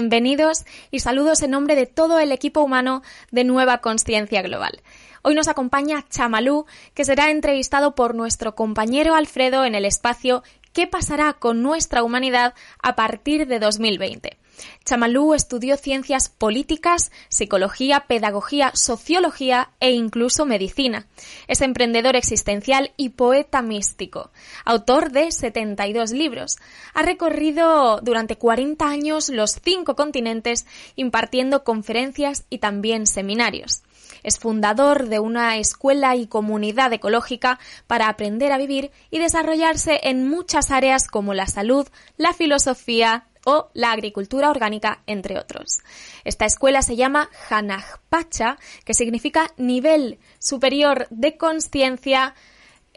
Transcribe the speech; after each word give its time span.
bienvenidos 0.00 0.64
y 0.90 1.00
saludos 1.00 1.42
en 1.42 1.50
nombre 1.50 1.76
de 1.76 1.84
todo 1.84 2.20
el 2.20 2.32
equipo 2.32 2.62
humano 2.62 3.02
de 3.30 3.44
Nueva 3.44 3.82
Conciencia 3.82 4.40
Global. 4.40 4.80
Hoy 5.20 5.34
nos 5.34 5.46
acompaña 5.46 6.06
Chamalú, 6.08 6.64
que 6.94 7.04
será 7.04 7.30
entrevistado 7.30 7.94
por 7.94 8.14
nuestro 8.14 8.54
compañero 8.54 9.14
Alfredo 9.14 9.66
en 9.66 9.74
el 9.74 9.84
espacio 9.84 10.42
¿Qué 10.72 10.86
pasará 10.86 11.32
con 11.32 11.62
nuestra 11.62 12.04
humanidad 12.04 12.54
a 12.80 12.94
partir 12.94 13.48
de 13.48 13.58
2020? 13.58 14.38
Chamalú 14.84 15.34
estudió 15.34 15.76
ciencias 15.76 16.28
políticas, 16.28 17.10
psicología, 17.28 18.04
pedagogía, 18.06 18.70
sociología 18.74 19.70
e 19.80 19.90
incluso 19.90 20.46
medicina. 20.46 21.06
Es 21.48 21.60
emprendedor 21.60 22.14
existencial 22.14 22.92
y 22.96 23.10
poeta 23.10 23.62
místico, 23.62 24.30
autor 24.64 25.10
de 25.10 25.32
72 25.32 26.12
libros. 26.12 26.58
Ha 26.94 27.02
recorrido 27.02 28.00
durante 28.00 28.36
40 28.36 28.88
años 28.88 29.28
los 29.28 29.58
cinco 29.62 29.96
continentes 29.96 30.66
impartiendo 30.94 31.64
conferencias 31.64 32.44
y 32.48 32.58
también 32.58 33.06
seminarios. 33.06 33.82
Es 34.22 34.38
fundador 34.38 35.08
de 35.08 35.18
una 35.18 35.58
escuela 35.58 36.16
y 36.16 36.26
comunidad 36.26 36.92
ecológica 36.92 37.58
para 37.86 38.08
aprender 38.08 38.52
a 38.52 38.58
vivir 38.58 38.90
y 39.10 39.18
desarrollarse 39.18 40.00
en 40.04 40.28
muchas 40.28 40.70
áreas 40.70 41.06
como 41.08 41.34
la 41.34 41.46
salud, 41.46 41.86
la 42.16 42.32
filosofía, 42.32 43.26
o 43.44 43.70
la 43.74 43.92
agricultura 43.92 44.50
orgánica, 44.50 45.02
entre 45.06 45.38
otros. 45.38 45.80
Esta 46.24 46.44
escuela 46.44 46.82
se 46.82 46.96
llama 46.96 47.30
Hanajpacha, 47.48 48.58
que 48.84 48.94
significa 48.94 49.50
nivel 49.56 50.18
superior 50.38 51.06
de 51.10 51.36
conciencia 51.36 52.34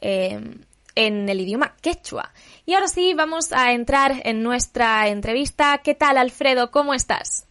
eh, 0.02 0.40
en 0.96 1.30
el 1.30 1.42
idioma 1.42 1.75
quechua. 1.81 2.34
Y 2.66 2.74
ahora 2.74 2.88
sí, 2.88 3.14
vamos 3.14 3.52
a 3.52 3.72
entrar 3.74 4.22
en 4.25 4.44
nuestra 4.44 5.08
entrevista. 5.08 5.80
¿Qué 5.84 5.96
tal, 5.96 6.18
Alfredo? 6.18 6.72
¿Cómo 6.72 6.94
estás? 6.94 7.46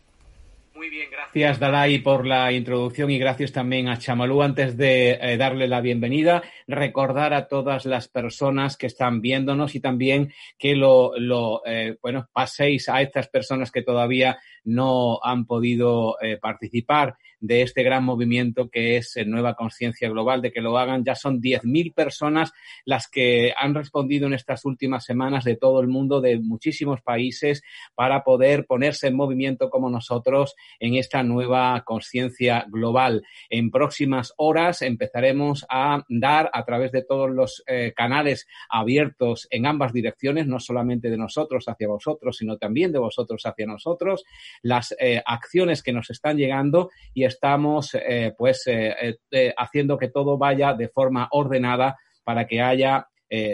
Muy 0.75 0.88
bien, 0.88 1.10
gracias 1.10 1.60
Dalai 1.60 1.99
por 1.99 2.27
la 2.27 2.50
introducción 2.50 3.10
y 3.10 3.19
gracias 3.19 3.53
también 3.53 3.88
a 3.88 3.99
Chamalú. 3.99 4.43
Antes 4.43 4.77
de 4.77 5.19
eh, 5.21 5.37
darle 5.37 5.69
la 5.69 5.83
bienvenida, 5.83 6.43
recordar 6.66 7.34
a 7.34 7.47
todas 7.47 7.84
las 7.84 8.09
personas 8.09 8.78
que 8.78 8.87
están 8.87 9.21
viéndonos 9.21 9.75
y 9.75 9.81
también 9.81 10.33
que 10.59 10.75
lo, 10.75 11.12
lo 11.19 11.60
eh, 11.66 11.97
bueno, 12.00 12.28
paséis 12.33 12.88
a 12.88 13.03
estas 13.03 13.28
personas 13.28 13.71
que 13.71 13.83
todavía 13.83 14.38
no 14.64 15.18
han 15.22 15.46
podido 15.46 16.16
eh, 16.20 16.38
participar 16.38 17.16
de 17.42 17.62
este 17.62 17.82
gran 17.82 18.04
movimiento 18.04 18.70
que 18.70 18.96
es 18.96 19.18
Nueva 19.26 19.54
Conciencia 19.54 20.08
Global, 20.08 20.40
de 20.40 20.52
que 20.52 20.60
lo 20.60 20.78
hagan. 20.78 21.04
Ya 21.04 21.16
son 21.16 21.40
10.000 21.40 21.92
personas 21.92 22.52
las 22.84 23.08
que 23.08 23.52
han 23.56 23.74
respondido 23.74 24.28
en 24.28 24.32
estas 24.32 24.64
últimas 24.64 25.04
semanas 25.04 25.42
de 25.42 25.56
todo 25.56 25.80
el 25.80 25.88
mundo, 25.88 26.20
de 26.20 26.38
muchísimos 26.38 27.00
países, 27.02 27.64
para 27.96 28.22
poder 28.22 28.64
ponerse 28.64 29.08
en 29.08 29.16
movimiento 29.16 29.70
como 29.70 29.90
nosotros 29.90 30.54
en 30.78 30.94
esta 30.94 31.24
nueva 31.24 31.82
conciencia 31.84 32.64
global. 32.68 33.24
En 33.50 33.72
próximas 33.72 34.32
horas 34.36 34.80
empezaremos 34.80 35.66
a 35.68 36.04
dar 36.08 36.48
a 36.52 36.64
través 36.64 36.92
de 36.92 37.02
todos 37.02 37.28
los 37.28 37.64
eh, 37.66 37.92
canales 37.96 38.46
abiertos 38.68 39.48
en 39.50 39.66
ambas 39.66 39.92
direcciones, 39.92 40.46
no 40.46 40.60
solamente 40.60 41.10
de 41.10 41.18
nosotros 41.18 41.64
hacia 41.66 41.88
vosotros, 41.88 42.36
sino 42.36 42.56
también 42.56 42.92
de 42.92 43.00
vosotros 43.00 43.44
hacia 43.44 43.66
nosotros, 43.66 44.24
las 44.62 44.94
eh, 44.98 45.22
acciones 45.24 45.82
que 45.82 45.92
nos 45.92 46.10
están 46.10 46.36
llegando 46.36 46.90
y 47.14 47.24
estamos 47.24 47.94
eh, 47.94 48.34
pues 48.36 48.66
eh, 48.66 49.18
eh, 49.30 49.54
haciendo 49.56 49.98
que 49.98 50.08
todo 50.08 50.38
vaya 50.38 50.74
de 50.74 50.88
forma 50.88 51.28
ordenada 51.30 51.96
para 52.24 52.46
que 52.46 52.60
haya 52.60 53.06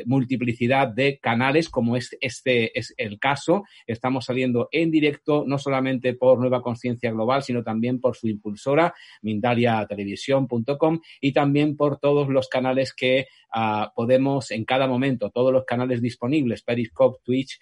multiplicidad 0.07 0.89
de 0.89 1.19
canales, 1.19 1.69
como 1.69 1.97
es, 1.97 2.17
este 2.21 2.77
es 2.79 2.95
el 2.97 3.19
caso. 3.19 3.65
Estamos 3.87 4.25
saliendo 4.25 4.69
en 4.73 4.91
directo, 4.91 5.45
no 5.47 5.59
solamente 5.59 6.15
por 6.15 6.41
Nueva 6.41 6.63
Conciencia 6.63 7.13
Global, 7.13 7.43
sino 7.43 7.63
también 7.63 8.01
por 8.01 8.17
su 8.17 8.29
impulsora, 8.29 8.95
mindaliatelevisión.com, 9.23 11.01
y 11.21 11.33
también 11.33 11.77
por 11.77 11.99
todos 11.99 12.29
los 12.29 12.49
canales 12.49 12.93
que 12.93 13.27
uh, 13.55 13.87
podemos 13.95 14.51
en 14.51 14.65
cada 14.65 14.87
momento, 14.87 15.31
todos 15.31 15.53
los 15.53 15.65
canales 15.65 16.03
disponibles, 16.03 16.63
Periscope, 16.63 17.21
Twitch, 17.23 17.61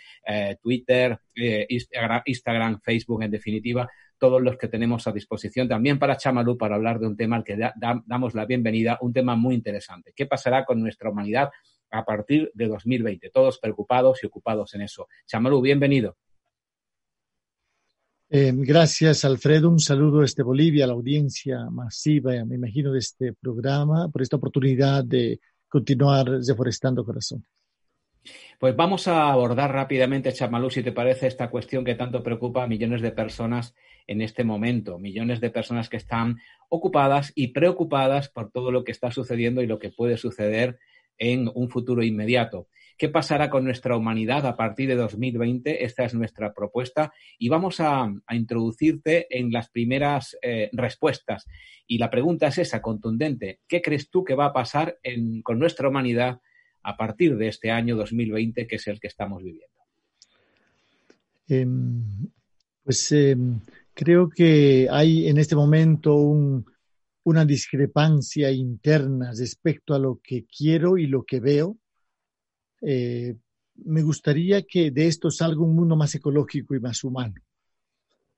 Twitter, 0.62 1.18
Instagram, 1.34 2.22
Instagram, 2.24 2.80
Facebook, 2.80 3.22
en 3.22 3.30
definitiva, 3.30 3.88
todos 4.18 4.42
los 4.42 4.56
que 4.56 4.68
tenemos 4.68 5.06
a 5.06 5.12
disposición 5.12 5.68
también 5.68 5.98
para 5.98 6.16
Chamalú 6.16 6.56
para 6.56 6.76
hablar 6.76 6.98
de 6.98 7.06
un 7.06 7.16
tema 7.16 7.36
al 7.36 7.44
que 7.44 7.58
damos 8.06 8.34
la 8.34 8.46
bienvenida, 8.46 8.98
un 9.00 9.12
tema 9.12 9.36
muy 9.36 9.54
interesante. 9.54 10.12
¿Qué 10.14 10.26
pasará 10.26 10.64
con 10.64 10.80
nuestra 10.80 11.10
humanidad 11.10 11.50
a 11.98 12.04
partir 12.04 12.50
de 12.54 12.68
2020? 12.68 13.30
Todos 13.30 13.58
preocupados 13.58 14.22
y 14.22 14.26
ocupados 14.26 14.74
en 14.74 14.82
eso. 14.82 15.08
Chamalú, 15.26 15.60
bienvenido. 15.60 16.16
Eh, 18.28 18.52
gracias, 18.54 19.24
Alfredo. 19.24 19.70
Un 19.70 19.78
saludo 19.78 20.20
desde 20.20 20.42
Bolivia 20.42 20.84
a 20.84 20.88
la 20.88 20.94
audiencia 20.94 21.70
masiva, 21.70 22.32
me 22.44 22.56
imagino, 22.56 22.92
de 22.92 22.98
este 22.98 23.32
programa, 23.34 24.08
por 24.08 24.22
esta 24.22 24.36
oportunidad 24.36 25.04
de 25.04 25.40
continuar 25.68 26.26
reforestando 26.26 27.04
corazones. 27.04 27.46
Pues 28.58 28.74
vamos 28.74 29.06
a 29.06 29.30
abordar 29.30 29.72
rápidamente, 29.72 30.32
Chamalú, 30.32 30.70
si 30.70 30.82
te 30.82 30.90
parece, 30.90 31.26
esta 31.26 31.50
cuestión 31.50 31.84
que 31.84 31.94
tanto 31.94 32.22
preocupa 32.22 32.64
a 32.64 32.66
millones 32.66 33.02
de 33.02 33.12
personas 33.12 33.74
en 34.06 34.22
este 34.22 34.44
momento. 34.44 34.98
Millones 34.98 35.40
de 35.40 35.50
personas 35.50 35.88
que 35.88 35.96
están 35.96 36.38
ocupadas 36.68 37.32
y 37.34 37.48
preocupadas 37.48 38.28
por 38.28 38.50
todo 38.50 38.70
lo 38.70 38.82
que 38.82 38.92
está 38.92 39.10
sucediendo 39.10 39.62
y 39.62 39.66
lo 39.66 39.78
que 39.78 39.90
puede 39.90 40.16
suceder 40.16 40.78
en 41.18 41.50
un 41.54 41.68
futuro 41.68 42.02
inmediato. 42.02 42.68
¿Qué 42.98 43.10
pasará 43.10 43.50
con 43.50 43.64
nuestra 43.64 43.96
humanidad 43.96 44.46
a 44.46 44.56
partir 44.56 44.88
de 44.88 44.94
2020? 44.94 45.84
Esta 45.84 46.04
es 46.04 46.14
nuestra 46.14 46.54
propuesta 46.54 47.12
y 47.38 47.50
vamos 47.50 47.80
a, 47.80 48.10
introducirte 48.30 49.26
en 49.30 49.52
las 49.52 49.68
primeras 49.68 50.36
eh, 50.40 50.70
respuestas. 50.72 51.46
Y 51.86 51.98
la 51.98 52.10
pregunta 52.10 52.46
es 52.46 52.58
esa, 52.58 52.80
contundente. 52.80 53.60
¿Qué 53.68 53.82
crees 53.82 54.08
tú 54.08 54.24
que 54.24 54.34
va 54.34 54.46
a 54.46 54.52
pasar 54.52 54.98
con 55.42 55.58
nuestra 55.58 55.88
humanidad 55.88 56.40
a 56.82 56.96
partir 56.96 57.36
de 57.36 57.48
este 57.48 57.70
año 57.70 57.96
2020, 57.96 58.66
que 58.66 58.76
es 58.76 58.86
el 58.86 58.98
que 58.98 59.08
estamos 59.08 59.42
viviendo? 59.42 59.76
Em, 61.48 62.02
pues 62.82 63.12
em, 63.12 63.60
creo 63.92 64.28
que 64.28 64.88
hay 64.90 65.28
en 65.28 65.38
este 65.38 65.54
momento 65.54 66.64
una 67.26 67.44
discrepancia 67.44 68.52
interna 68.52 69.32
respecto 69.36 69.94
a 69.94 69.98
lo 69.98 70.20
que 70.22 70.46
quiero 70.46 70.96
y 70.96 71.08
lo 71.08 71.24
que 71.24 71.40
veo. 71.40 71.76
Eh, 72.80 73.36
me 73.84 74.02
gustaría 74.02 74.62
que 74.62 74.92
de 74.92 75.08
esto 75.08 75.28
salga 75.32 75.60
un 75.60 75.74
mundo 75.74 75.96
más 75.96 76.14
ecológico 76.14 76.76
y 76.76 76.80
más 76.80 77.02
humano. 77.02 77.34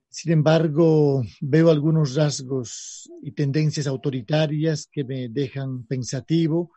Sin 0.08 0.32
embargo, 0.32 1.22
veo 1.42 1.70
algunos 1.70 2.14
rasgos 2.14 3.10
y 3.22 3.32
tendencias 3.32 3.86
autoritarias 3.86 4.88
que 4.90 5.04
me 5.04 5.28
dejan 5.28 5.84
pensativo. 5.84 6.72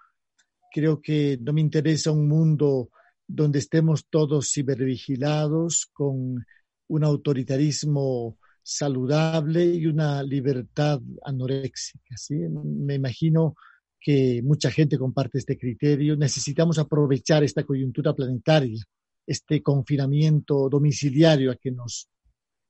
Creo 0.70 1.02
que 1.02 1.40
no 1.42 1.54
me 1.54 1.62
interesa 1.62 2.12
un 2.12 2.28
mundo 2.28 2.90
donde 3.26 3.60
estemos 3.60 4.08
todos 4.10 4.52
cibervigilados 4.52 5.88
con 5.94 6.46
un 6.88 7.04
autoritarismo 7.06 8.38
saludable 8.76 9.66
y 9.66 9.86
una 9.86 10.24
libertad 10.24 11.00
anoréxica. 11.24 12.16
¿sí? 12.18 12.36
Me 12.36 12.96
imagino 12.96 13.56
que 14.00 14.42
mucha 14.44 14.72
gente 14.72 14.98
comparte 14.98 15.38
este 15.38 15.58
criterio. 15.58 16.16
Necesitamos 16.16 16.80
aprovechar 16.80 17.44
esta 17.44 17.64
coyuntura 17.64 18.14
planetaria, 18.14 18.82
este 19.28 19.62
confinamiento 19.62 20.70
domiciliario 20.70 21.52
a 21.52 21.56
que 21.56 21.72
nos 21.72 22.10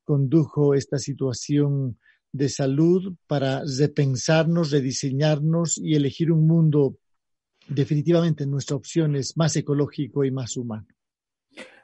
condujo 0.04 0.74
esta 0.74 0.98
situación 0.98 1.98
de 2.34 2.50
salud 2.50 3.16
para 3.28 3.64
repensarnos, 3.66 4.72
rediseñarnos 4.72 5.78
y 5.78 5.96
elegir 5.96 6.32
un 6.32 6.48
mundo 6.48 6.98
definitivamente 7.68 8.46
nuestra 8.46 8.76
opción 8.76 9.16
es 9.16 9.38
más 9.38 9.56
ecológico 9.56 10.26
y 10.26 10.32
más 10.32 10.58
humano. 10.58 10.88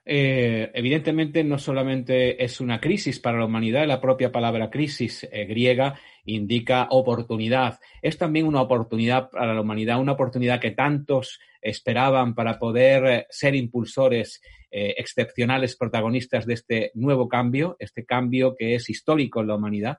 Eh, 0.10 0.72
evidentemente 0.74 1.44
no 1.44 1.60
solamente 1.60 2.42
es 2.42 2.62
una 2.62 2.80
crisis 2.80 3.20
para 3.20 3.40
la 3.40 3.46
humanidad, 3.46 3.86
la 3.86 4.00
propia 4.00 4.32
palabra 4.32 4.70
crisis 4.70 5.28
eh, 5.30 5.44
griega 5.44 6.00
indica 6.24 6.88
oportunidad. 6.92 7.78
Es 8.02 8.18
también 8.18 8.46
una 8.46 8.62
oportunidad 8.62 9.30
para 9.30 9.54
la 9.54 9.60
humanidad, 9.60 10.00
una 10.00 10.14
oportunidad 10.14 10.62
que 10.62 10.72
tantos 10.72 11.42
esperaban 11.62 12.36
para 12.36 12.58
poder 12.58 13.06
eh, 13.06 13.28
ser 13.30 13.56
impulsores 13.56 14.42
excepcionales 14.70 15.78
protagonistas 15.78 16.46
de 16.46 16.54
este 16.54 16.92
nuevo 16.94 17.28
cambio, 17.28 17.78
este 17.80 18.06
cambio 18.06 18.54
que 18.54 18.76
es 18.76 18.90
histórico 18.90 19.40
en 19.40 19.48
la 19.48 19.56
humanidad. 19.56 19.98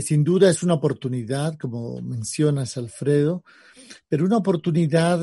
sin 0.00 0.22
duda 0.22 0.48
es 0.48 0.62
una 0.62 0.74
oportunidad, 0.74 1.58
como 1.58 2.00
mencionas, 2.00 2.76
Alfredo, 2.76 3.44
pero 4.08 4.24
una 4.24 4.38
oportunidad 4.38 5.20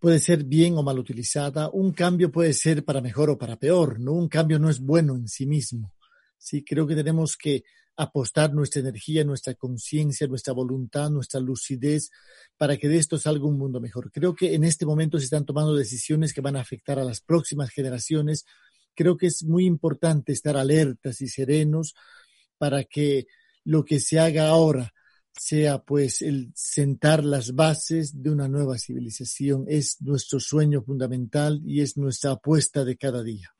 puede 0.00 0.18
ser 0.18 0.44
bien 0.44 0.76
o 0.76 0.82
mal 0.82 0.98
utilizada. 0.98 1.68
Un 1.68 1.92
cambio 1.92 2.32
puede 2.32 2.52
ser 2.54 2.84
para 2.84 3.00
mejor 3.00 3.30
o 3.30 3.38
para 3.38 3.56
peor, 3.56 4.00
¿no? 4.00 4.12
Un 4.12 4.28
cambio 4.28 4.58
no 4.58 4.70
es 4.70 4.80
bueno 4.80 5.14
en 5.14 5.28
sí 5.28 5.46
mismo. 5.46 5.92
Sí, 6.38 6.64
creo 6.64 6.86
que 6.86 6.96
tenemos 6.96 7.36
que 7.36 7.62
apostar 7.96 8.54
nuestra 8.54 8.80
energía, 8.80 9.24
nuestra 9.24 9.54
conciencia, 9.54 10.26
nuestra 10.26 10.54
voluntad, 10.54 11.10
nuestra 11.10 11.38
lucidez 11.38 12.10
para 12.56 12.78
que 12.78 12.88
de 12.88 12.96
esto 12.96 13.18
salga 13.18 13.44
un 13.44 13.58
mundo 13.58 13.78
mejor. 13.78 14.10
Creo 14.10 14.34
que 14.34 14.54
en 14.54 14.64
este 14.64 14.86
momento 14.86 15.18
se 15.18 15.24
están 15.24 15.44
tomando 15.44 15.74
decisiones 15.74 16.32
que 16.32 16.40
van 16.40 16.56
a 16.56 16.60
afectar 16.60 16.98
a 16.98 17.04
las 17.04 17.20
próximas 17.20 17.68
generaciones. 17.68 18.46
Creo 18.94 19.18
que 19.18 19.26
es 19.26 19.44
muy 19.44 19.66
importante 19.66 20.32
estar 20.32 20.56
alertas 20.56 21.20
y 21.20 21.28
serenos 21.28 21.94
para 22.56 22.84
que 22.84 23.26
lo 23.64 23.84
que 23.84 24.00
se 24.00 24.18
haga 24.18 24.48
ahora 24.48 24.94
sea 25.38 25.82
pues 25.82 26.22
el 26.22 26.52
sentar 26.54 27.24
las 27.24 27.54
bases 27.54 28.22
de 28.22 28.30
una 28.30 28.48
nueva 28.48 28.78
civilización. 28.78 29.64
Es 29.68 30.00
nuestro 30.00 30.40
sueño 30.40 30.82
fundamental 30.82 31.60
y 31.64 31.80
es 31.80 31.96
nuestra 31.96 32.32
apuesta 32.32 32.84
de 32.84 32.96
cada 32.96 33.22
día. 33.22 33.54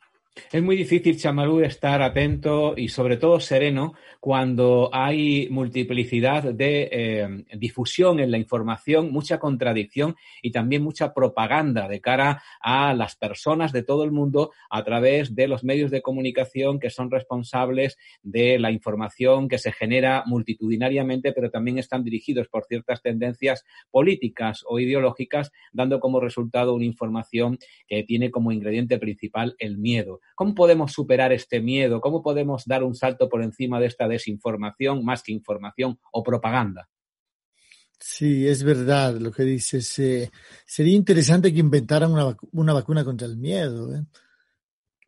Es 0.52 0.62
muy 0.62 0.76
difícil, 0.76 1.16
Chamalú, 1.16 1.60
estar 1.60 2.02
atento 2.02 2.74
y 2.76 2.88
sobre 2.88 3.16
todo 3.16 3.40
sereno 3.40 3.94
cuando 4.20 4.90
hay 4.92 5.48
multiplicidad 5.50 6.54
de 6.54 6.88
eh, 6.92 7.44
difusión 7.56 8.20
en 8.20 8.30
la 8.30 8.38
información, 8.38 9.10
mucha 9.10 9.38
contradicción 9.40 10.14
y 10.40 10.52
también 10.52 10.82
mucha 10.82 11.14
propaganda 11.14 11.88
de 11.88 12.00
cara 12.00 12.42
a 12.60 12.94
las 12.94 13.16
personas 13.16 13.72
de 13.72 13.82
todo 13.82 14.04
el 14.04 14.12
mundo 14.12 14.52
a 14.70 14.84
través 14.84 15.34
de 15.34 15.48
los 15.48 15.64
medios 15.64 15.90
de 15.90 16.02
comunicación 16.02 16.78
que 16.78 16.90
son 16.90 17.10
responsables 17.10 17.98
de 18.22 18.58
la 18.60 18.70
información 18.70 19.48
que 19.48 19.58
se 19.58 19.72
genera 19.72 20.22
multitudinariamente, 20.26 21.32
pero 21.32 21.50
también 21.50 21.78
están 21.78 22.04
dirigidos 22.04 22.48
por 22.48 22.66
ciertas 22.66 23.02
tendencias 23.02 23.64
políticas 23.90 24.64
o 24.68 24.78
ideológicas, 24.78 25.50
dando 25.72 25.98
como 25.98 26.20
resultado 26.20 26.74
una 26.74 26.84
información 26.84 27.58
que 27.88 28.04
tiene 28.04 28.30
como 28.30 28.52
ingrediente 28.52 28.98
principal 28.98 29.56
el 29.58 29.78
miedo. 29.78 30.19
¿Cómo 30.34 30.54
podemos 30.54 30.92
superar 30.92 31.32
este 31.32 31.60
miedo? 31.60 32.00
¿Cómo 32.00 32.22
podemos 32.22 32.64
dar 32.66 32.82
un 32.82 32.94
salto 32.94 33.28
por 33.28 33.42
encima 33.42 33.78
de 33.80 33.86
esta 33.86 34.08
desinformación 34.08 35.04
más 35.04 35.22
que 35.22 35.32
información 35.32 35.98
o 36.12 36.22
propaganda? 36.22 36.88
Sí, 37.98 38.48
es 38.48 38.62
verdad 38.62 39.16
lo 39.18 39.30
que 39.30 39.42
dices. 39.42 39.98
Eh, 39.98 40.30
sería 40.64 40.94
interesante 40.94 41.52
que 41.52 41.60
inventaran 41.60 42.12
una, 42.12 42.72
vacuna 42.72 43.04
contra 43.04 43.26
el 43.26 43.36
miedo. 43.36 43.94
¿eh? 43.94 44.04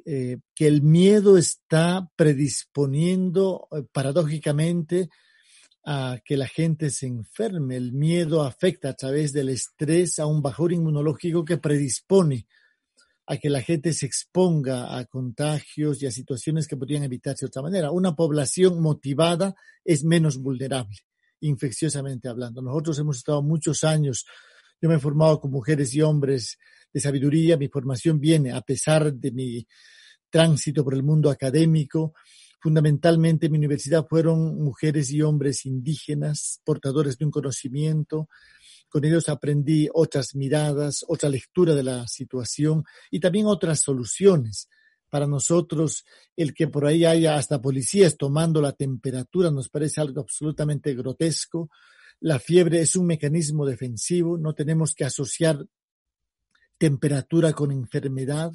Eh, 0.04 0.38
que 0.54 0.66
el 0.66 0.82
miedo 0.82 1.38
está 1.38 2.10
predisponiendo 2.16 3.68
paradójicamente 3.92 5.08
a 5.84 6.18
que 6.24 6.36
la 6.36 6.46
gente 6.46 6.90
se 6.90 7.06
enferme. 7.06 7.76
El 7.76 7.92
miedo 7.92 8.42
afecta 8.42 8.90
a 8.90 8.94
través 8.94 9.32
del 9.32 9.48
estrés 9.48 10.18
a 10.18 10.26
un 10.26 10.42
bajón 10.42 10.72
inmunológico 10.72 11.44
que 11.44 11.56
predispone 11.56 12.46
a 13.32 13.38
que 13.38 13.48
la 13.48 13.62
gente 13.62 13.94
se 13.94 14.04
exponga 14.04 14.98
a 14.98 15.06
contagios 15.06 16.02
y 16.02 16.06
a 16.06 16.10
situaciones 16.10 16.68
que 16.68 16.76
podrían 16.76 17.02
evitarse 17.02 17.46
de 17.46 17.48
otra 17.48 17.62
manera. 17.62 17.90
Una 17.90 18.14
población 18.14 18.78
motivada 18.82 19.54
es 19.82 20.04
menos 20.04 20.36
vulnerable, 20.36 20.98
infecciosamente 21.40 22.28
hablando. 22.28 22.60
Nosotros 22.60 22.98
hemos 22.98 23.16
estado 23.16 23.42
muchos 23.42 23.84
años, 23.84 24.26
yo 24.82 24.88
me 24.90 24.96
he 24.96 24.98
formado 24.98 25.40
con 25.40 25.50
mujeres 25.50 25.94
y 25.94 26.02
hombres 26.02 26.58
de 26.92 27.00
sabiduría, 27.00 27.56
mi 27.56 27.68
formación 27.68 28.20
viene 28.20 28.52
a 28.52 28.60
pesar 28.60 29.14
de 29.14 29.32
mi 29.32 29.66
tránsito 30.28 30.84
por 30.84 30.92
el 30.92 31.02
mundo 31.02 31.30
académico. 31.30 32.12
Fundamentalmente 32.60 33.48
mi 33.48 33.56
universidad 33.56 34.06
fueron 34.06 34.62
mujeres 34.62 35.10
y 35.10 35.22
hombres 35.22 35.64
indígenas, 35.64 36.60
portadores 36.64 37.16
de 37.16 37.24
un 37.24 37.30
conocimiento, 37.30 38.28
con 38.92 39.06
ellos 39.06 39.30
aprendí 39.30 39.88
otras 39.94 40.34
miradas, 40.34 41.02
otra 41.08 41.30
lectura 41.30 41.74
de 41.74 41.82
la 41.82 42.06
situación 42.06 42.84
y 43.10 43.20
también 43.20 43.46
otras 43.46 43.80
soluciones. 43.80 44.68
Para 45.08 45.26
nosotros, 45.26 46.04
el 46.36 46.52
que 46.52 46.68
por 46.68 46.84
ahí 46.84 47.06
haya 47.06 47.36
hasta 47.36 47.62
policías 47.62 48.18
tomando 48.18 48.60
la 48.60 48.72
temperatura 48.72 49.50
nos 49.50 49.70
parece 49.70 50.02
algo 50.02 50.20
absolutamente 50.20 50.94
grotesco. 50.94 51.70
La 52.20 52.38
fiebre 52.38 52.82
es 52.82 52.94
un 52.94 53.06
mecanismo 53.06 53.64
defensivo, 53.64 54.36
no 54.36 54.54
tenemos 54.54 54.94
que 54.94 55.06
asociar 55.06 55.64
temperatura 56.76 57.54
con 57.54 57.72
enfermedad. 57.72 58.52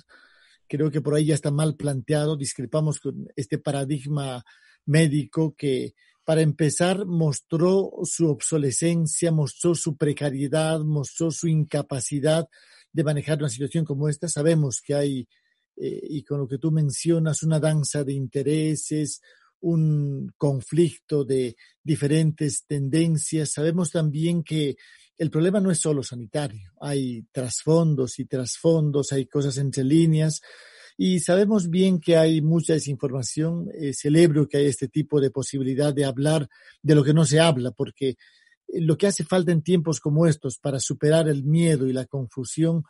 Creo 0.68 0.92
que 0.92 1.02
por 1.02 1.16
ahí 1.16 1.26
ya 1.26 1.34
está 1.34 1.50
mal 1.50 1.76
planteado, 1.76 2.38
discrepamos 2.38 3.00
con 3.00 3.28
este 3.36 3.58
paradigma 3.58 4.46
médico 4.86 5.56
que 5.58 5.96
para 6.28 6.42
empezar, 6.42 7.06
mostró 7.06 7.90
su 8.04 8.28
obsolescencia, 8.28 9.32
mostró 9.32 9.74
su 9.76 9.96
precariedad, 9.96 10.82
mostró 10.82 11.32
su 11.32 11.48
incapacidad 11.48 12.50
de 12.92 13.04
manejar 13.06 13.38
una 13.38 13.48
situación 13.48 13.86
como 13.86 14.10
esta. 14.10 14.28
Sabemos 14.28 14.82
que 14.82 14.94
hay, 14.94 15.30
eh, 15.78 16.02
y 16.04 16.26
con 16.26 16.40
lo 16.40 16.48
que 16.50 16.58
tú 16.58 16.70
mencionas, 16.70 17.44
una 17.44 17.62
danza 17.62 18.04
de 18.04 18.12
intereses, 18.12 19.22
un 19.62 20.34
conflicto 20.36 21.24
de 21.24 21.56
diferentes 21.82 22.66
tendencias. 22.68 23.54
Sabemos 23.54 23.92
también 23.92 24.44
que 24.44 24.76
el 25.18 25.32
problema 25.32 25.62
no 25.62 25.72
es 25.72 25.80
solo 25.80 26.04
sanitario, 26.04 26.74
hay 26.82 27.24
trasfondos 27.32 28.20
y 28.20 28.26
trasfondos, 28.26 29.14
hay 29.14 29.28
cosas 29.28 29.58
entre 29.60 29.86
líneas. 29.86 30.42
Y 30.98 31.20
sabemos 31.20 31.70
bien 31.70 32.00
que 32.00 32.18
hay 32.18 32.42
mucha 32.42 32.74
desinformación. 32.74 33.70
Eh, 33.76 33.94
celebro 33.94 34.48
que 34.48 34.58
hay 34.58 34.66
este 34.66 34.88
tipo 34.88 35.22
de 35.22 35.30
posibilidad 35.30 35.94
de 35.94 36.06
hablar 36.06 36.50
de 36.82 36.96
lo 36.96 37.04
que 37.04 37.14
no 37.14 37.24
se 37.24 37.40
habla, 37.40 37.72
porque 37.72 38.10
eh, 38.68 38.82
lo 38.82 38.98
que 38.98 39.06
hace 39.06 39.24
falta 39.24 39.52
en 39.52 39.62
tiempos 39.62 40.00
como 40.00 40.26
estos 40.26 40.58
para 40.58 40.80
superar 40.80 41.30
el 41.30 41.44
miedo 41.44 41.88
y 41.88 41.94
la 41.94 42.06
confusión 42.06 42.84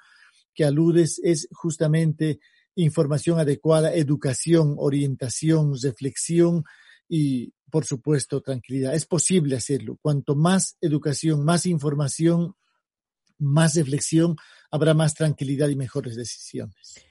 que 0.54 0.64
aludes 0.64 1.20
es 1.24 1.50
justamente 1.52 2.40
información 2.76 3.40
adecuada, 3.40 3.94
educación, 3.94 4.76
orientación, 4.78 5.74
reflexión 5.82 6.64
y, 7.10 7.54
por 7.70 7.86
supuesto, 7.86 8.42
tranquilidad. 8.42 8.96
Es 8.96 9.06
posible 9.06 9.58
hacerlo. 9.58 9.98
Cuanto 10.02 10.36
más 10.36 10.78
educación, 10.80 11.44
más 11.44 11.66
información, 11.66 12.56
más 13.38 13.76
reflexión, 13.76 14.36
habrá 14.72 14.94
más 14.94 15.14
tranquilidad 15.14 15.70
y 15.70 15.76
mejores 15.76 16.16
decisiones. 16.16 17.07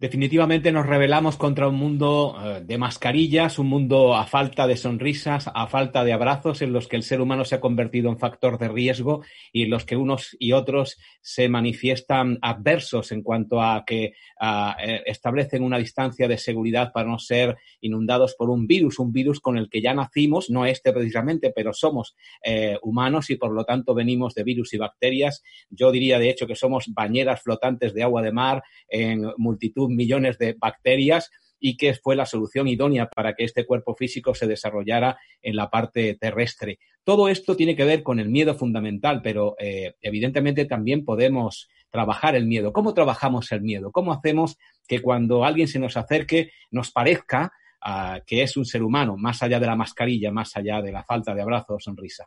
Definitivamente 0.00 0.70
nos 0.70 0.86
rebelamos 0.86 1.36
contra 1.36 1.66
un 1.66 1.74
mundo 1.74 2.36
eh, 2.40 2.62
de 2.64 2.78
mascarillas, 2.78 3.58
un 3.58 3.66
mundo 3.66 4.14
a 4.14 4.26
falta 4.26 4.68
de 4.68 4.76
sonrisas, 4.76 5.50
a 5.52 5.66
falta 5.66 6.04
de 6.04 6.12
abrazos, 6.12 6.62
en 6.62 6.72
los 6.72 6.86
que 6.86 6.94
el 6.94 7.02
ser 7.02 7.20
humano 7.20 7.44
se 7.44 7.56
ha 7.56 7.60
convertido 7.60 8.08
en 8.08 8.16
factor 8.16 8.60
de 8.60 8.68
riesgo 8.68 9.24
y 9.52 9.64
en 9.64 9.70
los 9.70 9.84
que 9.84 9.96
unos 9.96 10.36
y 10.38 10.52
otros 10.52 10.98
se 11.20 11.48
manifiestan 11.48 12.38
adversos 12.42 13.10
en 13.10 13.22
cuanto 13.22 13.60
a 13.60 13.82
que 13.84 14.04
eh, 14.04 15.02
establecen 15.04 15.64
una 15.64 15.78
distancia 15.78 16.28
de 16.28 16.38
seguridad 16.38 16.92
para 16.92 17.08
no 17.08 17.18
ser 17.18 17.56
inundados 17.80 18.36
por 18.38 18.50
un 18.50 18.68
virus, 18.68 19.00
un 19.00 19.12
virus 19.12 19.40
con 19.40 19.58
el 19.58 19.68
que 19.68 19.82
ya 19.82 19.94
nacimos, 19.94 20.48
no 20.48 20.64
este 20.64 20.92
precisamente, 20.92 21.50
pero 21.50 21.72
somos 21.72 22.14
eh, 22.44 22.78
humanos 22.82 23.30
y 23.30 23.36
por 23.36 23.50
lo 23.50 23.64
tanto 23.64 23.94
venimos 23.94 24.32
de 24.34 24.44
virus 24.44 24.74
y 24.74 24.78
bacterias. 24.78 25.42
Yo 25.70 25.90
diría 25.90 26.20
de 26.20 26.30
hecho 26.30 26.46
que 26.46 26.54
somos 26.54 26.84
bañeras 26.94 27.42
flotantes 27.42 27.94
de 27.94 28.04
agua 28.04 28.22
de 28.22 28.30
mar 28.30 28.62
en 28.88 29.28
multitud 29.38 29.87
millones 29.96 30.38
de 30.38 30.54
bacterias 30.58 31.30
y 31.60 31.76
que 31.76 31.94
fue 31.94 32.16
la 32.16 32.26
solución 32.26 32.68
idónea 32.68 33.08
para 33.08 33.34
que 33.34 33.44
este 33.44 33.66
cuerpo 33.66 33.94
físico 33.94 34.34
se 34.34 34.46
desarrollara 34.46 35.18
en 35.42 35.56
la 35.56 35.70
parte 35.70 36.14
terrestre. 36.14 36.78
Todo 37.04 37.28
esto 37.28 37.56
tiene 37.56 37.74
que 37.74 37.84
ver 37.84 38.02
con 38.02 38.20
el 38.20 38.28
miedo 38.28 38.54
fundamental, 38.54 39.20
pero 39.22 39.56
eh, 39.58 39.94
evidentemente 40.00 40.66
también 40.66 41.04
podemos 41.04 41.68
trabajar 41.90 42.36
el 42.36 42.46
miedo. 42.46 42.72
¿Cómo 42.72 42.94
trabajamos 42.94 43.50
el 43.52 43.62
miedo? 43.62 43.90
¿Cómo 43.90 44.12
hacemos 44.12 44.56
que 44.86 45.00
cuando 45.00 45.44
alguien 45.44 45.68
se 45.68 45.78
nos 45.78 45.96
acerque 45.96 46.52
nos 46.70 46.90
parezca 46.90 47.52
ah, 47.80 48.20
que 48.26 48.42
es 48.42 48.56
un 48.56 48.64
ser 48.64 48.82
humano, 48.82 49.16
más 49.16 49.42
allá 49.42 49.58
de 49.58 49.66
la 49.66 49.76
mascarilla, 49.76 50.30
más 50.30 50.56
allá 50.56 50.82
de 50.82 50.92
la 50.92 51.04
falta 51.04 51.34
de 51.34 51.42
abrazo 51.42 51.74
o 51.74 51.80
sonrisa? 51.80 52.26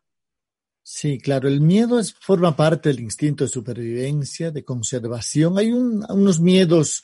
Sí, 0.83 1.19
claro, 1.19 1.47
el 1.47 1.61
miedo 1.61 1.99
es, 1.99 2.13
forma 2.13 2.55
parte 2.55 2.89
del 2.89 3.01
instinto 3.01 3.43
de 3.43 3.49
supervivencia, 3.49 4.49
de 4.49 4.65
conservación. 4.65 5.59
Hay 5.59 5.71
unos 5.71 6.39
miedos 6.39 7.03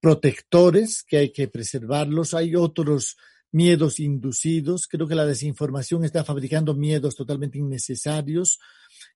protectores 0.00 1.02
que 1.02 1.18
hay 1.18 1.32
que 1.32 1.48
preservarlos, 1.48 2.34
hay 2.34 2.56
otros 2.56 3.16
miedos 3.52 4.00
inducidos. 4.00 4.86
Creo 4.86 5.06
que 5.06 5.14
la 5.14 5.26
desinformación 5.26 6.04
está 6.04 6.24
fabricando 6.24 6.74
miedos 6.74 7.16
totalmente 7.16 7.58
innecesarios. 7.58 8.58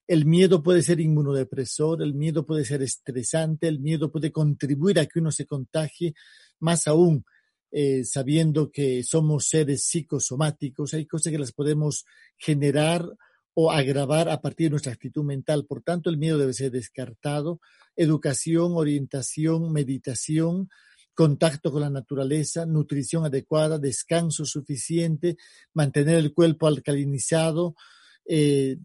El 0.06 0.26
miedo 0.26 0.62
puede 0.62 0.82
ser 0.82 1.00
inmunodepresor, 1.00 2.02
el 2.02 2.14
miedo 2.14 2.44
puede 2.44 2.64
ser 2.64 2.82
estresante, 2.82 3.68
el 3.68 3.80
miedo 3.80 4.10
puede 4.10 4.32
contribuir 4.32 4.98
a 4.98 5.06
que 5.06 5.20
uno 5.20 5.30
se 5.30 5.46
contagie, 5.46 6.14
más 6.60 6.86
aún 6.86 7.24
eh, 7.70 8.04
sabiendo 8.04 8.70
que 8.70 9.02
somos 9.02 9.48
seres 9.48 9.84
psicosomáticos. 9.84 10.94
Hay 10.94 11.06
cosas 11.06 11.32
que 11.32 11.38
las 11.38 11.52
podemos 11.52 12.04
generar 12.36 13.08
o 13.54 13.70
agravar 13.70 14.28
a 14.28 14.40
partir 14.40 14.66
de 14.66 14.70
nuestra 14.72 14.92
actitud 14.92 15.24
mental. 15.24 15.64
Por 15.66 15.82
tanto, 15.82 16.10
el 16.10 16.18
miedo 16.18 16.38
debe 16.38 16.52
ser 16.52 16.72
descartado. 16.72 17.60
Educación, 17.96 18.72
orientación, 18.74 19.72
meditación, 19.72 20.68
contacto 21.14 21.70
con 21.70 21.82
la 21.82 21.90
naturaleza, 21.90 22.66
nutrición 22.66 23.24
adecuada, 23.24 23.78
descanso 23.78 24.44
suficiente, 24.44 25.36
mantener 25.72 26.16
el 26.16 26.34
cuerpo 26.34 26.66
alcalinizado, 26.66 27.76
eh, 28.26 28.78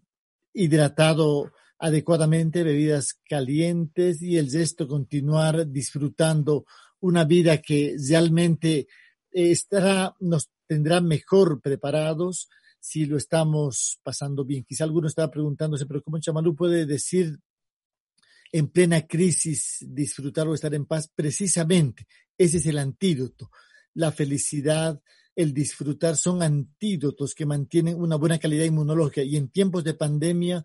hidratado 0.54 1.52
adecuadamente, 1.78 2.62
bebidas 2.62 3.18
calientes 3.28 4.22
y 4.22 4.36
el 4.36 4.50
gesto 4.50 4.86
continuar 4.86 5.66
disfrutando 5.68 6.64
una 7.00 7.24
vida 7.24 7.58
que 7.58 7.96
realmente 8.08 8.86
estará, 9.32 10.14
nos 10.20 10.50
tendrá 10.66 11.00
mejor 11.00 11.60
preparados 11.60 12.48
si 12.80 13.04
lo 13.04 13.16
estamos 13.16 14.00
pasando 14.02 14.44
bien. 14.44 14.64
Quizá 14.64 14.84
alguno 14.84 15.06
estaba 15.06 15.30
preguntándose, 15.30 15.86
pero 15.86 16.02
¿cómo 16.02 16.18
Chamalú 16.18 16.56
puede 16.56 16.86
decir 16.86 17.38
en 18.52 18.68
plena 18.68 19.06
crisis 19.06 19.84
disfrutar 19.86 20.48
o 20.48 20.54
estar 20.54 20.74
en 20.74 20.86
paz? 20.86 21.08
Precisamente, 21.14 22.06
ese 22.36 22.56
es 22.56 22.66
el 22.66 22.78
antídoto. 22.78 23.50
La 23.94 24.10
felicidad, 24.10 25.00
el 25.36 25.52
disfrutar 25.52 26.16
son 26.16 26.42
antídotos 26.42 27.34
que 27.34 27.46
mantienen 27.46 28.00
una 28.00 28.16
buena 28.16 28.38
calidad 28.38 28.64
inmunológica 28.64 29.22
y 29.22 29.36
en 29.36 29.50
tiempos 29.50 29.84
de 29.84 29.94
pandemia 29.94 30.64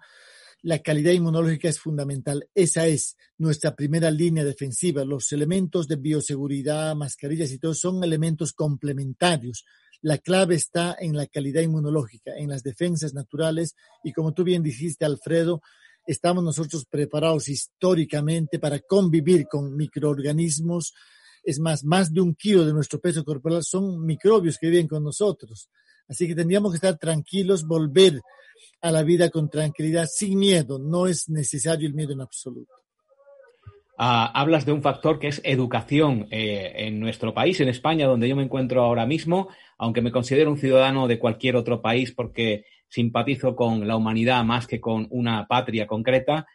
la 0.65 0.79
calidad 0.79 1.11
inmunológica 1.11 1.69
es 1.69 1.79
fundamental. 1.79 2.49
Esa 2.55 2.87
es 2.87 3.17
nuestra 3.37 3.75
primera 3.75 4.09
línea 4.09 4.43
defensiva. 4.43 5.05
Los 5.05 5.31
elementos 5.31 5.87
de 5.87 5.97
bioseguridad, 5.97 6.95
mascarillas 6.95 7.51
y 7.51 7.59
todo 7.59 7.75
son 7.75 8.03
elementos 8.03 8.51
complementarios. 8.51 9.63
La 10.01 10.17
clave 10.17 10.55
está 10.55 10.95
en 10.99 11.15
la 11.15 11.27
calidad 11.27 11.61
inmunológica, 11.61 12.31
en 12.37 12.49
las 12.49 12.63
defensas 12.63 13.13
naturales 13.13 13.75
y 14.03 14.13
como 14.13 14.33
tú 14.33 14.43
bien 14.43 14.63
dijiste, 14.63 15.05
Alfredo, 15.05 15.61
estamos 16.05 16.43
nosotros 16.43 16.85
preparados 16.85 17.49
históricamente 17.49 18.59
para 18.59 18.79
convivir 18.79 19.47
con 19.47 19.75
microorganismos. 19.75 20.93
Es 21.43 21.59
más, 21.59 21.83
más 21.83 22.13
de 22.13 22.21
un 22.21 22.35
kilo 22.35 22.65
de 22.65 22.73
nuestro 22.73 22.99
peso 22.99 23.23
corporal 23.23 23.63
son 23.63 24.05
microbios 24.05 24.57
que 24.57 24.69
viven 24.69 24.87
con 24.87 25.03
nosotros. 25.03 25.69
Así 26.07 26.27
que 26.27 26.35
tendríamos 26.35 26.71
que 26.71 26.77
estar 26.77 26.97
tranquilos, 26.97 27.65
volver 27.65 28.21
a 28.81 28.91
la 28.91 29.03
vida 29.03 29.29
con 29.29 29.49
tranquilidad, 29.49 30.07
sin 30.11 30.37
miedo. 30.37 30.77
No 30.77 31.07
es 31.07 31.29
necesario 31.29 31.87
el 31.87 31.95
miedo 31.95 32.13
en 32.13 32.21
absoluto. 32.21 32.84
Ah, 33.97 34.29
hablas 34.33 34.65
de 34.65 34.73
un 34.73 34.81
factor 34.81 35.19
que 35.19 35.27
es 35.27 35.41
educación 35.45 36.27
eh, 36.29 36.73
en 36.75 36.99
nuestro 36.99 37.33
país, 37.33 37.61
en 37.61 37.69
España, 37.69 38.07
donde 38.07 38.27
yo 38.27 38.35
me 38.35 38.43
encuentro 38.43 38.83
ahora 38.83 39.05
mismo, 39.05 39.47
aunque 39.77 40.01
me 40.01 40.11
considero 40.11 40.51
un 40.51 40.57
ciudadano 40.57 41.07
de 41.07 41.17
cualquier 41.17 41.55
otro 41.55 41.81
país 41.81 42.11
porque 42.11 42.65
simpatizo 42.89 43.55
con 43.55 43.87
la 43.87 43.95
humanidad 43.95 44.43
más 44.43 44.67
que 44.67 44.81
con 44.81 45.07
una 45.11 45.47
patria 45.47 45.87
concreta, 45.87 46.45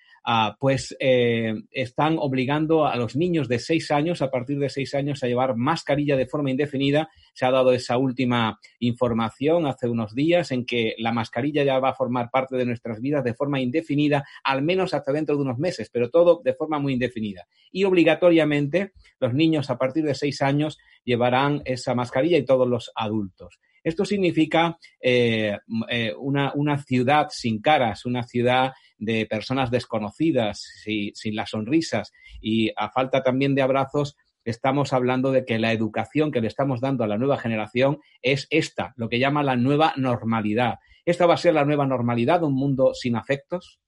Pues 0.58 0.96
eh, 1.00 1.54
están 1.70 2.16
obligando 2.18 2.86
a 2.86 2.96
los 2.96 3.16
niños 3.16 3.48
de 3.48 3.58
seis 3.58 3.90
años, 3.90 4.22
a 4.22 4.30
partir 4.30 4.58
de 4.58 4.68
seis 4.68 4.94
años, 4.94 5.22
a 5.22 5.26
llevar 5.26 5.56
mascarilla 5.56 6.16
de 6.16 6.26
forma 6.26 6.50
indefinida. 6.50 7.08
Se 7.32 7.46
ha 7.46 7.50
dado 7.50 7.72
esa 7.72 7.96
última 7.96 8.60
información 8.78 9.66
hace 9.66 9.88
unos 9.88 10.14
días 10.14 10.52
en 10.52 10.66
que 10.66 10.94
la 10.98 11.12
mascarilla 11.12 11.64
ya 11.64 11.78
va 11.78 11.90
a 11.90 11.94
formar 11.94 12.30
parte 12.30 12.56
de 12.56 12.66
nuestras 12.66 13.00
vidas 13.00 13.24
de 13.24 13.34
forma 13.34 13.60
indefinida, 13.60 14.24
al 14.44 14.62
menos 14.62 14.94
hasta 14.94 15.12
dentro 15.12 15.36
de 15.36 15.42
unos 15.42 15.58
meses, 15.58 15.90
pero 15.90 16.10
todo 16.10 16.40
de 16.44 16.54
forma 16.54 16.78
muy 16.78 16.92
indefinida. 16.92 17.46
Y 17.72 17.84
obligatoriamente 17.84 18.92
los 19.18 19.34
niños 19.34 19.70
a 19.70 19.78
partir 19.78 20.04
de 20.04 20.14
seis 20.14 20.42
años 20.42 20.78
llevarán 21.04 21.62
esa 21.64 21.94
mascarilla 21.94 22.38
y 22.38 22.44
todos 22.44 22.68
los 22.68 22.92
adultos. 22.94 23.58
Esto 23.82 24.04
significa 24.04 24.78
eh, 25.00 25.56
eh, 25.88 26.14
una, 26.18 26.52
una, 26.54 26.78
ciudad 26.82 27.28
sin 27.30 27.62
caras, 27.62 28.04
una 28.04 28.24
ciudad 28.24 28.72
de 29.00 29.26
personas 29.26 29.70
desconocidas, 29.72 30.62
sin 30.84 31.34
las 31.34 31.50
sonrisas 31.50 32.12
y 32.40 32.70
a 32.76 32.90
falta 32.90 33.22
también 33.22 33.56
de 33.56 33.62
abrazos, 33.62 34.16
estamos 34.44 34.92
hablando 34.92 35.32
de 35.32 35.44
que 35.44 35.58
la 35.58 35.72
educación 35.72 36.30
que 36.30 36.40
le 36.40 36.46
estamos 36.46 36.80
dando 36.80 37.02
a 37.02 37.08
la 37.08 37.18
nueva 37.18 37.38
generación 37.38 37.98
es 38.22 38.46
esta, 38.50 38.94
lo 38.96 39.08
que 39.08 39.18
llama 39.18 39.42
la 39.42 39.56
nueva 39.56 39.94
normalidad. 39.96 40.78
¿Esta 41.04 41.26
va 41.26 41.34
a 41.34 41.38
ser 41.38 41.54
la 41.54 41.64
nueva 41.64 41.86
normalidad, 41.86 42.44
un 42.44 42.54
mundo 42.54 42.94
sin 42.94 43.16
afectos? 43.16 43.80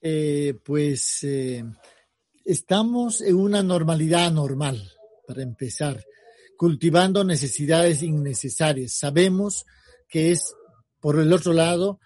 Eh, 0.00 0.54
pues 0.64 1.26
estamos 2.44 3.20
en 3.20 3.34
una 3.34 3.62
normalidad 3.62 4.30
normal, 4.30 4.92
para 5.26 5.42
empezar 5.42 6.04
cultivando 6.56 7.24
necesidades 7.24 8.02
innecesarias. 8.02 8.92
Sabemos 8.92 9.64
que 10.08 10.32
es, 10.32 10.52
por 11.00 11.18
el 11.18 11.32
otro 11.32 11.54
lado, 11.54 12.00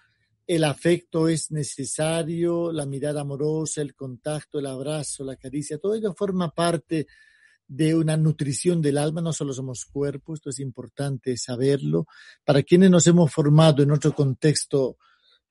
el 0.47 0.63
afecto 0.63 1.27
es 1.27 1.51
necesario, 1.51 2.71
la 2.71 2.85
mirada 2.85 3.21
amorosa, 3.21 3.81
el 3.81 3.95
contacto, 3.95 4.59
el 4.59 4.67
abrazo, 4.67 5.23
la 5.23 5.35
caricia, 5.35 5.77
todo 5.77 5.95
ello 5.95 6.13
forma 6.13 6.49
parte 6.51 7.07
de 7.67 7.95
una 7.95 8.15
nutrición 8.15 8.81
del 8.81 8.97
alma, 8.97 9.21
no 9.21 9.33
solo 9.33 9.53
somos 9.53 9.85
cuerpos, 9.85 10.39
esto 10.39 10.51
es 10.51 10.59
importante 10.59 11.35
saberlo. 11.37 12.05
Para 12.43 12.61
quienes 12.61 12.91
nos 12.91 13.07
hemos 13.07 13.31
formado 13.31 13.81
en 13.81 13.91
otro 13.91 14.13
contexto 14.13 14.97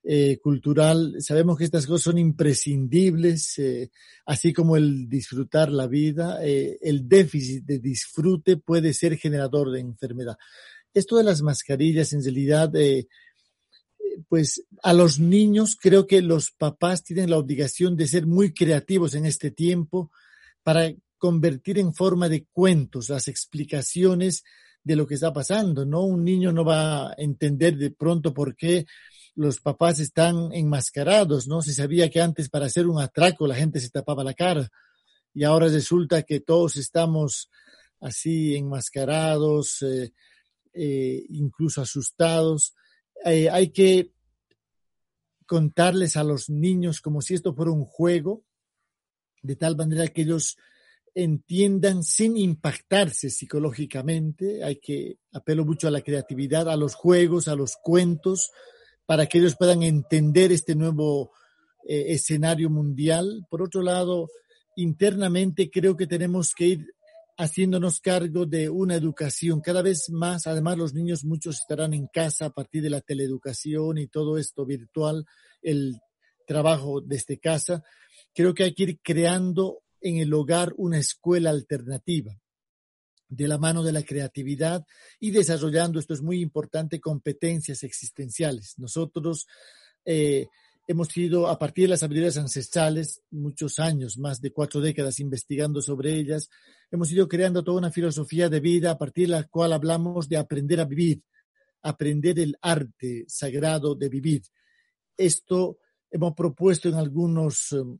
eh, 0.01 0.37
cultural, 0.41 1.15
sabemos 1.19 1.57
que 1.57 1.65
estas 1.65 1.85
cosas 1.85 2.03
son 2.03 2.17
imprescindibles, 2.17 3.57
eh, 3.59 3.91
así 4.25 4.53
como 4.53 4.77
el 4.77 5.09
disfrutar 5.09 5.71
la 5.71 5.87
vida, 5.87 6.39
eh, 6.41 6.77
el 6.81 7.07
déficit 7.07 7.65
de 7.65 7.79
disfrute 7.79 8.55
puede 8.55 8.93
ser 8.93 9.17
generador 9.17 9.71
de 9.71 9.81
enfermedad. 9.81 10.37
Esto 10.93 11.17
de 11.17 11.25
las 11.25 11.41
mascarillas, 11.41 12.13
en 12.13 12.23
realidad, 12.23 12.71
pues 14.29 14.63
a 14.83 14.93
los 14.93 15.19
niños 15.19 15.77
creo 15.79 16.07
que 16.07 16.21
los 16.21 16.51
papás 16.51 17.03
tienen 17.03 17.29
la 17.29 17.37
obligación 17.37 17.95
de 17.95 18.07
ser 18.07 18.25
muy 18.25 18.53
creativos 18.53 19.15
en 19.15 19.25
este 19.25 19.51
tiempo 19.51 20.11
para 20.63 20.93
convertir 21.17 21.79
en 21.79 21.93
forma 21.93 22.29
de 22.29 22.45
cuentos 22.51 23.09
las 23.09 23.27
explicaciones 23.27 24.43
de 24.83 24.95
lo 24.95 25.07
que 25.07 25.15
está 25.15 25.33
pasando, 25.33 25.85
¿no? 25.85 26.01
Un 26.03 26.23
niño 26.23 26.51
no 26.51 26.63
va 26.63 27.09
a 27.09 27.13
entender 27.17 27.75
de 27.77 27.91
pronto 27.91 28.33
por 28.33 28.55
qué 28.55 28.85
los 29.33 29.59
papás 29.59 29.99
están 29.99 30.51
enmascarados, 30.53 31.47
¿no? 31.47 31.61
Se 31.61 31.73
sabía 31.73 32.09
que 32.09 32.21
antes 32.21 32.49
para 32.49 32.67
hacer 32.67 32.87
un 32.87 33.01
atraco 33.01 33.47
la 33.47 33.55
gente 33.55 33.79
se 33.79 33.89
tapaba 33.89 34.23
la 34.23 34.33
cara 34.33 34.69
y 35.33 35.43
ahora 35.43 35.67
resulta 35.67 36.23
que 36.23 36.39
todos 36.39 36.77
estamos 36.77 37.49
así 37.99 38.55
enmascarados, 38.55 39.81
eh, 39.81 40.13
eh, 40.73 41.25
incluso 41.29 41.81
asustados. 41.81 42.73
Eh, 43.23 43.49
hay 43.49 43.69
que 43.69 44.11
contarles 45.45 46.17
a 46.17 46.23
los 46.23 46.49
niños 46.49 47.01
como 47.01 47.21
si 47.21 47.35
esto 47.35 47.53
fuera 47.53 47.71
un 47.71 47.85
juego, 47.85 48.43
de 49.41 49.55
tal 49.55 49.75
manera 49.77 50.07
que 50.07 50.23
ellos 50.23 50.57
entiendan 51.13 52.03
sin 52.03 52.35
impactarse 52.35 53.29
psicológicamente. 53.29 54.63
Hay 54.63 54.77
que 54.77 55.17
apelo 55.31 55.65
mucho 55.65 55.87
a 55.87 55.91
la 55.91 56.01
creatividad, 56.01 56.69
a 56.69 56.75
los 56.75 56.95
juegos, 56.95 57.47
a 57.47 57.55
los 57.55 57.77
cuentos, 57.81 58.51
para 59.05 59.25
que 59.27 59.37
ellos 59.37 59.55
puedan 59.55 59.83
entender 59.83 60.51
este 60.51 60.75
nuevo 60.75 61.31
eh, 61.87 62.05
escenario 62.09 62.69
mundial. 62.69 63.45
Por 63.49 63.61
otro 63.61 63.81
lado, 63.81 64.29
internamente 64.75 65.69
creo 65.69 65.95
que 65.95 66.07
tenemos 66.07 66.53
que 66.53 66.65
ir 66.67 66.95
haciéndonos 67.37 67.99
cargo 67.99 68.45
de 68.45 68.69
una 68.69 68.95
educación 68.95 69.61
cada 69.61 69.81
vez 69.81 70.09
más. 70.09 70.47
Además, 70.47 70.77
los 70.77 70.93
niños 70.93 71.25
muchos 71.25 71.57
estarán 71.57 71.93
en 71.93 72.07
casa 72.07 72.45
a 72.45 72.49
partir 72.49 72.81
de 72.81 72.89
la 72.89 73.01
teleeducación 73.01 73.97
y 73.97 74.07
todo 74.07 74.37
esto 74.37 74.65
virtual, 74.65 75.25
el 75.61 75.99
trabajo 76.47 77.01
desde 77.01 77.39
casa. 77.39 77.83
Creo 78.33 78.53
que 78.53 78.63
hay 78.63 78.73
que 78.73 78.83
ir 78.83 78.99
creando 79.01 79.83
en 80.01 80.17
el 80.17 80.33
hogar 80.33 80.73
una 80.77 80.99
escuela 80.99 81.49
alternativa. 81.49 82.39
de 83.27 83.47
la 83.47 83.57
mano 83.57 83.81
de 83.81 83.91
la 83.91 84.03
creatividad 84.03 84.85
y 85.19 85.31
desarrollando, 85.31 85.99
esto 85.99 86.13
es 86.13 86.21
muy 86.21 86.41
importante, 86.41 87.01
competencias 87.01 87.81
existenciales. 87.83 88.75
Nosotros 88.77 89.47
eh, 90.05 90.47
hemos 90.87 91.07
sido, 91.09 91.47
a 91.47 91.57
partir 91.57 91.85
de 91.85 91.89
las 91.89 92.03
habilidades 92.03 92.37
ancestrales, 92.37 93.21
muchos 93.31 93.79
años, 93.79 94.17
más 94.17 94.41
de 94.41 94.51
cuatro 94.51 94.81
décadas 94.81 95.19
investigando 95.19 95.81
sobre 95.81 96.13
ellas, 96.13 96.49
hemos 96.91 97.11
ido 97.11 97.27
creando 97.27 97.63
toda 97.63 97.79
una 97.79 97.91
filosofía 97.91 98.49
de 98.49 98.59
vida 98.59 98.91
a 98.91 98.97
partir 98.97 99.27
de 99.27 99.35
la 99.35 99.43
cual 99.43 99.73
hablamos 99.73 100.29
de 100.29 100.37
aprender 100.37 100.79
a 100.79 100.85
vivir, 100.85 101.23
aprender 101.81 102.39
el 102.39 102.57
arte 102.61 103.25
sagrado 103.27 103.95
de 103.95 104.09
vivir. 104.09 104.43
Esto 105.17 105.79
hemos 106.11 106.33
propuesto 106.33 106.89
en 106.89 106.95
algunos 106.95 107.71
em, 107.71 107.97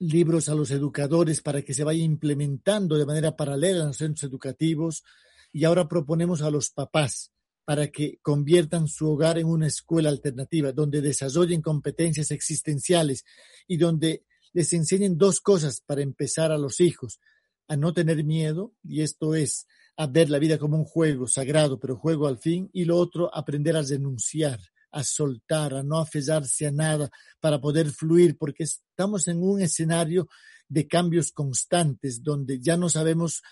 libros 0.00 0.48
a 0.48 0.54
los 0.54 0.70
educadores 0.70 1.40
para 1.40 1.62
que 1.62 1.74
se 1.74 1.84
vaya 1.84 2.02
implementando 2.02 2.96
de 2.96 3.06
manera 3.06 3.36
paralela 3.36 3.80
en 3.80 3.86
los 3.88 3.96
centros 3.96 4.24
educativos 4.24 5.04
y 5.52 5.64
ahora 5.64 5.88
proponemos 5.88 6.42
a 6.42 6.50
los 6.50 6.70
papás 6.70 7.32
para 7.68 7.88
que 7.88 8.18
conviertan 8.22 8.88
su 8.88 9.10
hogar 9.10 9.36
en 9.36 9.46
una 9.46 9.66
escuela 9.66 10.08
alternativa, 10.08 10.72
donde 10.72 11.02
desarrollen 11.02 11.60
competencias 11.60 12.30
existenciales 12.30 13.26
y 13.66 13.76
donde 13.76 14.24
les 14.54 14.72
enseñen 14.72 15.18
dos 15.18 15.42
cosas 15.42 15.82
para 15.84 16.00
empezar 16.00 16.50
a 16.50 16.56
los 16.56 16.80
hijos, 16.80 17.20
a 17.66 17.76
no 17.76 17.92
tener 17.92 18.24
miedo, 18.24 18.72
y 18.82 19.02
esto 19.02 19.34
es 19.34 19.66
a 19.98 20.06
ver 20.06 20.30
la 20.30 20.38
vida 20.38 20.56
como 20.56 20.78
un 20.78 20.86
juego 20.86 21.26
sagrado, 21.26 21.78
pero 21.78 21.98
juego 21.98 22.26
al 22.26 22.38
fin, 22.38 22.70
y 22.72 22.86
lo 22.86 22.96
otro, 22.96 23.30
aprender 23.36 23.76
a 23.76 23.82
denunciar, 23.82 24.58
a 24.90 25.04
soltar, 25.04 25.74
a 25.74 25.82
no 25.82 25.98
aferrarse 25.98 26.68
a 26.68 26.72
nada 26.72 27.10
para 27.38 27.60
poder 27.60 27.90
fluir, 27.90 28.38
porque 28.38 28.64
estamos 28.64 29.28
en 29.28 29.42
un 29.42 29.60
escenario 29.60 30.26
de 30.70 30.88
cambios 30.88 31.32
constantes 31.32 32.22
donde 32.22 32.60
ya 32.60 32.78
no 32.78 32.88
sabemos 32.88 33.42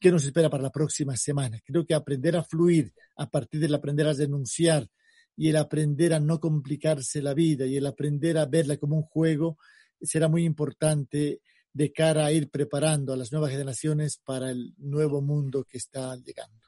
qué 0.00 0.10
nos 0.10 0.24
espera 0.24 0.50
para 0.50 0.62
la 0.62 0.70
próxima 0.70 1.16
semana. 1.16 1.60
Creo 1.64 1.84
que 1.86 1.94
aprender 1.94 2.36
a 2.36 2.44
fluir 2.44 2.92
a 3.16 3.30
partir 3.30 3.60
del 3.60 3.74
aprender 3.74 4.06
a 4.06 4.14
denunciar 4.14 4.88
y 5.36 5.48
el 5.48 5.56
aprender 5.56 6.14
a 6.14 6.20
no 6.20 6.40
complicarse 6.40 7.22
la 7.22 7.34
vida 7.34 7.66
y 7.66 7.76
el 7.76 7.86
aprender 7.86 8.38
a 8.38 8.46
verla 8.46 8.76
como 8.76 8.96
un 8.96 9.02
juego 9.02 9.58
será 10.00 10.28
muy 10.28 10.44
importante 10.44 11.40
de 11.72 11.92
cara 11.92 12.26
a 12.26 12.32
ir 12.32 12.50
preparando 12.50 13.12
a 13.12 13.16
las 13.16 13.32
nuevas 13.32 13.50
generaciones 13.50 14.18
para 14.18 14.50
el 14.50 14.74
nuevo 14.78 15.20
mundo 15.20 15.64
que 15.64 15.78
está 15.78 16.14
llegando. 16.16 16.63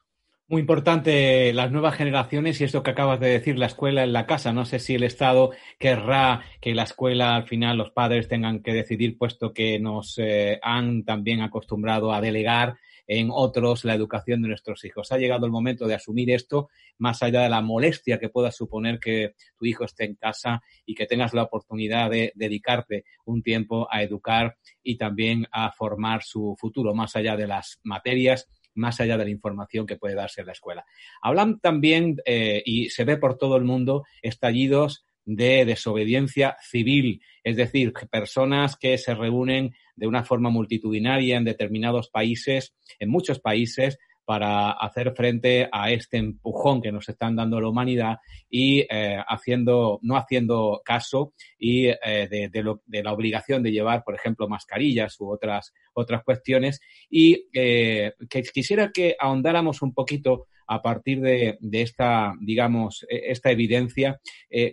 Muy 0.48 0.60
importante 0.60 1.52
las 1.52 1.72
nuevas 1.72 1.96
generaciones 1.96 2.60
y 2.60 2.64
esto 2.64 2.84
que 2.84 2.92
acabas 2.92 3.18
de 3.18 3.30
decir, 3.30 3.58
la 3.58 3.66
escuela 3.66 4.04
en 4.04 4.12
la 4.12 4.26
casa. 4.26 4.52
No 4.52 4.64
sé 4.64 4.78
si 4.78 4.94
el 4.94 5.02
Estado 5.02 5.50
querrá 5.80 6.44
que 6.60 6.72
la 6.72 6.84
escuela 6.84 7.34
al 7.34 7.48
final 7.48 7.78
los 7.78 7.90
padres 7.90 8.28
tengan 8.28 8.62
que 8.62 8.72
decidir, 8.72 9.18
puesto 9.18 9.52
que 9.52 9.80
nos 9.80 10.18
eh, 10.18 10.60
han 10.62 11.04
también 11.04 11.40
acostumbrado 11.40 12.12
a 12.12 12.20
delegar 12.20 12.76
en 13.08 13.30
otros 13.32 13.84
la 13.84 13.94
educación 13.94 14.40
de 14.40 14.46
nuestros 14.46 14.84
hijos. 14.84 15.10
Ha 15.10 15.18
llegado 15.18 15.46
el 15.46 15.52
momento 15.52 15.88
de 15.88 15.94
asumir 15.94 16.30
esto, 16.30 16.68
más 16.98 17.24
allá 17.24 17.42
de 17.42 17.48
la 17.48 17.60
molestia 17.60 18.20
que 18.20 18.28
pueda 18.28 18.52
suponer 18.52 19.00
que 19.00 19.34
tu 19.58 19.64
hijo 19.64 19.84
esté 19.84 20.04
en 20.04 20.14
casa 20.14 20.62
y 20.84 20.94
que 20.94 21.06
tengas 21.06 21.34
la 21.34 21.42
oportunidad 21.42 22.08
de 22.08 22.32
dedicarte 22.36 23.04
un 23.24 23.42
tiempo 23.42 23.88
a 23.90 24.04
educar 24.04 24.56
y 24.80 24.96
también 24.96 25.48
a 25.50 25.72
formar 25.72 26.22
su 26.22 26.54
futuro, 26.56 26.94
más 26.94 27.16
allá 27.16 27.36
de 27.36 27.48
las 27.48 27.80
materias 27.82 28.48
más 28.76 29.00
allá 29.00 29.16
de 29.18 29.24
la 29.24 29.30
información 29.30 29.86
que 29.86 29.96
puede 29.96 30.14
darse 30.14 30.42
en 30.42 30.46
la 30.46 30.52
escuela. 30.52 30.84
Hablan 31.20 31.58
también, 31.58 32.16
eh, 32.24 32.62
y 32.64 32.90
se 32.90 33.04
ve 33.04 33.16
por 33.16 33.36
todo 33.36 33.56
el 33.56 33.64
mundo, 33.64 34.04
estallidos 34.22 35.04
de 35.24 35.64
desobediencia 35.64 36.56
civil, 36.62 37.20
es 37.42 37.56
decir, 37.56 37.92
personas 38.10 38.76
que 38.76 38.96
se 38.96 39.14
reúnen 39.14 39.74
de 39.96 40.06
una 40.06 40.22
forma 40.22 40.50
multitudinaria 40.50 41.36
en 41.36 41.44
determinados 41.44 42.08
países, 42.10 42.74
en 43.00 43.10
muchos 43.10 43.40
países, 43.40 43.98
para 44.26 44.72
hacer 44.72 45.14
frente 45.14 45.68
a 45.72 45.90
este 45.92 46.18
empujón 46.18 46.82
que 46.82 46.90
nos 46.90 47.08
están 47.08 47.36
dando 47.36 47.60
la 47.60 47.68
humanidad 47.68 48.18
y 48.50 48.80
eh, 48.80 49.18
haciendo, 49.26 50.00
no 50.02 50.16
haciendo 50.16 50.82
caso 50.84 51.32
y 51.58 51.86
eh, 51.86 52.28
de, 52.28 53.02
la 53.02 53.12
obligación 53.12 53.62
de 53.62 53.70
llevar, 53.70 54.02
por 54.04 54.16
ejemplo, 54.16 54.48
mascarillas 54.48 55.18
u 55.20 55.30
otras, 55.30 55.72
otras 55.94 56.24
cuestiones. 56.24 56.80
Y 57.08 57.46
eh, 57.54 58.14
que 58.28 58.42
quisiera 58.42 58.90
que 58.92 59.16
ahondáramos 59.18 59.80
un 59.80 59.94
poquito 59.94 60.48
a 60.66 60.82
partir 60.82 61.20
de, 61.20 61.56
esta, 61.70 62.34
digamos, 62.40 63.06
e, 63.08 63.30
esta 63.30 63.52
evidencia, 63.52 64.20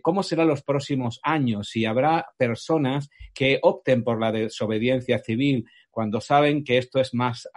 cómo 0.02 0.24
serán 0.24 0.48
los 0.48 0.63
próximos 0.63 1.20
años, 1.22 1.70
si 1.70 1.86
habrá 1.86 2.26
personas 2.36 3.12
que 3.36 3.60
opten 3.62 4.04
por 4.04 4.20
la 4.20 4.32
desobediencia 4.32 5.20
civil 5.20 5.66
cuando 5.94 6.20
saben 6.20 6.64
que 6.64 6.80
esto 6.80 7.00
es 7.00 7.14
más, 7.14 7.48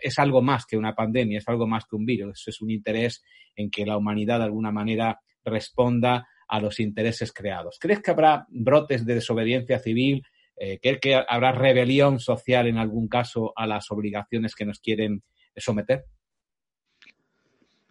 es 0.00 0.18
algo 0.20 0.40
más 0.42 0.64
que 0.64 0.76
una 0.76 0.94
pandemia, 0.94 1.38
es 1.38 1.48
algo 1.48 1.66
más 1.66 1.86
que 1.86 1.96
un 1.96 2.06
virus, 2.06 2.46
es 2.46 2.62
un 2.62 2.70
interés 2.70 3.24
en 3.56 3.68
que 3.68 3.84
la 3.84 3.98
humanidad 3.98 4.38
de 4.38 4.44
alguna 4.44 4.70
manera 4.70 5.18
responda 5.44 6.28
a 6.46 6.60
los 6.60 6.78
intereses 6.78 7.32
creados. 7.32 7.78
¿Crees 7.80 8.00
que 8.00 8.12
habrá 8.12 8.46
brotes 8.48 9.04
de 9.04 9.16
desobediencia 9.16 9.80
civil? 9.80 10.22
Eh, 10.56 10.78
¿Crees 10.80 11.00
que 11.00 11.16
habrá 11.16 11.50
rebelión 11.50 12.20
social 12.20 12.68
en 12.68 12.78
algún 12.78 13.08
caso 13.08 13.52
a 13.56 13.66
las 13.66 13.90
obligaciones 13.90 14.54
que 14.54 14.66
nos 14.66 14.78
quieren 14.78 15.24
someter? 15.56 16.04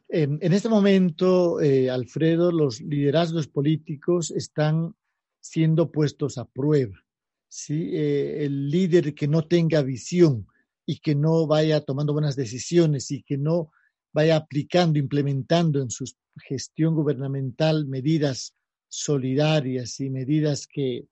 En, 0.08 0.54
este 0.54 0.70
momento, 0.70 1.60
eh, 1.60 1.90
Alfredo, 1.90 2.54
los 2.54 2.80
liderazgos 2.80 3.48
políticos 3.48 4.32
están 4.32 4.96
siendo 5.42 5.92
puestos 5.92 6.38
a 6.38 6.46
prueba. 6.46 7.04
¿Sí? 7.54 7.92
Eh, 7.94 8.46
el 8.46 8.70
líder 8.72 9.14
que 9.14 9.28
no 9.28 9.44
tenga 9.44 9.84
visión 9.84 10.48
y 10.88 10.98
que 10.98 11.14
no 11.14 11.46
vaya 11.46 11.82
tomando 11.82 12.12
buenas 12.12 12.36
decisiones 12.36 13.12
y 13.12 13.22
que 13.22 13.38
no 13.38 13.72
vaya 14.12 14.38
aplicando, 14.38 14.98
implementando 14.98 15.80
en 15.80 15.92
su 15.92 16.06
gestión 16.48 16.96
gubernamental 16.96 17.86
medidas 17.86 18.56
solidarias 18.88 20.00
y 20.00 20.10
medidas 20.10 20.68
que 20.68 21.06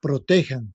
protejan 0.00 0.72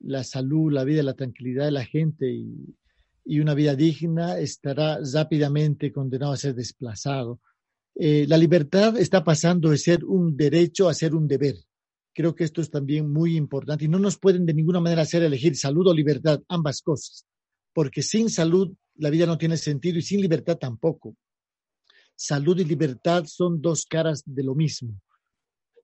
la 0.00 0.24
salud, 0.24 0.72
la 0.72 0.84
vida, 0.84 1.02
la 1.02 1.14
tranquilidad 1.14 1.66
de 1.66 1.70
la 1.70 1.84
gente 1.84 2.32
y, 2.32 3.40
una 3.40 3.54
vida 3.54 3.76
digna, 3.76 4.38
estará 4.38 4.98
rápidamente 5.12 5.92
condenado 5.92 6.32
a 6.32 6.36
ser 6.36 6.54
desplazado. 6.54 7.40
Eh, 7.94 8.26
la 8.26 8.36
libertad 8.36 8.96
está 8.98 9.22
pasando 9.22 9.70
de 9.70 9.78
ser 9.78 10.04
un 10.04 10.36
derecho 10.36 10.88
a 10.88 10.94
ser 10.94 11.14
un 11.14 11.28
deber. 11.28 11.56
Creo 12.14 12.34
que 12.34 12.44
esto 12.44 12.60
es 12.60 12.70
también 12.70 13.10
muy 13.10 13.36
importante 13.36 13.84
y 13.84 13.88
no 13.88 13.98
nos 13.98 14.18
pueden 14.18 14.44
de 14.44 14.54
ninguna 14.54 14.80
manera 14.80 15.02
hacer 15.02 15.22
elegir 15.22 15.56
salud 15.56 15.88
o 15.88 15.94
libertad, 15.94 16.40
ambas 16.48 16.82
cosas, 16.82 17.26
porque 17.72 18.02
sin 18.02 18.28
salud 18.28 18.72
la 18.96 19.10
vida 19.10 19.26
no 19.26 19.38
tiene 19.38 19.56
sentido 19.56 19.98
y 19.98 20.02
sin 20.02 20.20
libertad 20.20 20.58
tampoco. 20.58 21.16
Salud 22.14 22.58
y 22.58 22.64
libertad 22.64 23.24
son 23.26 23.62
dos 23.62 23.86
caras 23.86 24.22
de 24.26 24.42
lo 24.42 24.54
mismo. 24.54 25.00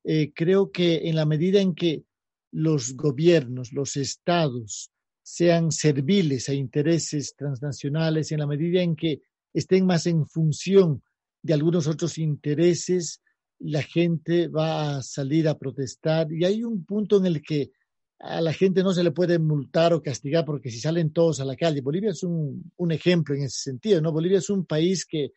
Eh, 0.04 0.32
creo 0.34 0.70
que 0.70 1.08
en 1.08 1.16
la 1.16 1.26
medida 1.26 1.60
en 1.60 1.74
que 1.74 2.04
los 2.52 2.94
gobiernos, 2.94 3.72
los 3.72 3.96
estados 3.96 4.90
sean 5.22 5.72
serviles 5.72 6.48
a 6.48 6.54
intereses 6.54 7.34
transnacionales, 7.36 8.32
en 8.32 8.38
la 8.38 8.46
medida 8.46 8.80
en 8.80 8.96
que 8.96 9.20
estén 9.52 9.84
más 9.84 10.06
en 10.06 10.26
función 10.26 11.02
de 11.42 11.54
algunos 11.54 11.86
otros 11.86 12.18
intereses, 12.18 13.20
la 13.60 13.82
gente 13.82 14.48
va 14.48 14.98
a 14.98 15.02
salir 15.02 15.48
a 15.48 15.58
protestar 15.58 16.32
y 16.32 16.44
hay 16.44 16.62
un 16.62 16.84
punto 16.84 17.18
en 17.18 17.26
el 17.26 17.42
que 17.42 17.72
a 18.20 18.40
la 18.40 18.52
gente 18.52 18.82
no 18.82 18.92
se 18.92 19.04
le 19.04 19.12
puede 19.12 19.38
multar 19.38 19.92
o 19.92 20.02
castigar 20.02 20.44
porque 20.44 20.70
si 20.70 20.80
salen 20.80 21.12
todos 21.12 21.40
a 21.40 21.44
la 21.44 21.56
calle. 21.56 21.80
Bolivia 21.80 22.10
es 22.10 22.22
un, 22.24 22.72
ejemplo 22.90 23.34
en 23.34 23.42
ese 23.42 23.70
sentido, 23.70 24.00
¿no? 24.00 24.12
Bolivia 24.12 24.38
es 24.38 24.50
un 24.50 24.64
país 24.64 25.04
que 25.06 25.32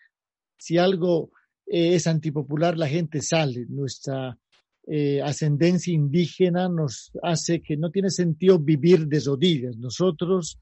si 0.58 0.78
algo 0.78 1.32
eh, 1.68 1.96
es 1.96 2.08
antipopular, 2.08 2.78
la 2.78 2.88
gente 2.88 3.22
sale. 3.22 3.66
Nuestra 3.70 4.38
eh, 4.88 5.22
ascendencia 5.22 5.94
indígena 5.94 6.70
nos 6.70 7.12
hace 7.22 7.62
que 7.62 7.78
no 7.78 7.92
tiene 7.92 8.10
sentido 8.10 8.58
vivir 8.58 9.06
de 9.08 9.20
rodillas. 9.20 9.78
Nosotros 9.78 10.60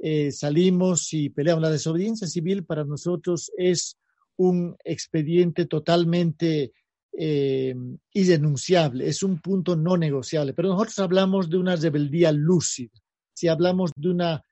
eh, 0.00 0.32
salimos 0.32 1.12
y 1.12 1.30
peleamos. 1.30 1.62
La 1.62 1.70
desobediencia 1.70 2.26
civil 2.26 2.64
para 2.64 2.84
nosotros 2.84 3.52
es 3.56 3.98
un 4.36 4.76
expediente 4.84 5.66
totalmente 5.66 6.72
eh, 7.12 7.74
irrenunciable, 8.12 9.06
es 9.06 9.22
un 9.22 9.38
punto 9.40 9.76
no 9.76 9.96
negociable. 9.96 10.54
Pero 10.54 10.68
nosotros 10.70 10.98
hablamos 10.98 11.50
de 11.50 11.58
una 11.58 11.76
rebeldía 11.76 12.32
lúcida, 12.32 12.92
si 13.34 13.48
hablamos 13.48 13.90
de 13.96 14.10
una 14.10 14.44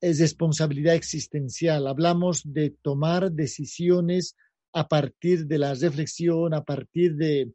eh, 0.00 0.12
responsabilidad 0.14 0.94
existencial, 0.94 1.86
hablamos 1.86 2.42
de 2.44 2.70
tomar 2.82 3.32
decisiones 3.32 4.36
a 4.72 4.86
partir 4.86 5.46
de 5.46 5.58
la 5.58 5.74
reflexión, 5.74 6.54
a 6.54 6.62
partir 6.62 7.16
de, 7.16 7.52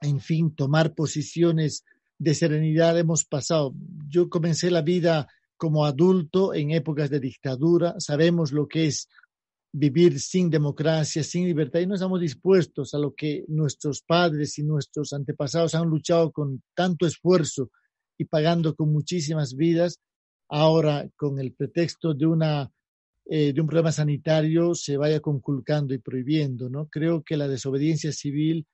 en 0.00 0.20
fin, 0.20 0.54
tomar 0.54 0.94
posiciones 0.94 1.84
de 2.18 2.34
serenidad. 2.34 2.98
Hemos 2.98 3.24
pasado, 3.24 3.74
yo 4.08 4.28
comencé 4.28 4.70
la 4.70 4.82
vida 4.82 5.28
como 5.56 5.84
adulto 5.84 6.54
en 6.54 6.70
épocas 6.70 7.10
de 7.10 7.20
dictadura, 7.20 7.96
sabemos 7.98 8.52
lo 8.52 8.68
que 8.68 8.86
es 8.86 9.08
vivir 9.72 10.18
sin 10.20 10.50
democracia, 10.50 11.22
sin 11.22 11.44
libertad, 11.44 11.80
y 11.80 11.86
no 11.86 11.94
estamos 11.94 12.20
dispuestos 12.20 12.94
a 12.94 12.98
lo 12.98 13.14
que 13.14 13.44
nuestros 13.48 14.02
padres 14.02 14.58
y 14.58 14.62
nuestros 14.62 15.12
antepasados 15.12 15.74
han 15.74 15.88
luchado 15.88 16.32
con 16.32 16.62
tanto 16.74 17.06
esfuerzo 17.06 17.70
y 18.16 18.24
pagando 18.24 18.74
con 18.74 18.92
muchísimas 18.92 19.54
vidas, 19.54 20.00
ahora 20.48 21.08
con 21.16 21.38
el 21.38 21.52
pretexto 21.52 22.14
de 22.14 22.26
una 22.26 22.72
eh, 23.30 23.52
de 23.52 23.60
un 23.60 23.66
problema 23.66 23.92
sanitario 23.92 24.74
se 24.74 24.96
vaya 24.96 25.20
conculcando 25.20 25.92
y 25.92 25.98
prohibiendo, 25.98 26.70
¿no? 26.70 26.86
Creo 26.86 27.22
que 27.22 27.36
la 27.36 27.46
desobediencia 27.46 28.10
civil 28.10 28.66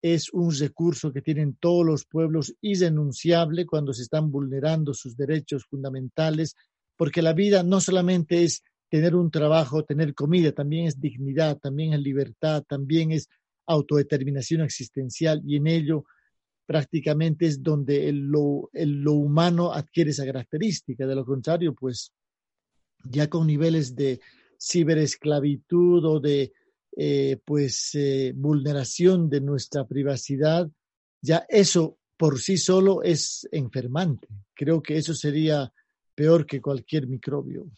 es 0.00 0.32
un 0.32 0.50
recurso 0.54 1.12
que 1.12 1.20
tienen 1.20 1.58
todos 1.60 1.84
los 1.84 2.06
pueblos 2.06 2.54
irrenunciable 2.62 3.66
cuando 3.66 3.92
se 3.92 4.02
están 4.02 4.30
vulnerando 4.30 4.94
sus 4.94 5.14
derechos 5.14 5.66
fundamentales, 5.68 6.54
porque 6.96 7.20
la 7.20 7.34
vida 7.34 7.62
no 7.62 7.82
solamente 7.82 8.44
es 8.44 8.62
tener 8.88 9.14
un 9.14 9.30
trabajo, 9.30 9.84
tener 9.84 10.14
comida, 10.14 10.52
también 10.52 10.86
es 10.86 11.00
dignidad, 11.00 11.58
también 11.58 11.92
es 11.92 12.00
libertad, 12.00 12.64
también 12.68 13.12
es 13.12 13.28
autodeterminación 13.66 14.62
existencial 14.62 15.42
y 15.44 15.56
en 15.56 15.66
ello 15.66 16.04
prácticamente 16.66 17.46
es 17.46 17.62
donde 17.62 18.12
lo, 18.12 18.70
lo 18.72 19.12
humano 19.12 19.72
adquiere 19.72 20.10
esa 20.10 20.26
característica. 20.26 21.06
De 21.06 21.14
lo 21.14 21.24
contrario, 21.24 21.74
pues 21.74 22.12
ya 23.04 23.28
con 23.28 23.46
niveles 23.46 23.94
de 23.94 24.20
ciberesclavitud 24.60 26.04
o 26.04 26.20
de 26.20 26.52
eh, 26.96 27.38
pues 27.44 27.94
eh, 27.94 28.32
vulneración 28.34 29.30
de 29.30 29.40
nuestra 29.40 29.86
privacidad, 29.86 30.68
ya 31.22 31.46
eso 31.48 31.96
por 32.16 32.40
sí 32.40 32.58
solo 32.58 33.02
es 33.02 33.48
enfermante. 33.52 34.28
Creo 34.54 34.82
que 34.82 34.96
eso 34.96 35.14
sería 35.14 35.72
peor 36.14 36.44
que 36.44 36.60
cualquier 36.60 37.06
microbio. 37.06 37.70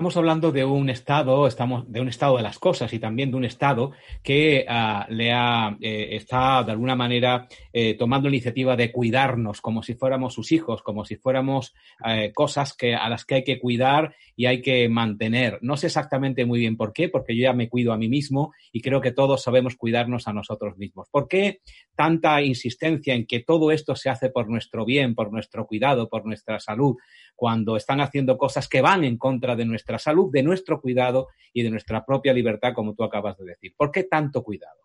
Estamos 0.00 0.16
hablando 0.16 0.50
de 0.50 0.64
un 0.64 0.88
estado, 0.88 1.46
estamos 1.46 1.84
de 1.92 2.00
un 2.00 2.08
estado 2.08 2.38
de 2.38 2.42
las 2.42 2.58
cosas 2.58 2.90
y 2.94 2.98
también 2.98 3.30
de 3.30 3.36
un 3.36 3.44
estado 3.44 3.92
que 4.22 4.64
uh, 4.66 5.12
le 5.12 5.30
ha, 5.30 5.76
eh, 5.78 6.16
está 6.16 6.62
de 6.64 6.72
alguna 6.72 6.96
manera 6.96 7.46
eh, 7.70 7.98
tomando 7.98 8.30
la 8.30 8.36
iniciativa 8.36 8.76
de 8.76 8.92
cuidarnos 8.92 9.60
como 9.60 9.82
si 9.82 9.92
fuéramos 9.92 10.32
sus 10.32 10.52
hijos, 10.52 10.80
como 10.80 11.04
si 11.04 11.16
fuéramos 11.16 11.74
eh, 12.02 12.32
cosas 12.34 12.74
que, 12.74 12.94
a 12.94 13.10
las 13.10 13.26
que 13.26 13.34
hay 13.34 13.44
que 13.44 13.60
cuidar 13.60 14.14
y 14.34 14.46
hay 14.46 14.62
que 14.62 14.88
mantener. 14.88 15.58
No 15.60 15.76
sé 15.76 15.88
exactamente 15.88 16.46
muy 16.46 16.60
bien 16.60 16.78
por 16.78 16.94
qué, 16.94 17.10
porque 17.10 17.36
yo 17.36 17.42
ya 17.42 17.52
me 17.52 17.68
cuido 17.68 17.92
a 17.92 17.98
mí 17.98 18.08
mismo 18.08 18.54
y 18.72 18.80
creo 18.80 19.02
que 19.02 19.12
todos 19.12 19.42
sabemos 19.42 19.76
cuidarnos 19.76 20.26
a 20.26 20.32
nosotros 20.32 20.78
mismos. 20.78 21.08
¿Por 21.10 21.28
qué 21.28 21.60
tanta 21.94 22.40
insistencia 22.40 23.12
en 23.12 23.26
que 23.26 23.40
todo 23.40 23.70
esto 23.70 23.94
se 23.94 24.08
hace 24.08 24.30
por 24.30 24.48
nuestro 24.48 24.86
bien, 24.86 25.14
por 25.14 25.30
nuestro 25.30 25.66
cuidado, 25.66 26.08
por 26.08 26.24
nuestra 26.24 26.58
salud, 26.58 26.96
cuando 27.40 27.74
están 27.74 28.02
haciendo 28.02 28.36
cosas 28.36 28.68
que 28.68 28.82
van 28.82 29.02
en 29.02 29.16
contra 29.16 29.56
de 29.56 29.64
nuestra 29.64 29.98
salud, 29.98 30.30
de 30.30 30.42
nuestro 30.42 30.78
cuidado 30.78 31.28
y 31.54 31.62
de 31.62 31.70
nuestra 31.70 32.04
propia 32.04 32.34
libertad, 32.34 32.74
como 32.74 32.94
tú 32.94 33.02
acabas 33.02 33.38
de 33.38 33.46
decir. 33.46 33.72
¿Por 33.74 33.90
qué 33.90 34.04
tanto 34.04 34.42
cuidado? 34.42 34.78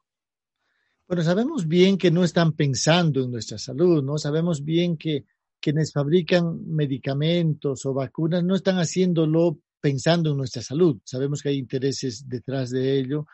Bueno, 1.05 1.21
sabemos 1.21 1.67
bien 1.67 1.97
que 1.97 2.11
no 2.11 2.23
están 2.23 2.53
pensando 2.53 3.25
en 3.25 3.31
nuestra 3.31 3.57
salud, 3.57 4.01
¿no? 4.01 4.17
Sabemos 4.17 4.63
bien 4.63 4.95
que 4.95 5.25
quienes 5.59 5.91
fabrican 5.91 6.65
medicamentos 6.65 7.85
o 7.85 7.93
vacunas 7.93 8.41
no 8.41 8.55
están 8.55 8.77
haciéndolo 8.77 9.59
pensando 9.81 10.31
en 10.31 10.37
nuestra 10.37 10.61
salud. 10.61 11.01
Sabemos 11.03 11.41
que 11.41 11.49
hay 11.49 11.57
intereses 11.57 12.25
detrás 12.25 12.69
de 12.69 12.97
ello. 12.97 13.27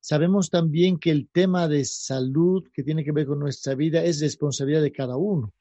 Sabemos 0.00 0.50
también 0.50 0.98
que 0.98 1.12
el 1.12 1.28
tema 1.28 1.68
de 1.68 1.84
salud 1.84 2.64
que 2.74 2.82
tiene 2.82 3.04
que 3.04 3.12
ver 3.12 3.26
con 3.26 3.38
nuestra 3.38 3.76
vida 3.76 4.02
es 4.02 4.20
responsabilidad 4.20 4.82
de 4.82 4.90
cada 4.90 5.16
uno. 5.16 5.54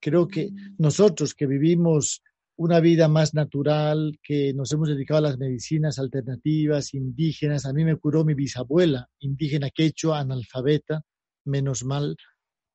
Creo 0.00 0.28
que 0.28 0.50
nosotros 0.78 1.34
que 1.34 1.46
vivimos 1.46 2.22
una 2.58 2.80
vida 2.80 3.06
más 3.06 3.34
natural, 3.34 4.18
que 4.20 4.52
nos 4.52 4.72
hemos 4.72 4.88
dedicado 4.88 5.18
a 5.18 5.30
las 5.30 5.38
medicinas 5.38 5.98
alternativas, 6.00 6.92
indígenas. 6.92 7.64
A 7.66 7.72
mí 7.72 7.84
me 7.84 7.96
curó 7.96 8.24
mi 8.24 8.34
bisabuela, 8.34 9.08
indígena 9.20 9.70
quechua, 9.70 10.18
analfabeta, 10.18 11.02
menos 11.44 11.84
mal, 11.84 12.16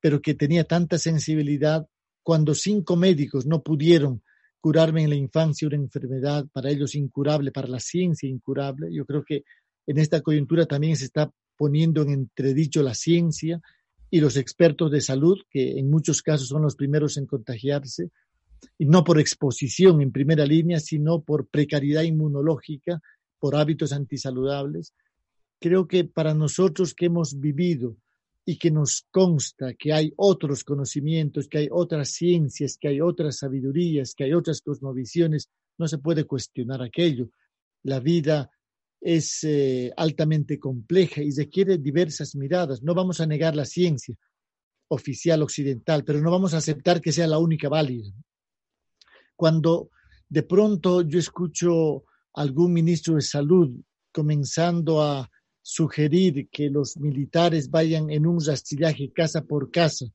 pero 0.00 0.22
que 0.22 0.34
tenía 0.34 0.64
tanta 0.64 0.96
sensibilidad 0.96 1.86
cuando 2.22 2.54
cinco 2.54 2.96
médicos 2.96 3.44
no 3.44 3.62
pudieron 3.62 4.22
curarme 4.58 5.02
en 5.02 5.10
la 5.10 5.16
infancia 5.16 5.68
una 5.68 5.76
enfermedad 5.76 6.46
para 6.50 6.70
ellos 6.70 6.94
incurable, 6.94 7.52
para 7.52 7.68
la 7.68 7.78
ciencia 7.78 8.26
incurable. 8.26 8.88
Yo 8.90 9.04
creo 9.04 9.22
que 9.22 9.44
en 9.86 9.98
esta 9.98 10.22
coyuntura 10.22 10.64
también 10.64 10.96
se 10.96 11.04
está 11.04 11.30
poniendo 11.58 12.00
en 12.00 12.10
entredicho 12.10 12.82
la 12.82 12.94
ciencia 12.94 13.60
y 14.14 14.20
los 14.20 14.36
expertos 14.36 14.92
de 14.92 15.00
salud, 15.00 15.40
que 15.50 15.76
en 15.76 15.90
muchos 15.90 16.22
casos 16.22 16.46
son 16.46 16.62
los 16.62 16.76
primeros 16.76 17.16
en 17.16 17.26
contagiarse, 17.26 18.12
y 18.78 18.86
no 18.86 19.02
por 19.02 19.18
exposición 19.18 20.00
en 20.02 20.12
primera 20.12 20.46
línea, 20.46 20.78
sino 20.78 21.24
por 21.24 21.48
precariedad 21.48 22.04
inmunológica, 22.04 23.00
por 23.40 23.56
hábitos 23.56 23.92
antisaludables. 23.92 24.94
Creo 25.60 25.88
que 25.88 26.04
para 26.04 26.32
nosotros 26.32 26.94
que 26.94 27.06
hemos 27.06 27.40
vivido 27.40 27.96
y 28.46 28.56
que 28.56 28.70
nos 28.70 29.04
consta 29.10 29.74
que 29.74 29.92
hay 29.92 30.12
otros 30.14 30.62
conocimientos, 30.62 31.48
que 31.48 31.58
hay 31.58 31.68
otras 31.72 32.10
ciencias, 32.10 32.78
que 32.80 32.86
hay 32.86 33.00
otras 33.00 33.38
sabidurías, 33.38 34.14
que 34.14 34.22
hay 34.22 34.32
otras 34.32 34.60
cosmovisiones, 34.60 35.50
no 35.76 35.88
se 35.88 35.98
puede 35.98 36.22
cuestionar 36.22 36.82
aquello. 36.82 37.30
La 37.82 37.98
vida 37.98 38.48
es 39.04 39.44
eh, 39.44 39.92
altamente 39.96 40.58
compleja 40.58 41.22
y 41.22 41.30
requiere 41.30 41.78
diversas 41.78 42.34
miradas. 42.34 42.82
No 42.82 42.94
vamos 42.94 43.20
a 43.20 43.26
negar 43.26 43.54
la 43.54 43.66
ciencia 43.66 44.16
oficial 44.88 45.42
occidental, 45.42 46.04
pero 46.04 46.20
no 46.20 46.30
vamos 46.30 46.54
a 46.54 46.58
aceptar 46.58 47.00
que 47.00 47.12
sea 47.12 47.26
la 47.26 47.38
única 47.38 47.68
válida 47.68 48.10
cuando 49.36 49.90
de 50.28 50.42
pronto 50.42 51.02
yo 51.02 51.18
escucho 51.18 52.04
algún 52.34 52.72
ministro 52.72 53.14
de 53.14 53.22
salud 53.22 53.70
comenzando 54.12 55.02
a 55.02 55.30
sugerir 55.62 56.48
que 56.50 56.70
los 56.70 56.96
militares 56.96 57.70
vayan 57.70 58.10
en 58.10 58.26
un 58.26 58.44
rastrillaje 58.44 59.12
casa 59.12 59.42
por 59.42 59.70
casa 59.70 60.06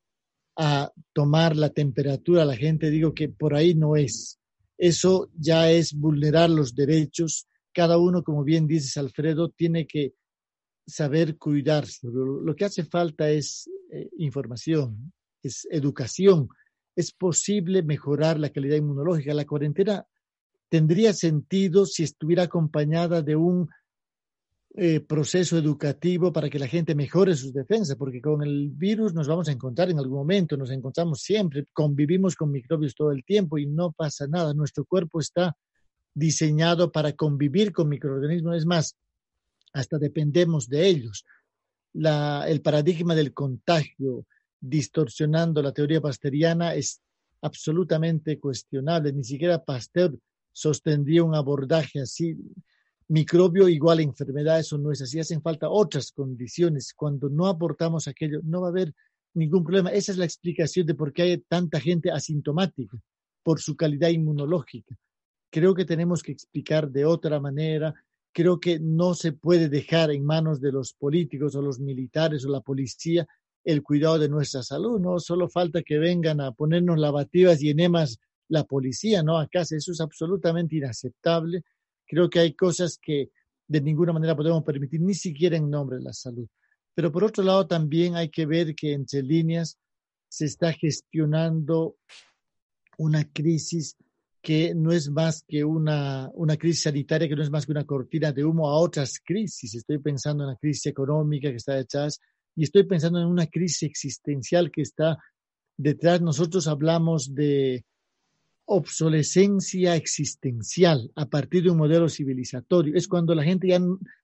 a 0.55 0.91
tomar 1.13 1.55
la 1.55 1.69
temperatura 1.69 2.43
a 2.43 2.45
la 2.45 2.55
gente, 2.55 2.89
digo 2.89 3.13
que 3.13 3.29
por 3.29 3.55
ahí 3.55 3.75
no 3.75 3.95
es. 3.95 4.39
Eso 4.77 5.29
ya 5.37 5.71
es 5.71 5.93
vulnerar 5.93 6.49
los 6.49 6.75
derechos. 6.75 7.47
Cada 7.73 7.97
uno, 7.97 8.23
como 8.23 8.43
bien 8.43 8.67
dices, 8.67 8.97
Alfredo, 8.97 9.49
tiene 9.49 9.85
que 9.87 10.13
saber 10.85 11.37
cuidarse. 11.37 12.07
Lo, 12.07 12.55
que 12.55 12.65
hace 12.65 12.83
falta 12.83 13.29
es 13.29 13.69
eh, 13.91 14.09
información, 14.17 15.13
es 15.43 15.67
educación 15.71 16.49
es 16.99 17.13
posible 17.13 17.81
mejorar 17.81 18.37
la 18.37 18.49
calidad 18.49 18.75
inmunológica. 18.75 19.33
La 19.33 19.45
cuarentena 19.45 20.05
tendría 20.67 21.13
sentido 21.13 21.85
si 21.85 22.03
estuviera 22.03 22.43
acompañada 22.43 23.21
de 23.21 23.37
un 23.37 23.69
eh, 24.75 24.99
proceso 24.99 25.57
educativo 25.57 26.33
para 26.33 26.49
que 26.49 26.59
la 26.59 26.67
gente 26.67 26.95
mejore 26.95 27.37
sus 27.37 27.53
defensas, 27.53 27.95
porque 27.95 28.19
con 28.19 28.43
el 28.43 28.69
virus 28.71 29.13
nos 29.13 29.29
vamos 29.29 29.47
a 29.47 29.53
encontrar 29.53 29.89
en 29.89 29.97
algún 29.97 30.17
momento, 30.17 30.57
nos 30.57 30.71
encontramos 30.71 31.21
siempre, 31.21 31.65
convivimos 31.71 32.35
con 32.35 32.51
microbios 32.51 32.93
todo 32.93 33.13
el 33.13 33.23
tiempo 33.23 33.57
y 33.57 33.65
no 33.65 33.93
pasa 33.93 34.27
nada. 34.27 34.53
Nuestro 34.53 34.83
cuerpo 34.83 35.21
está 35.21 35.55
diseñado 36.13 36.91
para 36.91 37.13
convivir 37.13 37.71
con 37.71 37.89
microorganismos, 37.89 38.57
es 38.57 38.65
más, 38.65 38.97
hasta 39.73 39.97
dependemos 39.97 40.67
de 40.67 40.87
ellos. 40.87 41.25
El 41.93 42.61
paradigma 42.61 43.15
del 43.15 43.33
contagio, 43.33 44.25
distorsionando 44.59 45.61
la 45.61 45.71
teoría 45.71 46.01
pasteriana 46.01 46.75
es 46.75 47.01
absolutamente 47.41 48.39
cuestionable. 48.39 49.13
Ni 49.13 49.23
siquiera 49.23 49.63
Pasteur 49.63 50.17
sostendría 50.51 51.23
un 51.23 51.35
abordaje 51.35 52.01
así. 52.01 52.35
Microbio 53.07 53.69
igual 53.69 53.99
a 53.99 54.03
enfermedad, 54.03 54.59
eso 54.59 54.77
no 54.77 54.91
es 54.91 55.01
así. 55.01 55.19
Hacen 55.19 55.41
falta 55.41 55.69
otras 55.69 56.11
condiciones. 56.11 56.93
Cuando 56.93 57.29
no 57.29 57.47
aportamos 57.47 58.07
aquello, 58.07 58.41
no 58.43 58.61
va 58.61 58.67
a 58.67 58.71
haber 58.71 58.93
ningún 59.33 59.63
problema. 59.63 59.91
Esa 59.91 60.11
es 60.11 60.17
la 60.17 60.25
explicación 60.25 60.85
de 60.85 60.95
por 60.95 61.13
qué 61.13 61.21
hay 61.21 61.37
tanta 61.37 61.79
gente 61.79 62.11
asintomática, 62.11 62.97
por 63.41 63.61
su 63.61 63.75
calidad 63.75 64.09
inmunológica. 64.09 64.95
Creo 65.49 65.73
que 65.73 65.85
tenemos 65.85 66.21
que 66.21 66.31
explicar 66.31 66.89
de 66.89 67.05
otra 67.05 67.39
manera. 67.39 67.93
Creo 68.31 68.59
que 68.59 68.79
no 68.79 69.13
se 69.13 69.31
puede 69.31 69.69
dejar 69.69 70.11
en 70.11 70.23
manos 70.23 70.61
de 70.61 70.71
los 70.71 70.93
políticos 70.93 71.55
o 71.55 71.61
los 71.61 71.79
militares 71.79 72.45
o 72.45 72.49
la 72.49 72.61
policía 72.61 73.27
el 73.63 73.83
cuidado 73.83 74.19
de 74.19 74.29
nuestra 74.29 74.63
salud, 74.63 74.99
no 74.99 75.19
solo 75.19 75.49
falta 75.49 75.83
que 75.83 75.99
vengan 75.99 76.41
a 76.41 76.51
ponernos 76.53 76.97
lavativas 76.97 77.61
y 77.61 77.69
enemas 77.69 78.19
la 78.47 78.63
policía, 78.63 79.21
¿no? 79.21 79.37
Acá 79.37 79.61
eso 79.61 79.91
es 79.91 80.01
absolutamente 80.01 80.77
inaceptable. 80.77 81.63
Creo 82.07 82.29
que 82.29 82.39
hay 82.39 82.53
cosas 82.53 82.97
que 82.99 83.29
de 83.67 83.81
ninguna 83.81 84.13
manera 84.13 84.35
podemos 84.35 84.63
permitir, 84.63 85.01
ni 85.01 85.13
siquiera 85.13 85.57
en 85.57 85.69
nombre 85.69 85.97
de 85.97 86.03
la 86.03 86.13
salud. 86.13 86.47
Pero 86.95 87.11
por 87.11 87.23
otro 87.23 87.43
lado, 87.43 87.67
también 87.67 88.15
hay 88.15 88.29
que 88.29 88.45
ver 88.45 88.73
que 88.73 88.93
entre 88.93 89.21
líneas 89.21 89.77
se 90.27 90.45
está 90.45 90.73
gestionando 90.73 91.95
una 92.97 93.23
crisis 93.31 93.95
que 94.49 94.73
no 94.73 94.91
es 94.91 95.11
más 95.11 95.43
que 95.47 95.63
una, 95.63 96.27
una 96.33 96.57
crisis 96.57 96.81
sanitaria, 96.81 97.29
que 97.29 97.35
no 97.35 97.43
es 97.43 97.51
más 97.51 97.67
que 97.67 97.71
una 97.71 97.85
cortina 97.85 98.31
de 98.31 98.43
humo 98.43 98.67
a 98.67 98.79
otras 98.79 99.19
crisis. 99.23 99.75
Estoy 99.75 99.99
pensando 99.99 100.43
en 100.43 100.49
la 100.49 100.55
crisis 100.55 100.87
económica 100.87 101.51
que 101.51 101.57
está 101.57 101.75
detrás, 101.75 102.19
y 102.55 102.63
estoy 102.63 102.85
pensando 102.85 103.19
en 103.19 103.27
una 103.27 103.45
crisis 103.45 103.83
existencial 103.83 104.71
que 104.71 104.81
está 104.81 105.19
detrás. 105.77 106.19
Nosotros 106.21 106.67
hablamos 106.67 107.35
de 107.35 107.85
obsolescencia 108.65 109.95
existencial 109.95 111.11
a 111.13 111.27
partir 111.27 111.61
de 111.61 111.69
un 111.69 111.77
modelo 111.77 112.09
civilizatorio. 112.09 112.95
Es 112.95 113.07
cuando 113.07 113.35
la 113.35 113.43
gente 113.43 113.67
ya 113.67 113.79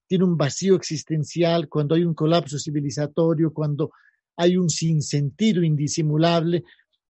tiene 0.07 0.23
un 0.23 0.37
vacío 0.37 0.73
existencial, 0.73 1.69
cuando 1.69 1.93
hay 1.93 2.03
un 2.03 2.15
colapso 2.15 2.57
civilizatorio, 2.57 3.53
cuando 3.53 3.91
hay 4.37 4.57
un 4.57 4.71
sinsentido 4.71 5.61
indisimulable, 5.61 6.63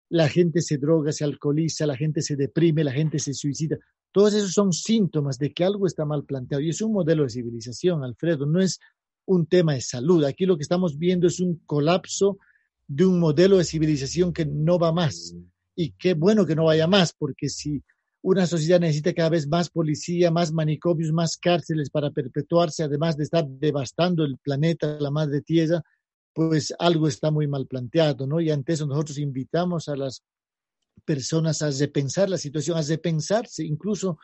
la 0.09 0.29
gente 0.29 0.61
se 0.61 0.77
droga, 0.77 1.11
se 1.11 1.23
alcoholiza, 1.23 1.85
la 1.85 1.97
gente 1.97 2.21
se 2.21 2.35
deprime, 2.35 2.83
la 2.83 2.91
gente 2.91 3.19
se 3.19 3.33
suicida. 3.33 3.77
Todos 4.11 4.33
esos 4.33 4.53
son 4.53 4.71
síntomas 4.71 5.37
de 5.37 5.51
que 5.53 5.63
algo 5.63 5.87
está 5.87 6.05
mal 6.05 6.23
planteado 6.23 6.61
y 6.61 6.69
es 6.69 6.81
un 6.81 6.93
modelo 6.93 7.23
de 7.23 7.29
civilización, 7.29 8.03
Alfredo, 8.03 8.45
no 8.45 8.61
es 8.61 8.79
un 9.25 9.45
tema 9.45 9.73
de 9.73 9.81
salud. 9.81 10.23
Aquí 10.23 10.45
lo 10.45 10.55
que 10.55 10.63
estamos 10.63 10.97
viendo 10.97 11.27
es 11.27 11.39
un 11.39 11.61
colapso 11.65 12.37
de 12.87 13.05
un 13.05 13.19
modelo 13.19 13.57
de 13.57 13.63
civilización 13.63 14.31
que 14.31 14.45
no 14.45 14.77
va 14.79 14.91
más. 14.91 15.35
Y 15.75 15.91
qué 15.91 16.13
bueno 16.13 16.45
que 16.45 16.55
no 16.55 16.65
vaya 16.65 16.87
más, 16.87 17.13
porque 17.13 17.49
si 17.49 17.83
una 18.21 18.47
sociedad 18.47 18.79
necesita 18.79 19.13
cada 19.13 19.29
vez 19.29 19.47
más 19.47 19.69
policía, 19.69 20.31
más 20.31 20.51
manicomios, 20.51 21.11
más 21.11 21.37
cárceles 21.37 21.89
para 21.89 22.11
perpetuarse, 22.11 22.83
además 22.83 23.17
de 23.17 23.23
estar 23.23 23.45
devastando 23.47 24.23
el 24.23 24.37
planeta, 24.37 24.97
la 24.99 25.11
madre 25.11 25.41
tierra, 25.41 25.83
pues 26.35 26.73
algo 26.79 27.07
está 27.07 27.31
muy 27.31 27.47
mal 27.47 27.65
planteado, 27.65 28.27
¿no? 28.27 28.41
Y 28.41 28.51
ante 28.51 28.73
eso 28.73 28.85
nosotros 28.85 29.17
invitamos 29.17 29.87
a 29.87 29.95
las 29.95 30.21
personas 31.05 31.61
a 31.61 31.71
repensar 31.71 32.29
la 32.29 32.37
situación, 32.37 32.77
a 32.77 32.81
repensarse, 32.81 33.63
incluso 33.63 34.19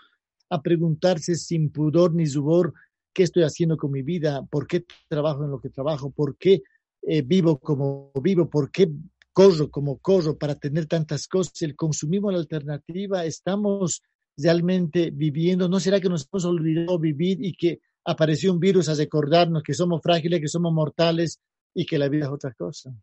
a 0.50 0.62
preguntarse 0.62 1.36
sin 1.36 1.72
pudor 1.72 2.14
ni 2.14 2.26
rubor 2.26 2.74
qué 3.14 3.24
estoy 3.24 3.44
haciendo 3.44 3.78
con 3.78 3.92
mi 3.92 4.02
vida, 4.02 4.46
por 4.52 4.68
qué 4.68 4.84
trabajo 5.08 5.46
en 5.46 5.52
lo 5.52 5.62
que 5.62 5.70
trabajo, 5.70 6.12
por 6.12 6.36
qué 6.38 6.62
eh, 7.02 7.22
vivo 7.22 7.58
como 7.58 8.12
vivo, 8.22 8.50
por 8.50 8.70
qué 8.72 8.92
corro 9.32 9.72
como 9.72 9.98
corro 10.00 10.38
para 10.38 10.56
tener 10.56 10.88
tantas 10.88 11.30
cosas. 11.30 11.62
El 11.62 11.78
consumismo, 11.78 12.30
la 12.30 12.40
alternativa, 12.40 13.24
estamos 13.24 14.02
realmente 14.36 15.12
viviendo. 15.12 15.70
¿No 15.70 15.80
será 15.80 16.02
que 16.02 16.10
nos 16.10 16.28
hemos 16.30 16.44
olvidado 16.44 17.00
vivir 17.00 17.38
y 17.42 17.54
que 17.54 17.80
apareció 18.04 18.52
un 18.52 18.60
virus 18.60 18.90
a 18.90 18.96
recordarnos 18.96 19.64
que 19.64 19.74
somos 19.74 20.02
frágiles, 20.02 20.42
que 20.42 20.50
somos 20.50 20.74
mortales 20.74 21.40
y 21.74 21.86
que 21.86 21.98
la 21.98 22.10
vida 22.10 22.26
es 22.26 22.32
otra 22.32 22.54
cosa? 22.54 22.94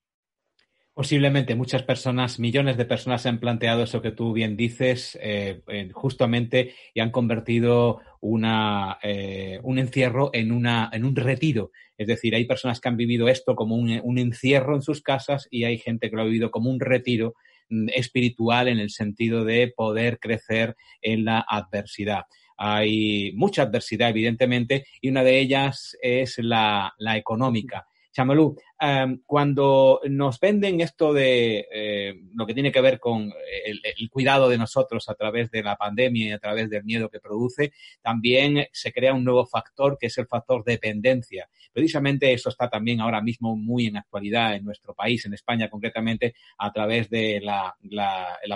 Posiblemente 0.98 1.54
muchas 1.54 1.85
personas, 1.85 2.40
millones 2.40 2.76
de 2.76 2.85
personas 2.85 3.24
han 3.24 3.38
planteado 3.38 3.85
eso 3.85 4.02
que 4.02 4.11
tú 4.11 4.33
bien 4.33 4.57
dices 4.57 5.16
eh, 5.22 5.62
justamente 5.92 6.74
y 6.92 6.98
han 6.98 7.12
convertido 7.12 8.00
una, 8.20 8.98
eh, 9.04 9.61
un 9.62 9.78
encierro 9.78 10.31
en, 10.33 10.50
una, 10.50 10.90
en 10.92 11.04
un 11.04 11.14
retiro. 11.14 11.70
Es 11.96 12.09
decir, 12.09 12.35
hay 12.35 12.46
personas 12.46 12.81
que 12.81 12.88
han 12.88 12.96
vivido 12.96 13.28
esto 13.28 13.54
como 13.54 13.76
un, 13.76 14.00
un 14.02 14.18
encierro 14.18 14.74
en 14.74 14.83
sus 14.83 15.00
casas 15.00 15.46
y 15.52 15.62
hay 15.62 15.78
gente 15.78 16.11
que 16.11 16.16
lo 16.16 16.22
ha 16.22 16.24
vivido 16.24 16.50
como 16.50 16.68
un 16.68 16.81
retiro 16.81 17.35
mm, 17.68 17.90
espiritual 17.94 18.66
en 18.66 18.81
el 18.81 18.90
sentido 18.90 19.44
de 19.44 19.72
poder 19.76 20.18
crecer 20.18 20.74
en 21.00 21.24
la 21.24 21.46
adversidad. 21.48 22.24
Hay 22.57 23.31
mucha 23.35 23.62
adversidad, 23.62 24.11
evidentemente, 24.11 24.85
y 25.00 25.11
una 25.11 25.22
de 25.22 25.38
ellas 25.38 25.96
es 26.02 26.38
la, 26.38 26.92
la 26.98 27.16
económica. 27.16 27.87
Chamalú, 28.18 28.57
em, 28.81 29.20
cuando 29.24 30.00
nos 30.11 30.40
venden 30.40 30.81
esto 30.81 31.12
de 31.12 31.68
eh, 31.72 32.20
lo 32.35 32.46
que 32.46 32.54
tiene 32.54 32.72
que 32.72 32.81
ver 32.81 32.98
con 32.98 33.33
el, 33.64 34.11
cuidado 34.11 34.48
de 34.48 34.59
nosotros 34.59 35.09
a 35.09 35.14
través 35.14 35.52
de 35.52 35.62
la 35.62 35.76
pandemia 35.76 36.26
y 36.26 36.33
a 36.33 36.40
través 36.40 36.68
del 36.68 36.83
miedo 36.83 37.09
que 37.11 37.20
produce, 37.20 37.70
también 38.02 38.66
se 38.72 38.92
crea 38.92 39.14
un 39.14 39.22
nuevo 39.22 39.46
factor 39.46 39.96
que 40.00 40.09
es 40.09 40.18
el 40.18 40.26
factor 40.26 40.64
dependencia. 40.64 41.48
Precisamente 41.72 42.33
eso 42.33 42.48
está 42.48 42.68
también 42.68 43.00
ahora 43.00 43.20
mismo 43.20 43.54
muy 43.54 43.87
en 43.87 43.98
actualidad 43.98 44.57
en 44.57 44.64
nuestro 44.64 44.94
país, 44.94 45.24
en 45.24 45.35
España 45.35 45.70
concretamente, 45.70 46.35
a 46.59 46.72
través 46.72 47.09
de 47.11 47.40
la, 47.40 47.76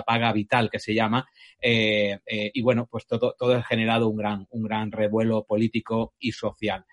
paga 0.05 0.33
vital 0.33 0.69
que 0.69 0.79
se 0.79 0.93
llama. 0.93 1.25
Eh, 1.61 2.19
eh, 2.25 2.51
y 2.53 2.61
bueno, 2.61 2.85
pues 2.91 3.07
todo, 3.07 3.33
todo 3.39 3.55
ha 3.55 3.63
generado 3.63 4.09
un 4.09 4.17
gran, 4.17 4.45
un 4.49 4.63
gran 4.63 4.91
revuelo 4.91 5.45
político 5.45 6.15
y 6.19 6.33
social. 6.33 6.83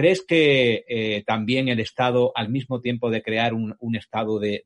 ¿Crees 0.00 0.24
que 0.26 0.86
eh, 0.88 1.24
también 1.26 1.68
el 1.68 1.78
Estado, 1.78 2.32
al 2.34 2.48
mismo 2.48 2.80
tiempo 2.80 3.10
de 3.10 3.20
crear 3.20 3.52
un, 3.52 3.76
Estado 3.94 4.38
de, 4.38 4.64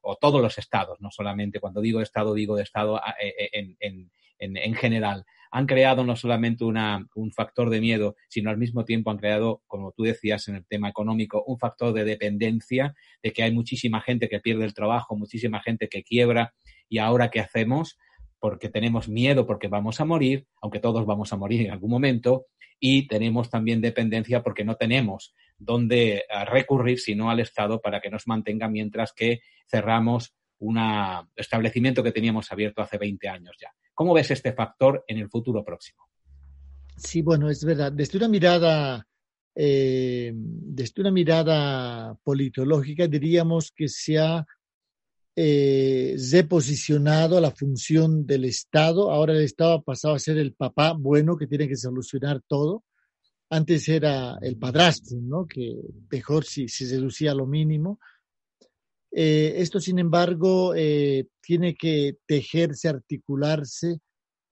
o 0.00 0.14
todos 0.14 0.40
los 0.40 0.58
Estados, 0.58 1.00
no 1.00 1.10
solamente 1.10 1.58
cuando 1.58 1.80
digo 1.80 2.00
Estado, 2.00 2.34
digo 2.34 2.54
de 2.54 2.62
Estado 2.62 3.00
eh, 3.20 3.50
eh, 3.52 4.06
en, 4.38 4.74
general, 4.76 5.24
han 5.50 5.66
creado 5.66 6.04
no 6.04 6.14
solamente 6.14 6.64
un 6.64 7.32
factor 7.32 7.68
de 7.68 7.80
miedo, 7.80 8.14
sino 8.28 8.48
al 8.48 8.58
mismo 8.58 8.84
tiempo 8.84 9.10
han 9.10 9.18
creado, 9.18 9.64
como 9.66 9.90
tú 9.90 10.04
decías 10.04 10.46
en 10.46 10.54
el 10.54 10.64
tema 10.64 10.88
económico, 10.88 11.42
un 11.44 11.58
factor 11.58 11.92
de 11.92 12.04
dependencia, 12.04 12.94
de 13.24 13.32
que 13.32 13.42
hay 13.42 13.50
muchísima 13.50 14.00
gente 14.02 14.28
que 14.28 14.38
pierde 14.38 14.66
el 14.66 14.74
trabajo, 14.74 15.16
muchísima 15.16 15.60
gente 15.62 15.88
que 15.88 16.04
quiebra 16.04 16.54
y 16.88 16.98
ahora 16.98 17.32
qué 17.32 17.40
hacemos 17.40 17.98
porque 18.38 18.68
tenemos 18.68 19.08
miedo 19.08 19.46
porque 19.46 19.68
vamos 19.68 20.00
a 20.00 20.04
morir, 20.04 20.46
aunque 20.60 20.80
todos 20.80 21.06
vamos 21.06 21.32
a 21.32 21.36
morir 21.36 21.62
en 21.62 21.72
algún 21.72 21.90
momento, 21.90 22.46
y 22.78 23.06
tenemos 23.06 23.50
también 23.50 23.80
dependencia 23.80 24.42
porque 24.42 24.64
no 24.64 24.76
tenemos 24.76 25.34
dónde 25.58 26.16
eh, 26.16 26.44
recurrir 26.44 26.98
sino 26.98 27.30
al 27.30 27.40
Estado 27.40 27.80
para 27.80 28.00
que 28.00 28.10
nos 28.10 28.26
mantenga 28.26 28.68
mientras 28.68 29.12
que 29.12 29.40
cerramos 29.68 30.34
un 30.58 30.78
establecimiento 31.34 32.02
que 32.02 32.12
teníamos 32.12 32.50
abierto 32.50 32.80
hace 32.82 32.98
20 32.98 33.28
años 33.28 33.56
ya. 33.60 33.70
¿Cómo 33.94 34.14
ves 34.14 34.30
este 34.30 34.52
factor 34.52 35.04
en 35.06 35.18
el 35.18 35.28
futuro 35.28 35.64
próximo? 35.64 36.08
Sí, 36.96 37.22
bueno, 37.22 37.50
es 37.50 37.64
verdad. 37.64 37.92
Desde 37.92 38.16
una 38.16 38.28
mirada, 38.28 39.06
eh, 39.54 40.32
desde 40.34 41.02
una 41.02 41.10
mirada 41.10 42.14
politológica, 42.22 43.06
diríamos 43.06 43.70
que 43.70 43.88
se 43.88 44.18
ha 44.18 44.46
eh, 45.38 46.16
reposicionado 46.32 47.36
a 47.36 47.42
la 47.42 47.50
función 47.50 48.26
del 48.26 48.46
Estado. 48.46 49.10
Ahora 49.10 49.34
el 49.34 49.42
Estado 49.42 49.74
ha 49.74 49.82
pasado 49.82 50.14
a 50.14 50.18
ser 50.18 50.38
el 50.38 50.54
papá 50.54 50.92
bueno 50.92 51.36
que 51.36 51.46
tiene 51.46 51.68
que 51.68 51.76
solucionar 51.76 52.40
todo. 52.48 52.84
Antes 53.50 53.88
era 53.88 54.38
el 54.40 54.56
padrastro, 54.56 55.18
¿no? 55.20 55.46
Que 55.46 55.76
mejor 56.10 56.44
si, 56.44 56.68
se 56.68 56.86
reducía 56.86 57.32
a 57.32 57.34
lo 57.34 57.46
mínimo. 57.46 58.00
Eh, 59.12 59.54
esto, 59.58 59.78
sin 59.78 59.98
embargo, 59.98 60.74
eh, 60.74 61.26
tiene 61.42 61.74
que 61.74 62.16
tejerse, 62.26 62.88
articularse 62.88 64.00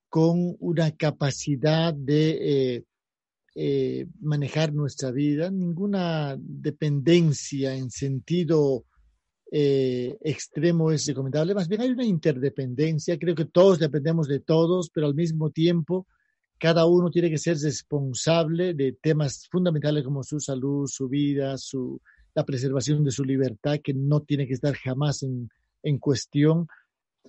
con 0.08 0.54
una 0.60 0.92
capacidad 0.92 1.92
de 1.94 2.84
eh, 3.56 4.06
manejar 4.20 4.72
nuestra 4.72 5.12
vida, 5.12 5.48
ninguna 5.48 6.36
dependencia 6.38 7.74
en 7.76 7.88
sentido 7.88 8.84
eh, 9.56 10.18
extremo 10.22 10.90
es 10.90 11.06
recomendable. 11.06 11.54
Más 11.54 11.68
bien 11.68 11.80
hay 11.80 11.90
una 11.90 12.04
interdependencia. 12.04 13.16
Creo 13.16 13.36
que 13.36 13.44
todos 13.44 13.78
dependemos 13.78 14.26
de 14.26 14.40
todos, 14.40 14.90
pero 14.92 15.06
al 15.06 15.14
mismo 15.14 15.50
tiempo 15.50 16.08
cada 16.58 16.86
uno 16.86 17.08
tiene 17.08 17.30
que 17.30 17.38
ser 17.38 17.56
responsable 17.58 18.74
de 18.74 18.96
temas 19.00 19.46
fundamentales 19.48 20.02
como 20.02 20.24
su 20.24 20.40
salud, 20.40 20.88
su 20.88 21.08
vida, 21.08 21.54
la 22.34 22.44
preservación 22.44 23.04
de 23.04 23.12
su 23.12 23.22
libertad, 23.24 23.78
que 23.80 23.94
no 23.94 24.22
tiene 24.22 24.48
que 24.48 24.54
estar 24.54 24.74
jamás 24.74 25.22
en, 25.22 25.48
en 25.84 25.98
cuestión. 25.98 26.66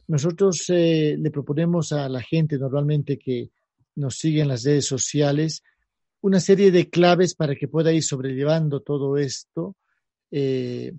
Nosotros 0.07 0.65
eh, 0.69 1.17
le 1.19 1.29
proponemos 1.29 1.91
a 1.91 2.09
la 2.09 2.23
gente 2.23 2.57
normalmente 2.57 3.19
que 3.19 3.51
nos 3.93 4.17
sigue 4.17 4.41
en 4.41 4.47
las 4.47 4.63
redes 4.63 4.87
sociales 4.87 5.61
una 6.21 6.39
serie 6.39 6.71
de 6.71 6.89
claves 6.89 7.35
para 7.35 7.55
que 7.55 7.67
pueda 7.67 7.93
ir 7.93 8.01
sobrellevando 8.01 8.79
todo 8.79 9.15
esto. 9.15 9.75
Eh, 10.31 10.91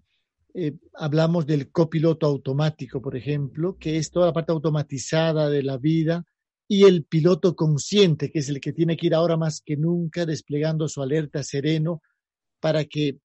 eh, 0.58 0.74
hablamos 0.94 1.46
del 1.46 1.70
copiloto 1.70 2.24
automático, 2.24 3.02
por 3.02 3.14
ejemplo, 3.14 3.76
que 3.78 3.98
es 3.98 4.10
toda 4.10 4.26
la 4.26 4.32
parte 4.32 4.52
automatizada 4.52 5.50
de 5.50 5.62
la 5.62 5.76
vida, 5.76 6.24
y 6.66 6.84
el 6.84 7.04
piloto 7.04 7.54
consciente, 7.54 8.30
que 8.30 8.38
es 8.38 8.48
el 8.48 8.58
que 8.58 8.72
tiene 8.72 8.96
que 8.96 9.06
ir 9.06 9.14
ahora 9.14 9.36
más 9.36 9.60
que 9.60 9.76
nunca 9.76 10.24
desplegando 10.24 10.88
su 10.88 11.02
alerta 11.02 11.42
sereno 11.42 12.00
para 12.58 12.86
que 12.86 13.18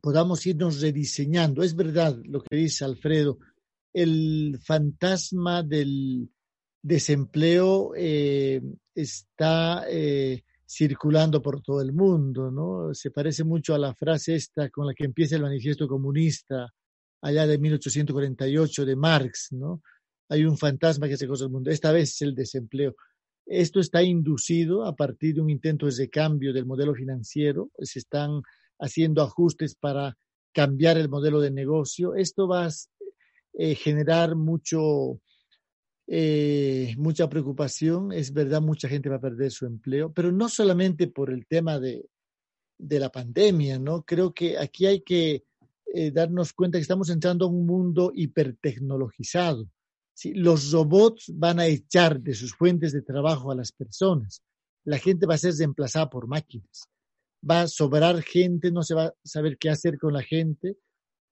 podamos 0.00 0.46
irnos 0.46 0.80
rediseñando. 0.80 1.64
Es 1.64 1.74
verdad 1.74 2.16
lo 2.24 2.42
que 2.42 2.56
dice 2.56 2.84
Alfredo, 2.84 3.38
el 3.92 4.60
fantasma 4.62 5.64
del 5.64 6.30
desempleo 6.80 7.92
eh, 7.96 8.62
está 8.94 9.84
eh, 9.88 10.44
circulando 10.66 11.42
por 11.42 11.60
todo 11.60 11.80
el 11.80 11.92
mundo, 11.92 12.50
¿no? 12.50 12.94
Se 12.94 13.10
parece 13.10 13.44
mucho 13.44 13.74
a 13.74 13.78
la 13.78 13.94
frase 13.94 14.34
esta 14.34 14.70
con 14.70 14.86
la 14.86 14.94
que 14.94 15.04
empieza 15.04 15.36
el 15.36 15.42
manifiesto 15.42 15.86
comunista 15.86 16.72
allá 17.22 17.46
de 17.46 17.58
1848 17.58 18.84
de 18.84 18.96
Marx, 18.96 19.52
¿no? 19.52 19.82
Hay 20.28 20.44
un 20.44 20.56
fantasma 20.56 21.08
que 21.08 21.16
se 21.16 21.28
cosa 21.28 21.44
el 21.44 21.50
mundo. 21.50 21.70
Esta 21.70 21.92
vez 21.92 22.10
es 22.10 22.22
el 22.22 22.34
desempleo. 22.34 22.96
Esto 23.46 23.80
está 23.80 24.02
inducido 24.02 24.84
a 24.84 24.96
partir 24.96 25.34
de 25.34 25.42
un 25.42 25.50
intento 25.50 25.86
de 25.86 26.08
cambio 26.08 26.52
del 26.52 26.66
modelo 26.66 26.94
financiero. 26.94 27.70
Se 27.78 27.98
están 27.98 28.42
haciendo 28.78 29.22
ajustes 29.22 29.74
para 29.74 30.16
cambiar 30.52 30.96
el 30.96 31.08
modelo 31.08 31.40
de 31.40 31.50
negocio. 31.50 32.14
Esto 32.14 32.48
va 32.48 32.66
a 32.66 32.70
eh, 33.54 33.74
generar 33.74 34.34
mucho 34.34 35.20
eh, 36.06 36.94
mucha 36.98 37.28
preocupación. 37.28 38.12
Es 38.12 38.32
verdad, 38.32 38.60
mucha 38.60 38.88
gente 38.88 39.08
va 39.08 39.16
a 39.16 39.20
perder 39.20 39.50
su 39.50 39.66
empleo, 39.66 40.12
pero 40.12 40.32
no 40.32 40.48
solamente 40.48 41.08
por 41.08 41.30
el 41.30 41.46
tema 41.46 41.78
de, 41.78 42.08
de 42.78 42.98
la 42.98 43.10
pandemia, 43.10 43.78
¿no? 43.78 44.02
Creo 44.02 44.32
que 44.32 44.58
aquí 44.58 44.86
hay 44.86 45.00
que 45.00 45.44
eh, 45.96 46.10
darnos 46.10 46.52
cuenta 46.52 46.78
que 46.78 46.82
estamos 46.82 47.08
entrando 47.08 47.46
a 47.46 47.48
un 47.48 47.66
mundo 47.66 48.10
hipertecnologizado. 48.14 49.68
¿sí? 50.12 50.34
Los 50.34 50.72
robots 50.72 51.32
van 51.34 51.60
a 51.60 51.66
echar 51.66 52.20
de 52.20 52.34
sus 52.34 52.54
fuentes 52.54 52.92
de 52.92 53.02
trabajo 53.02 53.52
a 53.52 53.54
las 53.54 53.72
personas. 53.72 54.42
La 54.84 54.98
gente 54.98 55.26
va 55.26 55.34
a 55.34 55.38
ser 55.38 55.54
reemplazada 55.54 56.10
por 56.10 56.26
máquinas. 56.26 56.88
Va 57.48 57.62
a 57.62 57.68
sobrar 57.68 58.22
gente, 58.22 58.72
no 58.72 58.82
se 58.82 58.94
va 58.94 59.06
a 59.06 59.14
saber 59.22 59.56
qué 59.56 59.70
hacer 59.70 59.98
con 59.98 60.12
la 60.14 60.22
gente. 60.22 60.76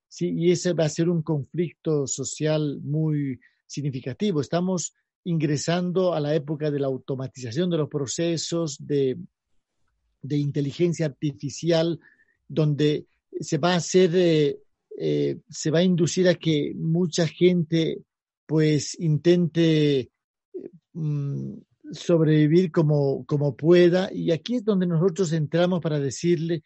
¿sí? 0.09 0.33
Y 0.33 0.53
ese 0.53 0.75
va 0.75 0.85
a 0.85 0.91
ser 0.91 1.09
un 1.09 1.23
conflicto 1.23 2.07
social 2.07 2.81
muy, 2.83 3.41
significativo. 3.73 4.41
Estamos 4.41 4.93
ingresando 5.25 6.15
a 6.15 6.21
la 6.21 6.35
época 6.35 6.71
de 6.71 6.81
la 6.81 6.89
automatización 6.89 7.71
de 7.71 7.79
los 7.79 7.89
procesos, 7.89 8.77
de, 8.79 9.19
de 10.21 10.37
inteligencia 10.37 11.07
artificial, 11.07 11.99
donde 12.49 13.07
se 13.41 13.59
va 13.59 13.75
a 13.75 13.77
hacer, 13.77 14.11
eh, 14.15 14.59
eh, 14.99 15.39
se 15.49 15.71
va 15.71 15.79
a 15.81 15.85
inducir 15.85 16.29
a 16.29 16.35
que 16.35 16.73
mucha 16.77 17.27
gente 17.27 18.03
pues 18.47 18.99
intente 19.01 20.11
mm, 20.93 21.55
sobrevivir 21.93 22.71
como, 22.71 23.25
como 23.25 23.57
pueda. 23.57 24.13
Y 24.13 24.31
aquí 24.31 24.57
es 24.57 24.65
donde 24.65 24.87
nosotros 24.87 25.33
entramos 25.33 25.81
para 25.81 25.99
decirle, 25.99 26.63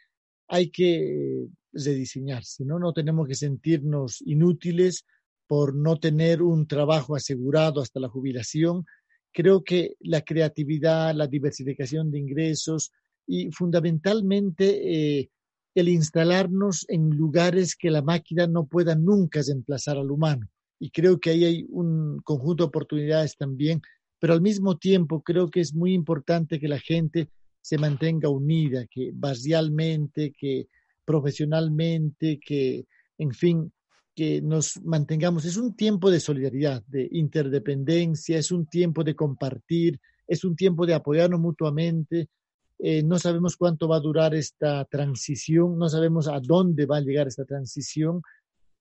hay 0.49 0.71
que 0.71 1.47
rediseñarse, 1.73 2.65
¿no? 2.65 2.79
No 2.79 2.93
tenemos 2.93 3.29
que 3.29 3.35
sentirnos 3.35 4.23
inútiles 4.23 5.05
por 5.47 5.75
no 5.75 5.97
tener 5.97 6.43
un 6.43 6.67
trabajo 6.67 7.17
asegurado 7.17 7.81
hasta 7.81 8.01
la 8.01 8.09
jubilación. 8.09 8.85
Creo 9.33 9.63
que 9.63 9.97
la 10.01 10.23
creatividad, 10.23 11.15
la 11.15 11.27
diversificación 11.27 12.11
de 12.11 12.19
ingresos 12.19 12.93
y 13.27 13.51
fundamentalmente 13.51 15.19
eh, 15.19 15.31
el 15.75 15.89
instalarnos 15.89 16.87
en 16.89 17.11
lugares 17.11 17.77
que 17.77 17.91
la 17.91 18.03
máquina 18.03 18.47
no 18.47 18.67
pueda 18.67 18.95
nunca 18.95 19.43
reemplazar 19.47 19.99
al 19.99 20.11
humano. 20.11 20.49
Y 20.79 20.91
creo 20.91 21.19
que 21.19 21.31
ahí 21.31 21.45
hay 21.45 21.67
un 21.69 22.19
conjunto 22.25 22.65
de 22.65 22.69
oportunidades 22.69 23.37
también, 23.37 23.83
pero 24.19 24.33
al 24.33 24.41
mismo 24.41 24.79
tiempo 24.79 25.23
creo 25.23 25.51
que 25.51 25.61
es 25.61 25.75
muy 25.75 25.93
importante 25.93 26.59
que 26.59 26.69
la 26.69 26.79
gente 26.79 27.29
se 27.61 27.79
mantenga 27.79 28.29
unida, 28.29 28.87
que 28.87 29.11
barrialmente, 29.13 30.33
que 30.39 30.69
profesionalmente, 31.05 32.39
que, 32.41 32.87
en 33.19 33.33
fin, 33.33 33.73
que 34.17 34.41
nos 34.41 34.83
mantengamos. 34.83 35.45
Es 35.45 35.59
un 35.59 35.77
tiempo 35.77 36.11
de 36.11 36.21
solidaridad, 36.21 36.83
de 36.87 37.07
interdependencia, 37.13 38.39
es 38.39 38.51
un 38.51 38.67
tiempo 38.67 39.05
de 39.05 39.15
compartir, 39.15 40.01
es 40.27 40.43
un 40.43 40.57
tiempo 40.57 40.87
de 40.87 40.95
apoyarnos 40.95 41.39
mutuamente, 41.39 42.31
eh, 42.79 43.03
no 43.03 43.19
sabemos 43.19 43.57
cuánto 43.57 43.89
va 43.89 43.97
a 43.97 44.01
durar 44.01 44.35
esta 44.35 44.85
transición, 44.87 45.79
no 45.79 45.89
sabemos 45.89 46.29
a 46.29 46.41
dónde 46.41 46.87
va 46.87 46.97
a 46.97 47.03
llegar 47.03 47.29
esta 47.29 47.45
transición. 47.45 48.23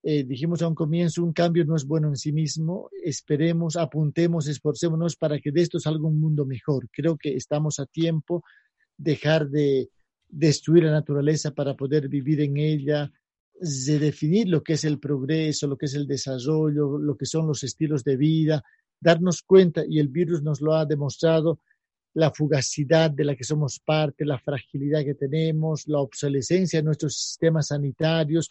Eh, 0.02 0.24
dijimos 0.24 0.62
a 0.62 0.68
un 0.68 0.74
comienzo, 0.74 1.22
un 1.22 1.32
cambio 1.32 1.64
no 1.64 1.76
es 1.76 1.84
bueno 1.84 2.08
en 2.08 2.16
sí 2.16 2.32
mismo. 2.32 2.88
Esperemos, 3.04 3.76
apuntemos, 3.76 4.48
esforcémonos 4.48 5.16
para 5.16 5.38
que 5.38 5.52
de 5.52 5.62
esto 5.62 5.78
salga 5.78 6.06
un 6.06 6.18
mundo 6.18 6.46
mejor. 6.46 6.88
Creo 6.90 7.16
que 7.18 7.34
estamos 7.34 7.78
a 7.78 7.86
tiempo 7.86 8.42
dejar 8.96 9.48
de 9.48 9.90
destruir 10.28 10.84
la 10.84 10.92
naturaleza 10.92 11.50
para 11.52 11.74
poder 11.74 12.08
vivir 12.08 12.40
en 12.40 12.56
ella, 12.56 13.12
de 13.60 13.98
definir 13.98 14.48
lo 14.48 14.62
que 14.62 14.74
es 14.74 14.84
el 14.84 14.98
progreso, 14.98 15.66
lo 15.66 15.76
que 15.76 15.86
es 15.86 15.94
el 15.94 16.06
desarrollo, 16.06 16.98
lo 16.98 17.16
que 17.16 17.26
son 17.26 17.46
los 17.46 17.62
estilos 17.62 18.04
de 18.04 18.16
vida, 18.16 18.62
darnos 19.00 19.42
cuenta, 19.42 19.82
y 19.88 19.98
el 19.98 20.08
virus 20.08 20.42
nos 20.42 20.60
lo 20.60 20.74
ha 20.74 20.84
demostrado, 20.84 21.60
la 22.14 22.30
fugacidad 22.30 23.10
de 23.10 23.24
la 23.24 23.36
que 23.36 23.44
somos 23.44 23.78
parte, 23.78 24.24
la 24.24 24.38
fragilidad 24.38 25.04
que 25.04 25.14
tenemos, 25.14 25.86
la 25.86 26.00
obsolescencia 26.00 26.78
de 26.78 26.84
nuestros 26.84 27.14
sistemas 27.14 27.66
sanitarios. 27.66 28.50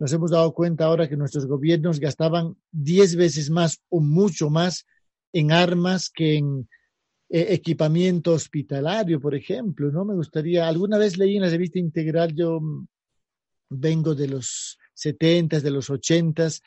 Nos 0.00 0.12
hemos 0.12 0.32
dado 0.32 0.52
cuenta 0.52 0.84
ahora 0.84 1.08
que 1.08 1.16
nuestros 1.16 1.46
gobiernos 1.46 2.00
gastaban 2.00 2.56
diez 2.72 3.14
veces 3.14 3.50
más 3.50 3.80
o 3.88 4.00
mucho 4.00 4.50
más 4.50 4.84
en 5.32 5.52
armas 5.52 6.10
que 6.10 6.38
en 6.38 6.68
eh, 7.28 7.46
equipamiento 7.50 8.32
hospitalario, 8.32 9.20
por 9.20 9.36
ejemplo. 9.36 9.92
¿no? 9.92 10.04
Me 10.04 10.14
gustaría, 10.14 10.66
alguna 10.66 10.98
vez 10.98 11.16
leí 11.16 11.36
en 11.36 11.42
la 11.42 11.50
revista 11.50 11.78
Integral, 11.78 12.34
yo 12.34 12.60
vengo 13.68 14.14
de 14.14 14.28
los 14.28 14.78
setentas, 14.94 15.62
de 15.62 15.70
los 15.70 15.90
ochentas, 15.90 16.62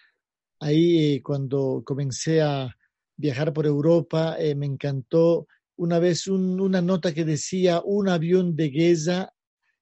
ahí 0.60 1.16
eh, 1.16 1.22
cuando 1.22 1.84
comencé 1.86 2.42
a 2.42 2.76
viajar 3.18 3.54
por 3.54 3.66
Europa, 3.66 4.36
eh, 4.40 4.56
me 4.56 4.66
encantó 4.66 5.48
una 5.76 6.00
vez 6.00 6.28
una 6.28 6.82
nota 6.82 7.14
que 7.14 7.26
decía 7.26 7.82
un 7.84 8.08
avión 8.08 8.56
de 8.56 8.70
guerra 8.70 9.34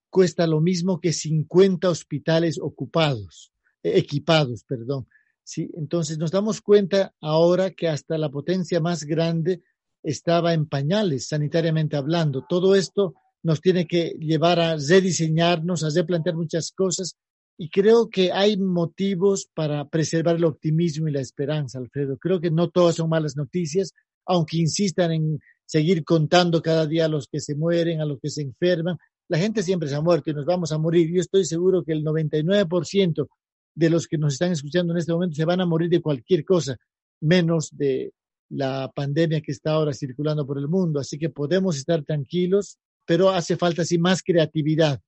cuesta 0.10 0.48
lo 0.48 0.60
mismo 0.62 1.00
que 1.00 1.14
50 1.14 1.90
hospitales 1.90 2.60
ocupados, 2.60 3.52
eh, 3.84 3.94
equipados, 3.98 4.64
perdón. 4.64 5.08
¿sí? 5.44 5.70
Entonces 5.76 6.18
nos 6.18 6.32
damos 6.32 6.62
cuenta 6.62 7.14
ahora 7.22 7.72
que 7.72 7.88
hasta 7.88 8.18
la 8.18 8.30
potencia 8.30 8.80
más 8.80 9.04
grande 9.04 9.62
estaba 10.04 10.54
en 10.54 10.68
pañales, 10.68 11.28
sanitariamente 11.28 11.98
hablando. 11.98 12.46
Todo 12.48 12.76
esto 12.76 13.16
nos 13.44 13.62
tiene 13.62 13.88
que 13.88 14.16
llevar 14.20 14.60
a 14.60 14.76
rediseñarnos, 14.76 15.84
a 15.84 15.90
replantear 15.90 16.36
muchas 16.36 16.72
cosas 16.72 17.16
y 17.62 17.70
creo 17.70 18.10
que 18.10 18.32
hay 18.32 18.58
motivos 18.58 19.50
para 19.54 19.90
preservar 19.90 20.38
el 20.38 20.46
optimismo 20.46 21.10
y 21.10 21.12
la 21.12 21.20
esperanza, 21.20 21.78
Alfredo. 21.78 22.18
Creo 22.18 22.40
que 22.40 22.52
no 22.52 22.70
todas 22.70 22.96
son 22.96 23.10
malas 23.10 23.36
noticias, 23.36 23.92
aunque 24.26 24.58
insistan 24.58 25.12
en 25.12 25.40
seguir 25.66 26.06
contando 26.06 26.62
cada 26.62 26.88
día 26.88 27.06
a 27.06 27.10
los 27.10 27.28
que 27.28 27.42
se 27.42 27.56
mueren, 27.56 28.00
a 28.00 28.06
los 28.06 28.20
que 28.22 28.30
se 28.30 28.44
enferman. 28.44 28.98
La 29.28 29.38
gente 29.38 29.62
siempre 29.62 29.90
se 29.90 29.96
ha 29.96 30.02
muerto 30.02 30.32
y 30.32 30.34
nos 30.34 30.46
vamos 30.46 30.72
a 30.72 30.78
morir. 30.78 31.12
Yo 31.14 31.20
estoy 31.20 31.44
seguro 31.44 31.84
que 31.84 31.92
el 31.92 32.02
99% 32.04 33.28
de 33.76 33.90
los 33.90 34.08
que 34.08 34.18
nos 34.18 34.34
están 34.34 34.54
escuchando 34.54 34.94
en 34.94 35.00
este 35.00 35.12
momento 35.12 35.36
se 35.36 35.44
van 35.44 35.60
a 35.60 35.66
morir 35.66 35.90
de 35.90 36.02
cualquier 36.02 36.46
cosa, 36.46 36.78
menos 37.20 37.72
de 37.74 38.14
la 38.52 38.90
pandemia 38.96 39.42
que 39.42 39.52
está 39.52 39.74
ahora 39.74 39.92
circulando 39.92 40.48
por 40.48 40.60
el 40.60 40.70
mundo. 40.70 41.02
Así 41.02 41.18
que 41.18 41.30
podemos 41.30 41.78
estar 41.78 42.06
tranquilos, 42.06 42.78
pero 43.10 43.32
hace 43.32 43.58
falta 43.58 43.84
sí 43.84 43.98
más 43.98 44.22
creatividad 44.22 45.02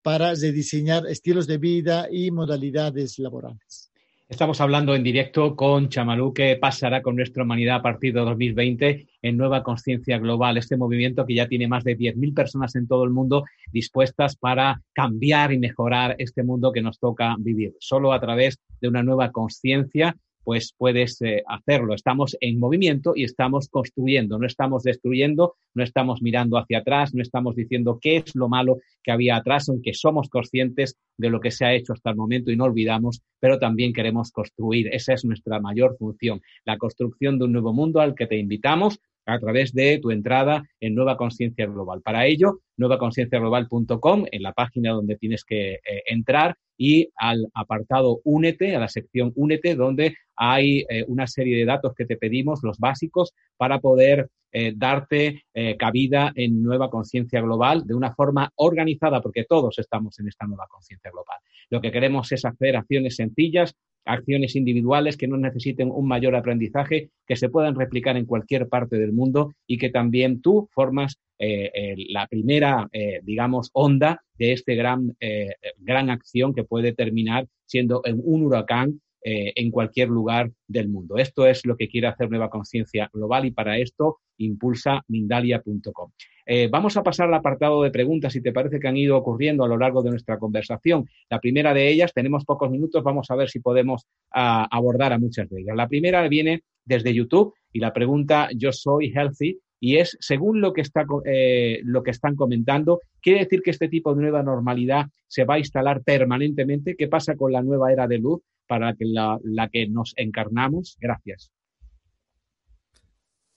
para 0.00 0.30
rediseñar 0.30 1.06
estilos 1.06 1.46
de 1.46 1.58
vida 1.58 2.08
y 2.10 2.30
modalidades 2.30 3.18
laborales. 3.18 3.92
Estamos 4.26 4.58
hablando 4.62 4.94
en 4.94 5.02
directo 5.02 5.54
con 5.54 5.90
Chamalú, 5.90 6.32
que 6.32 6.56
pasará 6.56 7.02
con 7.02 7.14
nuestra 7.14 7.42
humanidad 7.42 7.76
a 7.76 7.82
partir 7.82 8.14
de 8.14 8.20
2020 8.20 9.06
en 9.20 9.36
Nueva 9.36 9.62
Conciencia 9.62 10.16
Global, 10.18 10.56
este 10.56 10.78
movimiento 10.78 11.26
que 11.26 11.34
ya 11.34 11.46
tiene 11.46 11.68
más 11.68 11.84
de 11.84 11.98
10.000 11.98 12.32
personas 12.32 12.74
en 12.74 12.88
todo 12.88 13.04
el 13.04 13.10
mundo 13.10 13.44
dispuestas 13.70 14.34
para 14.36 14.80
cambiar 14.94 15.52
y 15.52 15.58
mejorar 15.58 16.16
este 16.18 16.42
mundo 16.42 16.72
que 16.72 16.80
nos 16.80 16.98
toca 16.98 17.36
vivir. 17.38 17.76
Solo 17.80 18.14
a 18.14 18.20
través 18.20 18.58
de 18.80 18.88
una 18.88 19.02
nueva 19.02 19.30
conciencia 19.30 20.16
pues 20.46 20.72
puedes 20.78 21.20
eh, 21.22 21.42
hacerlo. 21.48 21.92
Estamos 21.92 22.36
en 22.40 22.60
movimiento 22.60 23.14
y 23.16 23.24
estamos 23.24 23.68
construyendo, 23.68 24.38
no 24.38 24.46
estamos 24.46 24.84
destruyendo, 24.84 25.56
no 25.74 25.82
estamos 25.82 26.22
mirando 26.22 26.56
hacia 26.56 26.78
atrás, 26.78 27.12
no 27.14 27.20
estamos 27.20 27.56
diciendo 27.56 27.98
qué 28.00 28.18
es 28.18 28.36
lo 28.36 28.48
malo 28.48 28.78
que 29.02 29.10
había 29.10 29.34
atrás, 29.34 29.68
aunque 29.68 29.92
somos 29.92 30.28
conscientes 30.28 30.96
de 31.18 31.30
lo 31.30 31.40
que 31.40 31.50
se 31.50 31.64
ha 31.64 31.74
hecho 31.74 31.94
hasta 31.94 32.10
el 32.10 32.16
momento 32.16 32.52
y 32.52 32.56
no 32.56 32.62
olvidamos, 32.62 33.22
pero 33.40 33.58
también 33.58 33.92
queremos 33.92 34.30
construir. 34.30 34.86
Esa 34.94 35.14
es 35.14 35.24
nuestra 35.24 35.58
mayor 35.58 35.96
función, 35.98 36.40
la 36.64 36.78
construcción 36.78 37.40
de 37.40 37.46
un 37.46 37.52
nuevo 37.52 37.72
mundo 37.72 37.98
al 37.98 38.14
que 38.14 38.28
te 38.28 38.36
invitamos 38.36 39.00
a 39.26 39.40
través 39.40 39.72
de 39.72 39.98
tu 39.98 40.12
entrada 40.12 40.62
en 40.78 40.94
Nueva 40.94 41.16
Conciencia 41.16 41.66
Global. 41.66 42.02
Para 42.02 42.24
ello, 42.24 42.60
nuevaconcienciaglobal.com, 42.76 44.26
en 44.30 44.42
la 44.44 44.52
página 44.52 44.92
donde 44.92 45.16
tienes 45.16 45.44
que 45.44 45.72
eh, 45.72 45.80
entrar 46.06 46.56
y 46.76 47.10
al 47.16 47.48
apartado 47.54 48.20
Únete, 48.24 48.76
a 48.76 48.80
la 48.80 48.88
sección 48.88 49.32
Únete, 49.36 49.74
donde 49.74 50.16
hay 50.36 50.84
eh, 50.88 51.04
una 51.08 51.26
serie 51.26 51.56
de 51.56 51.64
datos 51.64 51.94
que 51.94 52.06
te 52.06 52.16
pedimos, 52.16 52.60
los 52.62 52.78
básicos, 52.78 53.32
para 53.56 53.80
poder 53.80 54.28
eh, 54.52 54.72
darte 54.74 55.42
cabida 55.78 56.32
en 56.34 56.62
Nueva 56.62 56.88
Conciencia 56.88 57.40
Global 57.40 57.86
de 57.86 57.94
una 57.94 58.14
forma 58.14 58.50
organizada, 58.56 59.20
porque 59.20 59.44
todos 59.44 59.78
estamos 59.78 60.18
en 60.18 60.28
esta 60.28 60.46
Nueva 60.46 60.66
Conciencia 60.68 61.10
Global. 61.10 61.38
Lo 61.70 61.80
que 61.80 61.90
queremos 61.90 62.30
es 62.32 62.44
hacer 62.44 62.76
acciones 62.76 63.16
sencillas 63.16 63.74
acciones 64.06 64.56
individuales 64.56 65.16
que 65.16 65.28
no 65.28 65.36
necesiten 65.36 65.90
un 65.90 66.08
mayor 66.08 66.34
aprendizaje, 66.34 67.10
que 67.26 67.36
se 67.36 67.48
puedan 67.48 67.74
replicar 67.74 68.16
en 68.16 68.24
cualquier 68.24 68.68
parte 68.68 68.96
del 68.96 69.12
mundo 69.12 69.52
y 69.66 69.78
que 69.78 69.90
también 69.90 70.40
tú 70.40 70.68
formas 70.72 71.18
eh, 71.38 71.94
la 72.08 72.26
primera, 72.26 72.88
eh, 72.92 73.20
digamos, 73.22 73.70
onda 73.72 74.22
de 74.38 74.52
este 74.52 74.74
gran, 74.74 75.14
eh, 75.20 75.54
gran 75.78 76.08
acción 76.08 76.54
que 76.54 76.64
puede 76.64 76.92
terminar 76.92 77.46
siendo 77.66 78.02
un 78.06 78.44
huracán 78.44 79.00
en 79.28 79.72
cualquier 79.72 80.08
lugar 80.08 80.52
del 80.68 80.88
mundo. 80.88 81.16
Esto 81.16 81.46
es 81.46 81.66
lo 81.66 81.76
que 81.76 81.88
quiere 81.88 82.06
hacer 82.06 82.30
Nueva 82.30 82.48
Conciencia 82.48 83.10
Global 83.12 83.44
y 83.44 83.50
para 83.50 83.76
esto 83.76 84.18
impulsa 84.38 85.02
Mindalia.com. 85.08 86.10
Eh, 86.48 86.68
vamos 86.70 86.96
a 86.96 87.02
pasar 87.02 87.26
al 87.26 87.34
apartado 87.34 87.82
de 87.82 87.90
preguntas, 87.90 88.32
si 88.32 88.40
te 88.40 88.52
parece 88.52 88.78
que 88.78 88.86
han 88.86 88.96
ido 88.96 89.16
ocurriendo 89.16 89.64
a 89.64 89.68
lo 89.68 89.76
largo 89.76 90.02
de 90.02 90.10
nuestra 90.10 90.38
conversación. 90.38 91.08
La 91.28 91.40
primera 91.40 91.74
de 91.74 91.88
ellas, 91.88 92.12
tenemos 92.14 92.44
pocos 92.44 92.70
minutos, 92.70 93.02
vamos 93.02 93.30
a 93.30 93.36
ver 93.36 93.48
si 93.48 93.60
podemos 93.60 94.06
ah, 94.32 94.68
abordar 94.70 95.12
a 95.12 95.18
muchas 95.18 95.48
de 95.50 95.62
ellas. 95.62 95.76
La 95.76 95.88
primera 95.88 96.26
viene 96.28 96.62
desde 96.84 97.12
YouTube 97.12 97.52
y 97.72 97.80
la 97.80 97.92
pregunta, 97.92 98.48
yo 98.54 98.72
soy 98.72 99.12
healthy, 99.12 99.58
y 99.78 99.98
es, 99.98 100.16
según 100.20 100.60
lo 100.60 100.72
que, 100.72 100.80
está, 100.80 101.04
eh, 101.24 101.80
lo 101.84 102.02
que 102.02 102.10
están 102.10 102.34
comentando, 102.34 103.00
quiere 103.20 103.40
decir 103.40 103.60
que 103.62 103.70
este 103.70 103.88
tipo 103.88 104.14
de 104.14 104.22
nueva 104.22 104.42
normalidad 104.42 105.06
se 105.26 105.44
va 105.44 105.54
a 105.54 105.58
instalar 105.58 106.02
permanentemente. 106.02 106.96
¿Qué 106.96 107.08
pasa 107.08 107.36
con 107.36 107.52
la 107.52 107.62
nueva 107.62 107.92
era 107.92 108.06
de 108.06 108.18
luz 108.18 108.40
para 108.66 108.94
la, 108.98 109.38
la 109.44 109.68
que 109.68 109.86
nos 109.86 110.14
encarnamos? 110.16 110.96
Gracias. 111.00 111.50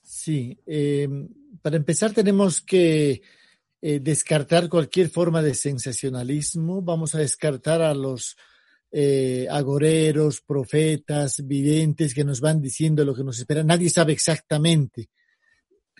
Sí, 0.01 0.57
em, 0.65 1.29
para 1.61 1.77
empezar 1.77 2.11
tenemos 2.13 2.61
que 2.61 3.21
eh, 3.81 3.99
descartar 4.01 4.67
cualquier 4.67 5.09
forma 5.09 5.41
de 5.41 5.53
sensacionalismo. 5.53 6.81
Vamos 6.81 7.15
a 7.15 7.19
descartar 7.19 7.81
a 7.81 7.93
los 7.93 8.35
eh, 8.91 9.47
agoreros, 9.49 10.41
profetas, 10.41 11.45
videntes 11.47 12.13
que 12.13 12.25
nos 12.25 12.41
van 12.41 12.61
diciendo 12.61 13.05
lo 13.05 13.15
que 13.15 13.23
nos 13.23 13.39
espera. 13.39 13.63
Nadie 13.63 13.89
sabe 13.89 14.11
exactamente 14.11 15.09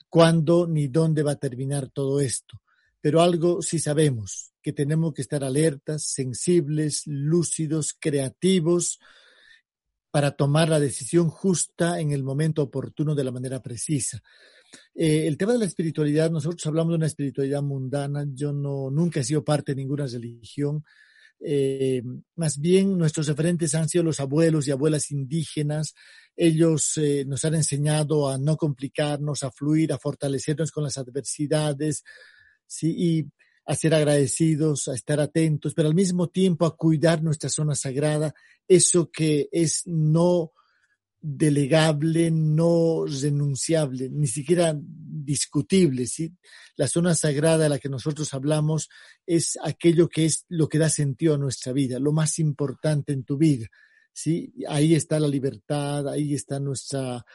cuándo 0.10 0.68
ni 0.68 0.88
dónde 0.88 1.24
va 1.24 1.32
a 1.32 1.40
terminar 1.40 1.90
todo 1.90 2.20
esto, 2.20 2.62
pero 3.00 3.22
algo 3.22 3.62
sí 3.62 3.80
sabemos, 3.80 4.52
que 4.62 4.74
tenemos 4.74 5.14
que 5.14 5.22
estar 5.22 5.44
alertas, 5.44 6.04
sensibles, 6.04 7.04
lúcidos, 7.06 7.96
creativos, 7.98 9.00
para 10.12 10.32
tomar 10.32 10.70
la 10.70 10.80
decisión 10.80 11.30
justa 11.30 12.00
en 12.00 12.12
el 12.12 12.24
momento 12.24 12.64
oportuno 12.64 13.14
de 13.14 13.24
la 13.24 13.32
manera 13.32 13.62
precisa. 13.62 14.22
Eh, 14.96 15.28
el 15.28 15.38
tema 15.38 15.54
de 15.54 15.60
la 15.60 15.66
espiritualidad, 15.66 16.32
nosotros 16.32 16.66
hablamos 16.66 16.92
de 16.92 16.98
una 16.98 17.08
espiritualidad 17.08 17.62
mundana, 17.62 18.26
yo 18.34 18.52
no, 18.52 18.90
nunca 18.90 19.20
he 19.20 19.24
sido 19.24 19.44
parte 19.44 19.74
de 19.74 19.78
ninguna 19.78 20.08
religión, 20.08 20.84
eh, 21.42 22.04
más 22.36 22.60
bien 22.60 22.98
nuestros 22.98 23.28
referentes 23.28 23.74
han 23.76 23.88
sido 23.88 24.04
los 24.04 24.20
abuelos 24.20 24.68
y 24.68 24.72
abuelas 24.72 25.12
indígenas, 25.12 25.94
ellos 26.36 26.98
eh, 26.98 27.26
nos 27.26 27.46
han 27.46 27.56
enseñado 27.56 28.30
a 28.30 28.38
no 28.38 28.58
complicarnos, 28.58 29.44
a 29.44 29.52
fluir, 29.52 29.94
a 29.94 29.98
fortalecernos 29.98 30.72
con 30.72 30.84
las 30.84 30.98
adversidades, 30.98 32.04
¿sí? 32.66 32.96
y 32.98 33.26
a 33.66 33.76
ser 33.76 33.94
agradecidos, 33.94 34.88
a 34.88 34.96
estar 34.96 35.20
atentos, 35.20 35.74
pero 35.76 35.88
al 35.88 35.96
mismo 35.96 36.28
tiempo 36.28 36.66
a 36.66 36.76
cuidar 36.76 37.22
nuestra 37.22 37.50
zona 37.50 37.76
sagrada, 37.76 38.34
eso 38.68 39.12
que 39.12 39.48
es 39.52 39.84
no 39.86 40.54
delegable, 41.22 42.32
no 42.32 43.06
renunciable, 43.06 44.10
ni 44.10 44.28
siquiera 44.28 44.76
discutible. 44.80 46.08
¿sí? 46.08 46.34
La 46.76 46.88
zona 46.88 47.16
sagrada 47.16 47.64
de 47.64 47.70
la 47.70 47.80
que 47.80 47.90
nosotros 47.90 48.34
hablamos 48.34 48.90
es 49.26 49.58
aquello 49.64 50.08
que 50.08 50.26
es 50.26 50.46
lo 50.48 50.70
que 50.70 50.78
da 50.78 50.90
sentido 50.90 51.36
a 51.36 51.38
nuestra 51.38 51.74
vida, 51.74 52.00
lo 52.00 52.12
más 52.12 52.40
importante 52.40 53.14
en 53.14 53.24
tu 53.24 53.38
vida. 53.38 53.68
¿sí? 54.14 54.54
Ahí 54.68 54.96
está 54.96 55.20
la 55.20 55.28
libertad, 55.28 56.08
ahí 56.08 56.34
está 56.34 56.60
nuestra 56.60 57.26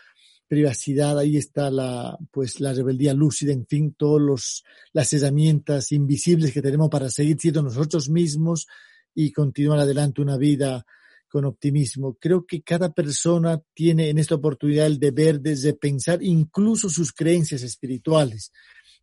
privacidad, 0.47 1.19
ahí 1.19 1.37
está 1.37 1.71
la, 1.71 2.19
pues, 2.31 2.61
la 2.61 2.73
rebeldía 2.73 3.15
lúcida, 3.15 3.53
en 3.53 3.67
fin, 3.67 3.95
todas 3.97 4.63
las 4.93 5.13
herramientas 5.13 5.93
invisibles 5.93 6.53
que 6.53 6.63
tenemos 6.63 6.91
para 6.91 7.11
seguir 7.11 7.39
siendo 7.41 7.63
nosotros 7.63 8.09
mismos 8.09 8.67
y 9.15 9.33
continuar 9.33 9.79
adelante 9.79 10.21
una 10.21 10.37
vida 10.37 10.85
con 11.35 11.47
optimismo. 11.47 12.17
Creo 12.21 12.47
que 12.47 12.63
cada 12.63 12.95
persona 12.95 13.61
tiene 13.75 14.09
en 14.09 14.19
esta 14.21 14.37
oportunidad 14.37 14.87
el 14.87 15.01
deber 15.01 15.41
de 15.41 15.75
pensar 15.75 16.23
incluso 16.23 16.89
sus 16.89 17.13
creencias 17.13 17.63
espirituales 17.63 18.53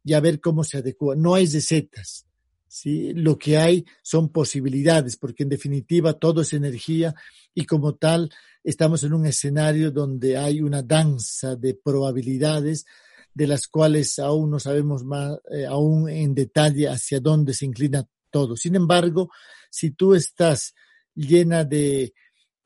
y 0.02 0.14
a 0.14 0.22
ver 0.22 0.40
cómo 0.40 0.64
se 0.64 0.78
adecua. 0.78 1.14
No 1.14 1.36
hay 1.36 1.46
recetas. 1.46 2.26
¿sí? 2.70 3.14
Lo 3.16 3.38
que 3.38 3.58
hay 3.58 3.84
son 4.02 4.30
posibilidades, 4.30 5.18
porque 5.18 5.44
en 5.44 5.50
definitiva 5.50 6.14
todo 6.14 6.40
es 6.40 6.54
energía 6.54 7.14
y 7.54 7.66
como 7.66 7.96
tal 7.96 8.30
estamos 8.64 9.04
en 9.04 9.12
un 9.12 9.26
escenario 9.26 9.92
donde 9.92 10.38
hay 10.38 10.62
una 10.62 10.82
danza 10.82 11.58
de 11.58 11.74
probabilidades 11.74 12.86
de 13.34 13.46
las 13.46 13.68
cuales 13.68 14.20
aún 14.20 14.52
no 14.52 14.60
sabemos 14.62 15.04
más, 15.04 15.38
eh, 15.52 15.66
aún 15.66 16.10
en 16.10 16.34
detalle 16.34 16.88
hacia 16.88 17.20
dónde 17.20 17.54
se 17.54 17.66
inclina 17.66 18.08
todo. 18.30 18.56
Sin 18.56 18.78
embargo, 18.78 19.30
si 19.70 19.92
tú 19.92 20.16
estás 20.16 20.74
llena 21.16 21.64
de 21.64 22.14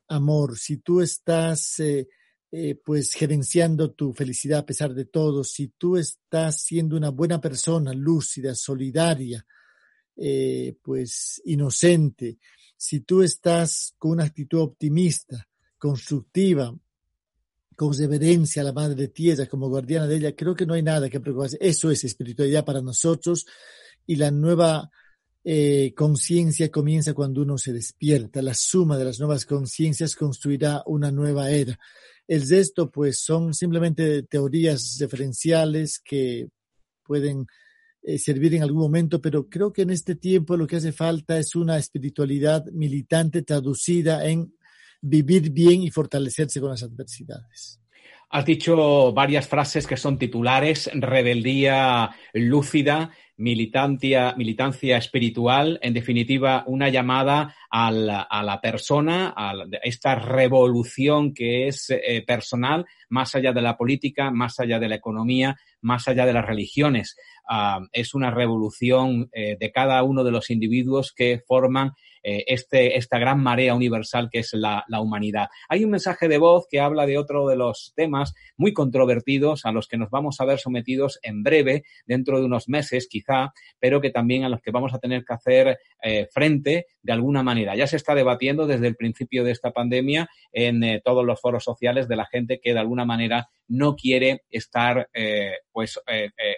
amor, 0.07 0.57
si 0.57 0.77
tú 0.77 1.01
estás 1.01 1.79
eh, 1.79 2.07
eh, 2.51 2.75
pues 2.75 3.13
gerenciando 3.13 3.91
tu 3.91 4.13
felicidad 4.13 4.59
a 4.59 4.65
pesar 4.65 4.93
de 4.93 5.05
todo, 5.05 5.43
si 5.43 5.69
tú 5.69 5.97
estás 5.97 6.61
siendo 6.61 6.95
una 6.95 7.09
buena 7.09 7.41
persona, 7.41 7.93
lúcida, 7.93 8.55
solidaria, 8.55 9.45
eh, 10.15 10.77
pues 10.81 11.41
inocente, 11.45 12.37
si 12.77 13.01
tú 13.01 13.23
estás 13.23 13.95
con 13.97 14.11
una 14.11 14.25
actitud 14.25 14.59
optimista, 14.59 15.47
constructiva, 15.77 16.73
con 17.75 17.93
reverencia 17.93 18.61
a 18.61 18.65
la 18.65 18.73
Madre 18.73 19.09
Tierra 19.09 19.47
como 19.47 19.67
guardiana 19.67 20.07
de 20.07 20.15
ella, 20.15 20.35
creo 20.35 20.55
que 20.55 20.65
no 20.65 20.75
hay 20.75 20.81
nada 20.81 21.09
que 21.09 21.19
preocuparse. 21.19 21.57
Eso 21.59 21.91
es 21.91 22.03
espiritualidad 22.03 22.63
para 22.63 22.81
nosotros 22.81 23.45
y 24.05 24.15
la 24.15 24.31
nueva 24.31 24.89
eh, 25.47 25.93
conciencia 25.95 26.71
comienza 26.71 27.13
cuando 27.13 27.43
uno 27.43 27.59
se 27.59 27.71
despierta. 27.71 28.41
La 28.41 28.55
suma 28.55 28.97
de 28.97 29.05
las 29.05 29.19
nuevas 29.19 29.45
conciencias 29.45 30.15
construirá 30.15 30.81
una 30.87 31.11
nueva 31.11 31.51
era. 31.51 31.77
El 32.27 32.49
resto, 32.49 32.89
pues, 32.89 33.19
son 33.19 33.53
simplemente 33.53 34.23
teorías 34.23 34.97
referenciales 34.99 35.99
que 36.03 36.49
pueden 37.03 37.45
eh, 38.01 38.17
servir 38.17 38.55
en 38.55 38.63
algún 38.63 38.81
momento, 38.81 39.21
pero 39.21 39.47
creo 39.47 39.71
que 39.71 39.83
en 39.83 39.91
este 39.91 40.15
tiempo 40.15 40.57
lo 40.57 40.65
que 40.65 40.77
hace 40.77 40.91
falta 40.91 41.37
es 41.37 41.55
una 41.55 41.77
espiritualidad 41.77 42.65
militante 42.71 43.43
traducida 43.43 44.25
en 44.27 44.51
vivir 44.99 45.51
bien 45.51 45.83
y 45.83 45.91
fortalecerse 45.91 46.59
con 46.59 46.71
las 46.71 46.81
adversidades. 46.81 47.79
Has 48.35 48.43
dicho 48.43 49.13
varias 49.13 49.47
frases 49.47 49.87
que 49.87 49.95
son 49.95 50.17
titulares, 50.17 50.91
rebeldía 50.93 52.09
lúcida, 52.33 53.11
militancia, 53.37 54.33
militancia 54.35 54.97
espiritual, 54.97 55.79
en 55.81 55.93
definitiva, 55.93 56.65
una 56.67 56.89
llamada 56.89 57.55
a 57.69 57.91
la, 57.91 58.59
persona, 58.61 59.33
a 59.37 59.53
esta 59.83 60.15
revolución 60.15 61.33
que 61.33 61.69
es 61.69 61.89
eh, 61.89 62.25
personal, 62.27 62.85
más 63.07 63.35
allá 63.35 63.53
de 63.53 63.61
la 63.61 63.77
política, 63.77 64.31
más 64.31 64.59
allá 64.59 64.79
de 64.79 64.89
la 64.89 64.95
economía, 64.95 65.55
más 65.79 66.09
allá 66.09 66.25
de 66.25 66.33
las 66.33 66.45
religiones. 66.45 67.15
Ah, 67.49 67.79
es 67.93 68.13
una 68.15 68.31
revolución 68.31 69.29
eh, 69.31 69.55
de 69.57 69.71
cada 69.71 70.03
uno 70.03 70.25
de 70.25 70.31
los 70.31 70.49
individuos 70.49 71.13
que 71.15 71.41
forman 71.47 71.93
eh, 72.27 72.43
este, 72.47 72.97
esta 72.97 73.19
gran 73.19 73.39
marea 73.39 73.75
universal 73.75 74.29
que 74.31 74.39
es 74.39 74.51
la, 74.53 74.83
humanidad. 74.99 75.49
Hay 75.69 75.83
un 75.83 75.91
mensaje 75.91 76.27
de 76.27 76.39
voz 76.39 76.65
que 76.67 76.79
habla 76.79 77.05
de 77.05 77.19
otro 77.19 77.47
de 77.47 77.55
los 77.55 77.93
temas 77.95 78.33
muy 78.57 78.73
controvertidos 78.73 79.63
a 79.63 79.71
los 79.71 79.87
que 79.87 79.97
nos 79.97 80.09
vamos 80.09 80.41
a 80.41 80.45
ver 80.45 80.57
sometidos 80.57 81.19
en 81.21 81.43
breve, 81.43 81.83
dentro 82.07 82.39
de 82.39 82.45
unos 82.45 82.67
meses 82.67 83.07
quizá, 83.07 83.53
pero 83.79 84.01
que 84.01 84.09
también 84.09 84.43
a 84.43 84.49
los 84.49 84.59
que 84.61 84.71
vamos 84.71 84.95
a 84.95 84.97
tener 84.97 85.23
que 85.23 85.35
hacer 85.35 85.77
eh, 86.01 86.27
frente 86.31 86.87
de 87.03 87.13
alguna 87.13 87.43
manera. 87.43 87.75
Ya 87.75 87.85
se 87.85 87.97
está 87.97 88.15
debatiendo 88.15 88.65
desde 88.65 88.87
el 88.87 88.95
principio 88.95 89.43
de 89.43 89.51
esta 89.51 89.69
pandemia 89.69 90.27
en 90.51 90.83
eh, 90.83 91.01
todos 91.05 91.23
los 91.23 91.39
foros 91.39 91.63
sociales 91.63 92.07
de 92.07 92.15
la 92.15 92.25
gente 92.25 92.59
que 92.59 92.73
de 92.73 92.79
alguna 92.79 93.05
manera 93.05 93.49
no 93.67 93.95
quiere 93.95 94.43
estar 94.49 95.09
pues 95.71 95.99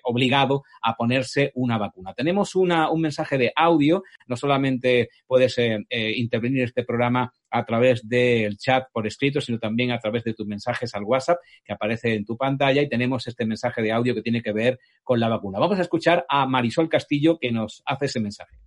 obligado 0.04 0.64
a 0.82 0.96
ponerse 0.96 1.54
una 1.56 1.78
vacuna. 1.78 2.14
Tenemos 2.14 2.54
una, 2.54 2.92
un 2.92 3.00
mensaje 3.00 3.38
de 3.38 3.54
audio, 3.56 4.04
no 4.28 4.36
solamente 4.36 5.10
puedes 5.26 5.57
eh, 5.58 5.86
eh, 5.90 6.14
intervenir 6.18 6.60
en 6.60 6.66
este 6.66 6.84
programa 6.84 7.34
a 7.50 7.66
través 7.66 8.08
del 8.08 8.58
chat 8.58 8.86
por 8.92 9.08
escrito, 9.08 9.42
sino 9.42 9.60
también 9.60 9.92
a 9.92 10.00
través 10.00 10.24
de 10.24 10.34
tus 10.34 10.46
mensajes 10.46 10.94
al 10.96 11.04
WhatsApp 11.04 11.40
que 11.64 11.74
aparece 11.74 12.14
en 12.14 12.26
tu 12.26 12.38
pantalla 12.38 12.82
y 12.82 12.90
tenemos 12.90 13.28
este 13.28 13.46
mensaje 13.46 13.82
de 13.82 13.92
audio 13.92 14.14
que 14.14 14.22
tiene 14.22 14.42
que 14.42 14.52
ver 14.52 14.80
con 15.04 15.20
la 15.20 15.30
vacuna. 15.30 15.60
Vamos 15.60 15.80
a 15.80 15.82
escuchar 15.82 16.26
a 16.30 16.46
Marisol 16.46 16.90
Castillo 16.90 17.38
que 17.40 17.52
nos 17.52 17.82
hace 17.86 18.06
ese 18.06 18.20
mensaje. 18.20 18.58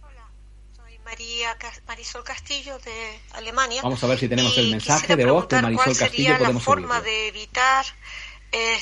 Hola, 0.00 0.30
soy 0.72 0.98
María 0.98 1.56
Marisol 1.86 2.24
Castillo 2.24 2.78
de 2.78 3.18
Alemania. 3.32 3.82
Vamos 3.82 4.02
a 4.02 4.06
ver 4.06 4.18
si 4.18 4.28
tenemos 4.28 4.56
el 4.58 4.70
mensaje 4.70 5.16
de 5.16 5.24
voz 5.24 5.48
de 5.48 5.62
Marisol 5.62 5.96
Castillo. 5.96 6.36
Sería 6.36 6.52
la 6.52 6.60
forma 6.60 7.00
de 7.00 7.28
evitar 7.28 7.84
eh, 8.52 8.78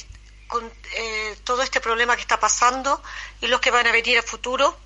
todo 1.45 1.63
este 1.63 1.81
problema 1.81 2.15
que 2.15 2.23
está 2.23 2.39
pasando 2.39 3.03
y 3.41 3.47
los 3.49 3.61
que 3.61 3.71
van 3.71 3.87
a 3.87 3.93
venir 3.93 4.19
a 4.19 4.23
futuro 4.23 4.86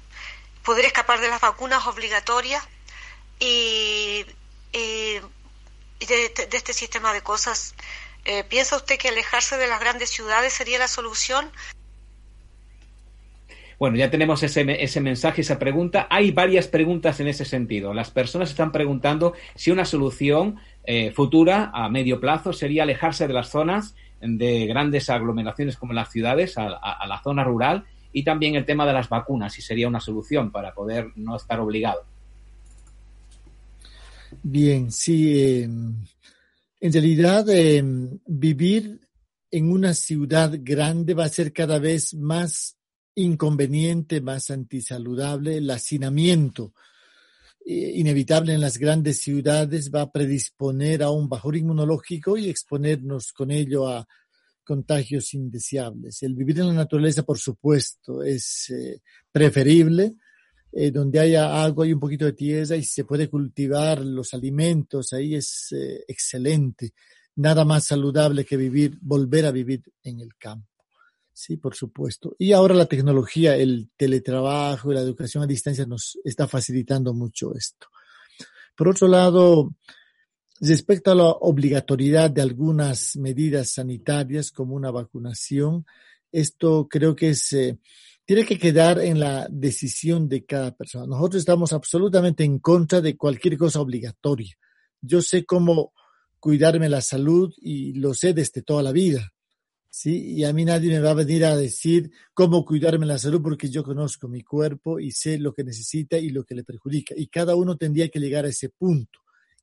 poder 0.65 0.85
escapar 0.85 1.21
de 1.21 1.29
las 1.29 1.41
vacunas 1.41 1.87
obligatorias 1.87 2.67
y, 3.39 4.25
de, 4.73 5.23
este 6.53 6.73
sistema 6.73 7.13
de 7.13 7.23
cosas. 7.23 7.75
Eh, 8.25 8.45
¿Piensa 8.45 8.77
usted 8.77 8.99
que 8.99 9.09
alejarse 9.09 9.57
de 9.57 9.67
las 9.67 9.81
grandes 9.81 10.11
ciudades 10.11 10.53
sería 10.53 10.79
la 10.79 10.89
solución? 10.89 11.51
Bueno, 13.79 13.97
ya 13.97 14.11
tenemos 14.11 14.43
ese, 14.43 14.67
ese 14.85 15.01
mensaje, 15.01 15.41
esa 15.41 15.59
pregunta. 15.59 16.07
Hay 16.11 16.33
varias 16.33 16.69
preguntas 16.69 17.19
en 17.21 17.29
ese 17.29 17.47
sentido. 17.47 17.95
Las 17.95 18.11
personas 18.11 18.51
están 18.51 18.73
preguntando 18.73 19.33
si 19.55 19.71
una 19.71 19.87
solución 19.87 20.61
eh, 20.85 21.13
futura 21.13 21.71
a 21.73 21.89
medio 21.89 22.21
plazo 22.21 22.53
sería 22.53 22.83
alejarse 22.83 23.27
de 23.27 23.33
las 23.33 23.49
zonas 23.49 23.95
de 24.21 24.67
grandes 24.67 25.09
aglomeraciones 25.09 25.79
como 25.79 25.95
las 25.95 26.11
ciudades, 26.11 26.59
a 26.59 27.07
la 27.07 27.23
zona 27.23 27.43
rural, 27.43 27.87
y 28.13 28.25
también 28.25 28.55
el 28.55 28.67
tema 28.67 28.87
de 28.87 28.93
las 28.93 29.09
vacunas, 29.09 29.53
si 29.53 29.63
sería 29.63 29.89
una 29.89 30.01
solución 30.01 30.51
para 30.51 30.75
poder 30.75 31.13
no 31.17 31.37
estar 31.37 31.61
obligado. 31.61 32.05
Bien, 34.43 34.91
sí. 34.91 35.61
Em, 35.63 35.95
en 36.81 36.93
realidad, 36.93 37.49
em, 37.51 38.19
vivir 38.27 39.01
en 39.51 39.71
una 39.71 39.95
ciudad 39.95 40.53
grande 40.61 41.15
va 41.15 41.25
a 41.25 41.29
ser 41.29 41.53
cada 41.53 41.79
vez 41.79 42.15
más 42.15 42.77
inconveniente, 43.15 44.21
más 44.21 44.51
antisaludable. 44.51 45.57
El 45.59 45.71
hacinamiento 45.71 46.73
eh, 47.67 47.93
inevitable 47.97 48.55
en 48.55 48.61
las 48.61 48.79
grandes 48.79 49.21
ciudades 49.21 49.91
va 49.95 50.03
a 50.03 50.13
predisponer 50.13 51.03
a 51.03 51.11
un 51.11 51.29
bajor 51.29 51.57
inmunológico 51.57 52.37
y 52.37 52.49
exponernos 52.49 53.33
con 53.33 53.51
ello 53.51 53.89
a 53.89 54.07
contagios 54.71 55.35
indeseables. 55.35 56.23
El 56.23 56.37
vivir 56.37 56.61
en 56.61 56.69
la 56.69 56.73
naturaleza, 56.73 57.25
por 57.25 57.39
supuesto, 57.39 58.23
es 58.23 58.71
eh, 58.71 59.01
preferible, 59.33 60.15
eh, 60.71 60.93
donde 60.93 61.19
haya 61.19 61.65
agua 61.65 61.89
y 61.89 61.93
un 61.93 61.99
poquito 61.99 62.25
de 62.25 62.35
tierra 62.35 62.77
y 62.77 62.85
se 62.85 63.03
puede 63.03 63.29
cultivar 63.29 64.01
los 64.01 64.33
alimentos, 64.33 65.13
ahí 65.13 65.35
es 65.35 65.73
eh, 65.73 66.05
excelente. 66.07 66.93
Nada 67.35 67.65
más 67.65 67.87
saludable 67.87 68.45
que 68.45 68.57
vivir, 68.57 68.97
volver 69.01 69.47
a 69.47 69.51
vivir 69.51 69.83
en 70.05 70.21
el 70.21 70.37
campo. 70.39 70.69
Sí, 71.33 71.57
por 71.57 71.75
supuesto. 71.75 72.37
Y 72.39 72.53
ahora 72.53 72.73
la 72.73 72.87
tecnología, 72.87 73.57
el 73.57 73.91
teletrabajo 73.97 74.93
y 74.93 74.95
la 74.95 75.01
educación 75.01 75.43
a 75.43 75.49
distancia 75.49 75.85
nos 75.85 76.17
está 76.23 76.47
facilitando 76.47 77.13
mucho 77.13 77.57
esto. 77.57 77.89
Por 78.77 78.87
otro 78.87 79.09
lado, 79.09 79.75
respecto 80.61 81.11
a 81.11 81.15
la 81.15 81.25
obligatoriedad 81.25 82.31
de 82.31 82.43
algunas 82.43 83.17
medidas 83.17 83.71
sanitarias 83.71 84.51
como 84.51 84.75
una 84.75 84.91
vacunación, 84.91 85.87
esto 86.31 86.87
creo 86.89 87.17
que 87.17 87.31
es, 87.31 87.53
eh, 87.53 87.79
tiene 88.25 88.45
que 88.45 88.59
quedar 88.59 89.01
en 89.01 89.19
la 89.19 89.49
decisión 89.51 90.29
de 90.29 90.45
cada 90.45 90.77
persona. 90.77 91.07
Nosotros 91.07 91.41
estamos 91.41 91.73
absolutamente 91.73 92.45
en 92.45 92.59
contra 92.59 93.01
de 93.01 93.17
cualquier 93.17 93.57
cosa 93.57 93.81
obligatoria. 93.81 94.55
Yo 95.01 95.23
sé 95.23 95.45
cómo 95.45 95.93
cuidarme 96.39 96.89
la 96.89 97.01
salud 97.01 97.53
y 97.59 97.95
lo 97.95 98.15
sé 98.15 98.33
desde 98.35 98.63
toda 98.63 98.83
la 98.83 98.93
vida. 98.93 99.33
¿sí? 99.89 100.35
Y 100.35 100.45
a 100.45 100.53
mí 100.53 100.65
nadie 100.65 100.91
me 100.91 101.01
va 101.01 101.11
a 101.11 101.15
venir 101.15 101.45
a 101.45 101.57
decir 101.57 102.11
cómo 102.35 102.65
cuidarme 102.65 103.07
la 103.07 103.19
salud 103.19 103.43
porque 103.43 103.69
yo 103.69 103.83
conozco 103.83 104.29
mi 104.29 104.43
cuerpo 104.43 105.01
y 105.01 105.11
sé 105.11 105.39
lo 105.39 105.53
que 105.53 105.65
necesita 105.65 106.19
y 106.19 106.31
lo 106.31 106.45
que 106.45 106.55
le 106.55 106.65
perjudica. 106.65 107.15
Y 107.17 107.27
cada 107.29 107.57
uno 107.57 107.77
tendría 107.77 108.09
que 108.09 108.21
llegar 108.21 108.45
a 108.45 108.49
ese 108.49 108.69
punto. 108.69 109.21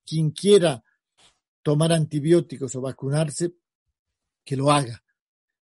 Quien 0.08 0.32
quiera 0.32 0.84
tomar 1.62 1.92
antibióticos 1.92 2.76
o 2.76 2.82
vacunarse, 2.82 3.54
que 4.46 4.56
lo 4.56 4.72
haga. 4.72 5.04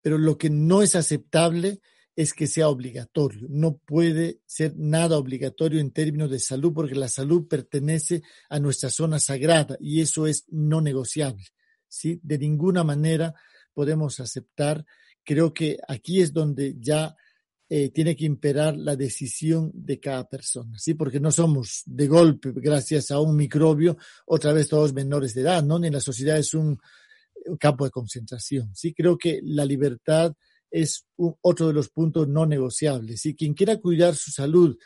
Pero 0.03 0.18
lo 0.18 0.37
que 0.37 0.51
no 0.51 0.82
es 0.82 0.97
aceptable 0.97 1.80
es 2.16 2.35
que 2.35 2.47
sea 2.47 2.68
obligatorio. 2.68 3.47
No 3.49 3.76
puede 3.76 4.41
ser 4.45 4.74
nada 4.76 5.16
obligatorio 5.16 5.80
en 5.80 5.93
términos 5.93 6.30
de 6.30 6.39
salud 6.41 6.72
porque 6.74 6.95
la 6.95 7.09
salud 7.09 7.47
pertenece 7.47 8.22
a 8.49 8.59
nuestra 8.59 8.91
zona 8.91 9.18
sagrada 9.18 9.76
y 9.80 10.01
eso 10.01 10.26
es 10.26 10.45
no 10.49 10.80
negociable. 10.80 11.45
¿sí? 11.89 12.20
De 12.22 12.39
ninguna 12.39 12.82
manera 12.85 13.35
podemos 13.72 14.20
aceptar. 14.20 14.85
Creo 15.22 15.55
que 15.55 15.78
aquí 15.87 16.20
es 16.20 16.32
donde 16.32 16.74
ya 16.78 17.16
eh, 17.69 17.89
tiene 17.91 18.15
que 18.15 18.27
imperar 18.27 18.77
la 18.77 18.95
decisión 18.95 19.71
de 19.73 19.99
cada 19.99 20.29
persona, 20.29 20.79
¿sí? 20.79 20.95
Porque 20.95 21.19
no 21.19 21.31
somos 21.33 21.83
de 21.87 22.07
golpe, 22.07 22.53
gracias 22.55 23.11
a 23.11 23.21
un 23.21 23.37
microbio, 23.37 23.97
otra 24.27 24.53
vez 24.53 24.69
todos 24.69 24.93
menores 24.93 25.33
de 25.35 25.41
edad, 25.41 25.62
¿no? 25.65 25.79
Ni 25.79 25.89
la 25.89 26.01
sociedad 26.01 26.37
es 26.37 26.53
un, 26.53 26.79
campo 27.59 27.85
de 27.85 27.91
concentración, 27.91 28.75
¿sí? 28.75 28.95
Creo 28.95 29.19
que 29.19 29.41
la 29.43 29.67
libertad 29.67 30.35
es 30.71 31.07
otro 31.43 31.69
de 31.69 31.75
los 31.75 31.91
puntos 31.91 32.27
no 32.27 32.47
negociables. 32.47 33.25
Y 33.27 33.35
quien 33.35 33.53
quiera 33.53 33.79
cuidar 33.79 34.15
su 34.15 34.31
salud, 34.31 34.79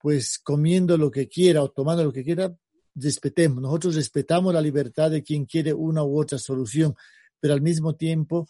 pues 0.00 0.38
comiendo 0.38 0.96
lo 0.96 1.10
que 1.10 1.28
quiera 1.28 1.62
o 1.62 1.70
tomando 1.70 2.04
lo 2.04 2.12
que 2.12 2.24
quiera, 2.24 2.56
respetemos. 2.94 3.62
Nosotros 3.62 3.94
respetamos 3.94 4.54
la 4.54 4.62
libertad 4.62 5.10
de 5.10 5.22
quien 5.22 5.44
quiere 5.44 5.72
una 5.72 6.02
u 6.02 6.18
otra 6.18 6.38
solución, 6.38 6.94
pero 7.40 7.54
al 7.54 7.62
mismo 7.62 7.94
tiempo, 7.94 8.48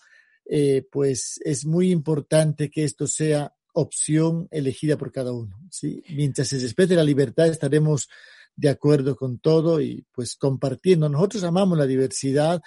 eh, 0.49 0.87
pues 0.91 1.41
es 1.45 1.66
muy 1.66 1.91
importante 1.91 2.70
que 2.70 2.85
esto 2.85 3.07
sea 3.07 3.53
opción 3.73 4.49
elegida 4.51 4.97
por 4.97 5.12
cada 5.12 5.33
uno. 5.33 5.59
¿sí? 5.71 6.03
Mientras 6.11 6.49
se 6.49 6.59
respete 6.59 6.95
la 6.95 7.05
libertad, 7.05 7.49
estaremos 7.49 8.09
de 8.57 8.69
acuerdo 8.69 9.14
con 9.16 9.39
todo 9.39 9.81
y 9.81 10.05
pues 10.12 10.35
compartiendo. 10.37 11.09
Nosotros 11.09 11.45
amamos 11.45 11.79
la 11.79 11.87
diversidad. 11.87 12.61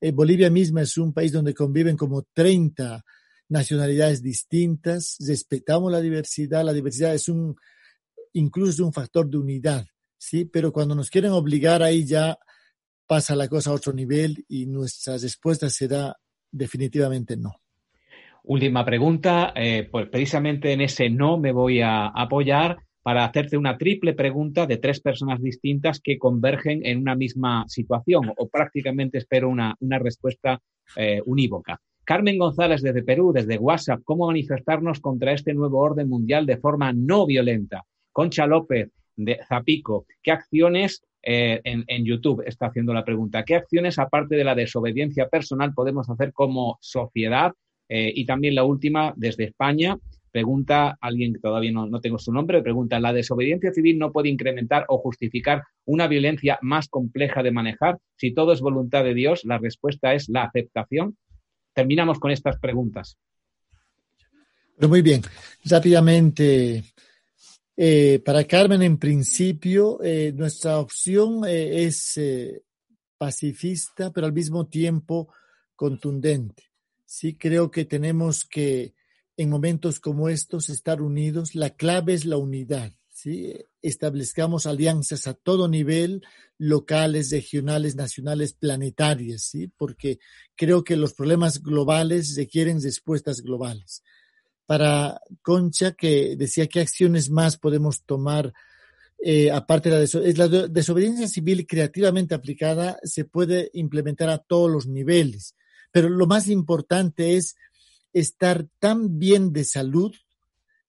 Eh, 0.00 0.10
Bolivia 0.10 0.50
misma 0.50 0.82
es 0.82 0.98
un 0.98 1.12
país 1.12 1.32
donde 1.32 1.54
conviven 1.54 1.96
como 1.96 2.26
30 2.32 3.04
nacionalidades 3.48 4.22
distintas. 4.22 5.16
Respetamos 5.20 5.92
la 5.92 6.00
diversidad. 6.00 6.64
La 6.64 6.72
diversidad 6.72 7.14
es 7.14 7.28
un, 7.28 7.56
incluso 8.32 8.84
un 8.84 8.92
factor 8.92 9.28
de 9.30 9.38
unidad, 9.38 9.86
¿sí? 10.16 10.44
Pero 10.44 10.72
cuando 10.72 10.94
nos 10.94 11.08
quieren 11.08 11.30
obligar 11.30 11.82
ahí 11.82 12.04
ya 12.04 12.38
pasa 13.06 13.36
la 13.36 13.48
cosa 13.48 13.70
a 13.70 13.74
otro 13.74 13.92
nivel 13.92 14.44
y 14.48 14.66
nuestra 14.66 15.16
respuesta 15.16 15.70
será 15.70 16.16
definitivamente 16.50 17.36
no. 17.36 17.54
Última 18.48 18.82
pregunta, 18.82 19.52
eh, 19.54 19.86
pues 19.90 20.08
precisamente 20.08 20.72
en 20.72 20.80
ese 20.80 21.10
no 21.10 21.36
me 21.36 21.52
voy 21.52 21.82
a 21.82 22.06
apoyar 22.06 22.78
para 23.02 23.26
hacerte 23.26 23.58
una 23.58 23.76
triple 23.76 24.14
pregunta 24.14 24.66
de 24.66 24.78
tres 24.78 25.00
personas 25.00 25.42
distintas 25.42 26.00
que 26.00 26.16
convergen 26.16 26.80
en 26.86 26.96
una 26.96 27.14
misma 27.14 27.66
situación 27.68 28.32
o 28.34 28.48
prácticamente 28.48 29.18
espero 29.18 29.50
una, 29.50 29.76
respuesta 29.80 30.62
eh, 30.96 31.20
unívoca. 31.26 31.78
Carmen 32.04 32.38
González 32.38 32.80
desde 32.80 33.02
Perú, 33.02 33.34
desde 33.34 33.58
WhatsApp, 33.58 34.00
¿cómo 34.02 34.28
manifestarnos 34.28 35.00
contra 35.00 35.32
este 35.32 35.52
nuevo 35.52 35.80
orden 35.80 36.08
mundial 36.08 36.46
de 36.46 36.56
forma 36.56 36.90
no 36.94 37.26
violenta? 37.26 37.84
Concha 38.12 38.46
López 38.46 38.88
de 39.14 39.40
Zapico, 39.46 40.06
¿qué 40.22 40.32
acciones 40.32 41.02
eh, 41.22 41.60
en, 41.64 42.04
YouTube 42.06 42.44
está 42.46 42.68
haciendo 42.68 42.94
la 42.94 43.04
pregunta. 43.04 43.44
¿Qué 43.44 43.56
acciones, 43.56 43.98
aparte 43.98 44.36
de 44.36 44.44
la 44.44 44.54
desobediencia 44.54 45.28
personal, 45.28 45.74
podemos 45.74 46.08
hacer 46.08 46.32
como 46.32 46.78
sociedad? 46.80 47.52
Eh, 47.88 48.12
y 48.14 48.26
también 48.26 48.54
la 48.54 48.64
última, 48.64 49.14
desde 49.16 49.44
España, 49.44 49.98
pregunta 50.30 50.98
alguien 51.00 51.32
que 51.32 51.40
todavía 51.40 51.72
no, 51.72 51.86
no, 51.86 52.00
tengo 52.00 52.18
su 52.18 52.32
nombre, 52.32 52.62
pregunta, 52.62 53.00
¿la 53.00 53.12
desobediencia 53.12 53.72
civil 53.72 53.98
no 53.98 54.12
puede 54.12 54.28
incrementar 54.28 54.84
o 54.88 54.98
justificar 54.98 55.62
una 55.86 56.06
violencia 56.06 56.58
más 56.60 56.88
compleja 56.88 57.42
de 57.42 57.50
manejar? 57.50 57.98
Si 58.16 58.32
todo 58.32 58.52
es 58.52 58.60
voluntad 58.60 59.04
de 59.04 59.14
Dios, 59.14 59.44
la 59.44 59.58
respuesta 59.58 60.12
es 60.14 60.28
la 60.28 60.44
aceptación. 60.44 61.16
Terminamos 61.72 62.18
con 62.18 62.30
estas 62.30 62.58
preguntas. 62.58 63.16
Muy 64.80 65.02
bien, 65.02 65.22
rápidamente 65.64 66.84
eh, 67.76 68.20
para 68.24 68.44
Carmen, 68.44 68.82
en 68.82 68.98
principio, 68.98 70.00
eh, 70.02 70.32
nuestra 70.36 70.78
opción 70.78 71.42
es 71.46 72.20
pacifista, 73.16 74.12
pero 74.12 74.26
al 74.26 74.32
mismo 74.32 74.66
tiempo 74.66 75.32
contundente. 75.74 76.67
Sí 77.10 77.36
creo 77.36 77.70
que 77.70 77.86
tenemos 77.86 78.44
que, 78.44 78.92
en 79.38 79.48
momentos 79.48 79.98
como 79.98 80.28
estos, 80.28 80.68
estar 80.68 81.00
unidos. 81.00 81.54
La 81.54 81.70
clave 81.70 82.12
es 82.12 82.26
la 82.26 82.36
unidad. 82.36 82.92
¿sí? 83.08 83.54
Establezcamos 83.80 84.66
alianzas 84.66 85.26
a 85.26 85.32
todo 85.32 85.68
nivel, 85.68 86.22
locales, 86.58 87.30
regionales, 87.30 87.96
nacionales, 87.96 88.52
planetarias, 88.52 89.40
¿sí? 89.40 89.68
porque 89.68 90.18
creo 90.54 90.84
que 90.84 90.96
los 90.96 91.14
problemas 91.14 91.62
globales 91.62 92.36
requieren 92.36 92.82
respuestas 92.82 93.40
globales 93.40 94.02
para 94.66 95.22
Concha, 95.40 95.92
que 95.92 96.36
decía 96.36 96.66
qué 96.66 96.80
acciones 96.80 97.30
más 97.30 97.56
podemos 97.56 98.02
tomar 98.04 98.52
eh, 99.24 99.50
aparte 99.50 99.88
de 99.88 100.34
la, 100.36 100.46
la 100.46 100.68
desobediencia 100.68 101.26
civil 101.26 101.66
creativamente 101.66 102.34
aplicada 102.34 102.98
se 103.02 103.24
puede 103.24 103.70
implementar 103.72 104.28
a 104.28 104.36
todos 104.36 104.70
los 104.70 104.86
niveles, 104.86 105.54
pero 105.90 106.08
lo 106.08 106.26
más 106.26 106.48
importante 106.48 107.36
es 107.36 107.56
estar 108.12 108.66
tan 108.78 109.18
bien 109.18 109.52
de 109.52 109.64
salud 109.64 110.14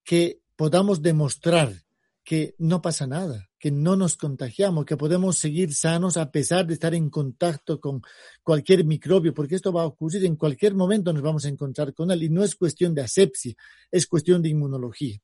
que 0.04 0.42
podamos 0.56 1.02
demostrar 1.02 1.74
que 2.24 2.54
no 2.60 2.82
pasa 2.82 3.08
nada, 3.08 3.50
que 3.58 3.72
no 3.72 3.96
nos 3.96 4.16
contagiamos, 4.16 4.86
que 4.86 4.98
podemos 4.98 5.38
seguir 5.38 5.74
sanos 5.74 6.16
a 6.16 6.32
pesar 6.32 6.68
de 6.68 6.76
estar 6.76 6.94
en 6.94 7.10
contacto 7.10 7.80
con 7.80 8.02
cualquier 8.44 8.86
microbio, 8.86 9.34
porque 9.34 9.56
esto 9.56 9.74
va 9.74 9.82
a 9.82 9.88
ocurrir 9.88 10.26
en 10.26 10.36
cualquier 10.36 10.76
momento, 10.76 11.12
nos 11.12 11.24
vamos 11.24 11.46
a 11.46 11.50
encontrar 11.50 11.94
con 11.94 12.12
él 12.12 12.24
y 12.24 12.30
no 12.30 12.44
es 12.44 12.56
cuestión 12.56 12.94
de 12.94 13.02
asepsia, 13.02 13.56
es 13.90 14.06
cuestión 14.06 14.42
de 14.42 14.50
inmunología. 14.50 15.20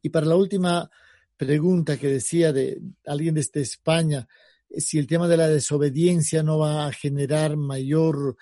Y 0.00 0.08
para 0.08 0.26
la 0.26 0.36
última 0.36 0.90
pregunta 1.36 1.98
que 1.98 2.08
decía 2.08 2.52
de 2.52 2.80
alguien 3.04 3.34
desde 3.34 3.60
España, 3.60 4.26
si 4.78 4.98
el 4.98 5.06
tema 5.06 5.28
de 5.28 5.36
la 5.36 5.48
desobediencia 5.48 6.42
no 6.42 6.58
va 6.58 6.86
a 6.86 6.92
generar 6.92 7.56
mayor 7.56 8.36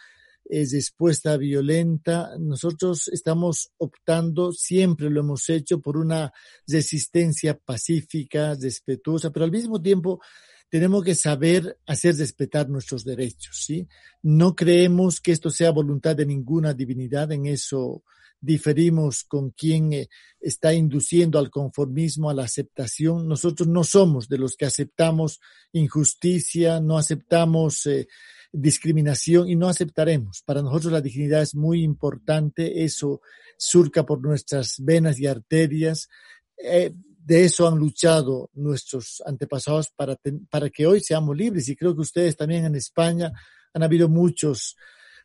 es 0.45 0.73
respuesta 0.73 1.37
violenta. 1.37 2.31
Nosotros 2.39 3.09
estamos 3.09 3.73
optando, 3.79 4.53
siempre 4.53 5.09
lo 5.09 5.21
hemos 5.21 5.49
hecho, 5.49 5.81
por 5.81 5.97
una 5.97 6.33
resistencia 6.67 7.57
pacífica, 7.57 8.55
respetuosa, 8.55 9.31
pero 9.31 9.45
al 9.45 9.53
mismo 9.53 9.81
tiempo 9.81 10.21
tenemos 10.69 11.05
que 11.05 11.15
saber 11.15 11.79
hacer 11.87 12.17
respetar 12.17 12.69
nuestros 12.69 13.05
derechos, 13.05 13.65
¿sí? 13.65 13.89
No 14.23 14.55
creemos 14.55 15.21
que 15.21 15.33
esto 15.33 15.51
sea 15.51 15.71
voluntad 15.71 16.17
de 16.17 16.27
ninguna 16.27 16.75
divinidad, 16.75 17.31
en 17.33 17.47
eso 17.47 18.05
diferimos 18.41 19.25
con 19.25 19.51
quien 19.51 19.93
eh, 19.93 20.09
está 20.41 20.73
induciendo 20.73 21.39
al 21.39 21.51
conformismo, 21.51 22.31
a 22.31 22.35
la 22.35 22.45
aceptación. 22.45 23.29
Nosotros 23.29 23.69
no 23.69 23.85
somos 23.85 24.29
de 24.29 24.39
los 24.39 24.57
que 24.57 24.67
aceptamos 24.67 25.41
injusticia, 25.73 26.81
no 26.81 26.99
aceptamos 26.99 27.87
eh, 27.87 28.09
discriminación 28.53 29.49
y 29.49 29.57
no 29.57 29.69
aceptaremos. 29.69 30.43
Para 30.45 30.63
nosotros 30.63 30.93
la 30.93 31.01
dignidad 31.01 31.43
es 31.43 31.55
muy 31.55 31.83
importante, 31.83 32.85
eso 32.85 33.21
surca 33.57 34.05
por 34.05 34.21
nuestras 34.23 34.77
venas 34.79 35.21
y 35.21 35.27
arterias. 35.27 36.09
Eh, 36.57 36.93
de 37.23 37.45
eso 37.45 37.69
han 37.69 37.79
luchado 37.79 38.51
nuestros 38.55 39.23
antepasados 39.27 39.91
para, 39.91 40.17
para 40.49 40.71
que 40.71 40.87
hoy 40.87 41.01
seamos 41.01 41.37
libres 41.37 41.69
y 41.69 41.77
creo 41.77 41.95
que 41.95 42.01
ustedes 42.01 42.37
también 42.37 42.65
en 42.65 42.75
España 42.75 43.31
han 43.73 43.83
habido 43.83 44.09
muchos 44.09 44.77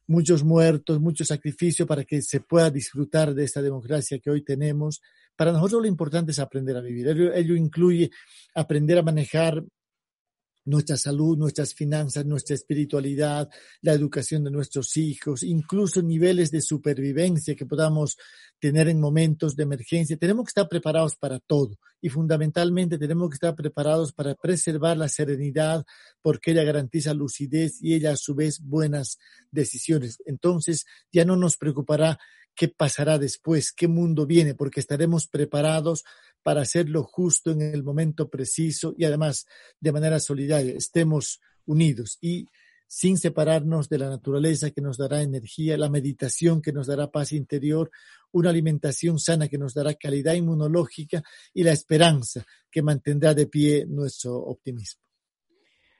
muchos 0.07 0.43
muertos, 0.43 0.99
mucho 0.99 1.25
sacrificio 1.25 1.85
para 1.87 2.03
que 2.03 2.21
se 2.21 2.39
pueda 2.39 2.69
disfrutar 2.69 3.33
de 3.33 3.43
esta 3.43 3.61
democracia 3.61 4.19
que 4.19 4.29
hoy 4.29 4.43
tenemos. 4.43 5.01
Para 5.35 5.51
nosotros 5.51 5.81
lo 5.81 5.87
importante 5.87 6.31
es 6.31 6.39
aprender 6.39 6.77
a 6.77 6.81
vivir. 6.81 7.07
ello 7.07 7.55
incluye 7.55 8.11
aprender 8.53 8.97
a 8.97 9.03
manejar 9.03 9.63
nuestra 10.65 10.97
salud, 10.97 11.37
nuestras 11.37 11.73
finanzas, 11.73 12.25
nuestra 12.25 12.55
espiritualidad, 12.55 13.49
la 13.81 13.93
educación 13.93 14.43
de 14.43 14.51
nuestros 14.51 14.97
hijos, 14.97 15.43
incluso 15.43 16.01
niveles 16.01 16.51
de 16.51 16.61
supervivencia 16.61 17.55
que 17.55 17.65
podamos 17.65 18.17
tener 18.59 18.89
en 18.89 18.99
momentos 18.99 19.55
de 19.55 19.63
emergencia. 19.63 20.17
Tenemos 20.17 20.45
que 20.45 20.49
estar 20.49 20.67
preparados 20.67 21.15
para 21.15 21.39
todo 21.39 21.77
y 22.01 22.09
fundamentalmente 22.09 22.97
tenemos 22.97 23.29
que 23.29 23.35
estar 23.35 23.55
preparados 23.55 24.11
para 24.11 24.35
preservar 24.35 24.97
la 24.97 25.07
serenidad 25.07 25.85
porque 26.21 26.51
ella 26.51 26.63
garantiza 26.63 27.13
lucidez 27.13 27.81
y 27.81 27.93
ella 27.93 28.11
a 28.11 28.17
su 28.17 28.35
vez 28.35 28.59
buenas 28.61 29.19
decisiones. 29.51 30.21
Entonces 30.25 30.85
ya 31.11 31.25
no 31.25 31.35
nos 31.35 31.57
preocupará 31.57 32.17
qué 32.55 32.69
pasará 32.69 33.19
después, 33.19 33.71
qué 33.71 33.87
mundo 33.87 34.25
viene, 34.25 34.55
porque 34.55 34.79
estaremos 34.79 35.27
preparados 35.27 36.03
para 36.45 36.61
hacerlo 36.61 37.03
justo 37.03 37.49
en 37.49 37.63
el 37.63 37.81
momento 37.81 38.29
preciso 38.29 38.93
y 38.95 39.05
además 39.05 39.47
de 39.79 39.91
manera 39.91 40.19
solidaria. 40.19 40.73
Estemos 40.73 41.39
unidos 41.65 42.19
y 42.21 42.45
sin 42.87 43.17
separarnos 43.17 43.89
de 43.89 43.97
la 43.97 44.09
naturaleza 44.09 44.69
que 44.69 44.79
nos 44.79 44.95
dará 44.99 45.23
energía, 45.23 45.75
la 45.75 45.89
meditación 45.89 46.61
que 46.61 46.71
nos 46.71 46.85
dará 46.85 47.09
paz 47.09 47.31
interior, 47.31 47.89
una 48.31 48.51
alimentación 48.51 49.17
sana 49.17 49.47
que 49.47 49.57
nos 49.57 49.73
dará 49.73 49.95
calidad 49.95 50.35
inmunológica 50.35 51.23
y 51.51 51.63
la 51.63 51.71
esperanza 51.71 52.45
que 52.69 52.83
mantendrá 52.83 53.33
de 53.33 53.47
pie 53.47 53.87
nuestro 53.87 54.37
optimismo. 54.37 55.04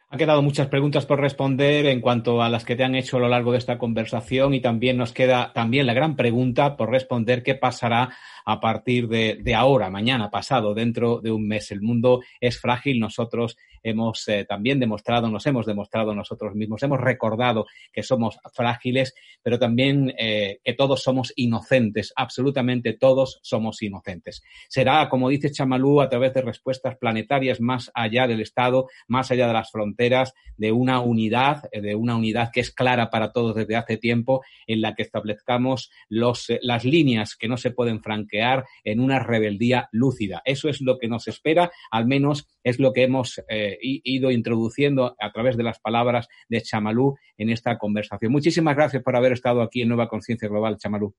Han 0.10 0.20
quedado 0.20 0.44
muchas 0.44 0.68
preguntas 0.68 1.06
por 1.06 1.20
responder 1.20 1.88
en 1.88 2.00
cuanto 2.00 2.42
a 2.42 2.50
las 2.50 2.64
que 2.64 2.76
te 2.76 2.84
han 2.84 2.94
hecho 2.94 3.18
a 3.18 3.22
lo 3.22 3.28
largo 3.28 3.52
de 3.52 3.58
esta 3.58 3.80
conversación 3.80 4.54
y 4.54 4.62
también 4.62 4.98
nos 4.98 5.14
queda 5.14 5.52
también 5.52 5.88
la 5.88 5.96
gran 5.96 6.16
pregunta 6.16 6.78
por 6.78 6.92
responder 6.92 7.42
qué 7.42 7.56
pasará 7.56 8.16
a 8.46 8.60
partir 8.60 9.08
de, 9.08 9.40
de 9.42 9.56
ahora, 9.56 9.90
mañana, 9.90 10.30
pasado, 10.30 10.76
dentro 10.76 11.22
de 11.22 11.32
un 11.32 11.48
mes. 11.48 11.72
El 11.72 11.82
mundo 11.82 12.22
es 12.40 12.60
frágil, 12.60 13.00
nosotros 13.00 13.58
hemos 13.86 14.28
eh, 14.28 14.46
también 14.46 14.80
demostrado, 14.80 15.30
nos 15.30 15.46
hemos 15.46 15.66
demostrado 15.68 16.14
nosotros 16.16 16.56
mismos, 16.56 16.82
hemos 16.82 17.00
recordado 17.00 17.68
que 17.94 18.02
somos 18.02 18.40
frágiles, 18.54 19.14
pero 19.44 19.60
también 19.60 20.12
eh, 20.18 20.60
que 20.64 20.74
todos 20.74 21.04
somos 21.04 21.32
inocentes, 21.36 22.12
absolutamente 22.16 22.94
todos 22.94 23.40
somos 23.44 23.84
inocentes. 23.84 24.42
Será, 24.68 25.08
como 25.08 25.30
dice 25.30 25.52
Chamalú, 25.52 26.02
a 26.02 26.10
través 26.10 26.34
de 26.34 26.42
respuestas 26.42 26.98
planetarias 26.98 27.62
más 27.62 27.92
allá 27.94 28.26
del 28.26 28.42
Estado, 28.42 28.88
más 29.08 29.30
allá 29.30 29.48
de 29.48 29.54
las 29.54 29.72
fronteras, 29.72 30.34
de 30.58 30.72
una 30.72 31.00
unidad, 31.00 31.70
eh, 31.72 31.82
de 31.82 31.94
una 31.94 32.16
unidad 32.16 32.50
que 32.52 32.62
es 32.62 32.72
clara 32.72 33.12
para 33.12 33.32
todos 33.32 33.56
desde 33.56 33.76
hace 33.76 33.98
tiempo, 33.98 34.44
en 34.66 34.82
la 34.82 34.96
que 34.96 35.04
establezcamos 35.04 35.92
los, 36.10 36.48
las 36.62 36.86
líneas 36.86 37.36
que 37.36 37.48
no 37.48 37.58
se 37.58 37.70
pueden 37.70 38.02
franquear 38.02 38.66
en 38.84 39.00
una 39.00 39.20
rebeldía 39.20 39.90
lúcida. 39.92 40.42
Eso 40.44 40.70
es 40.70 40.82
lo 40.82 40.98
que 40.98 41.08
nos 41.08 41.28
espera, 41.28 41.72
al 41.92 42.08
menos 42.08 42.48
es 42.64 42.80
lo 42.80 42.94
que 42.94 43.04
hemos 43.04 43.44
ido 43.82 44.32
introduciendo 44.32 45.16
a 45.20 45.32
través 45.32 45.58
de 45.58 45.64
las 45.64 45.80
palabras 45.80 46.28
de 46.50 46.62
Chamalú 46.62 47.16
en 47.38 47.50
esta 47.50 47.78
conversación. 47.78 48.32
Muchísimas 48.32 48.76
gracias 48.76 49.04
por 49.04 49.16
haber 49.16 49.34
estado 49.34 49.62
aquí 49.62 49.82
en 49.82 49.90
Nueva 49.90 50.08
Conciencia 50.08 50.48
Global, 50.48 50.78
Chamalú. 50.78 51.16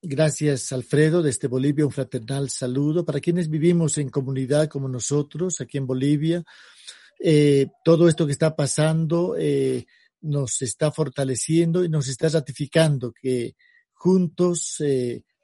Gracias, 0.00 0.72
Alfredo, 0.72 1.22
desde 1.22 1.48
Bolivia, 1.48 1.84
un 1.84 1.92
fraternal 1.92 2.50
saludo. 2.50 3.04
Para 3.04 3.20
quienes 3.20 3.50
vivimos 3.50 3.98
en 3.98 4.10
comunidad 4.10 4.68
como 4.68 4.88
nosotros, 4.88 5.60
aquí 5.60 5.78
en 5.78 5.86
Bolivia, 5.86 6.44
eh, 7.18 7.66
todo 7.84 8.08
esto 8.08 8.24
que 8.24 8.32
está 8.32 8.54
pasando 8.54 9.34
eh, 9.36 9.86
nos 10.20 10.62
está 10.62 10.92
fortaleciendo 10.92 11.84
y 11.84 11.88
nos 11.88 12.08
está 12.08 12.28
ratificando 12.28 13.12
que 13.12 13.56
juntos 13.92 14.80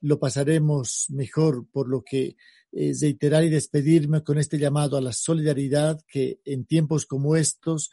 lo 0.05 0.19
pasaremos 0.19 1.07
mejor, 1.09 1.67
por 1.73 1.89
lo 1.89 2.03
que 2.03 2.37
eh, 2.77 2.93
reiterar 3.01 3.45
y 3.45 3.51
despedirme 3.51 4.25
con 4.25 4.37
este 4.39 4.59
llamado 4.59 4.97
a 4.97 5.01
la 5.01 5.13
solidaridad 5.13 6.01
que 6.09 6.41
en 6.45 6.65
tiempos 6.65 7.07
como 7.07 7.37
estos 7.37 7.91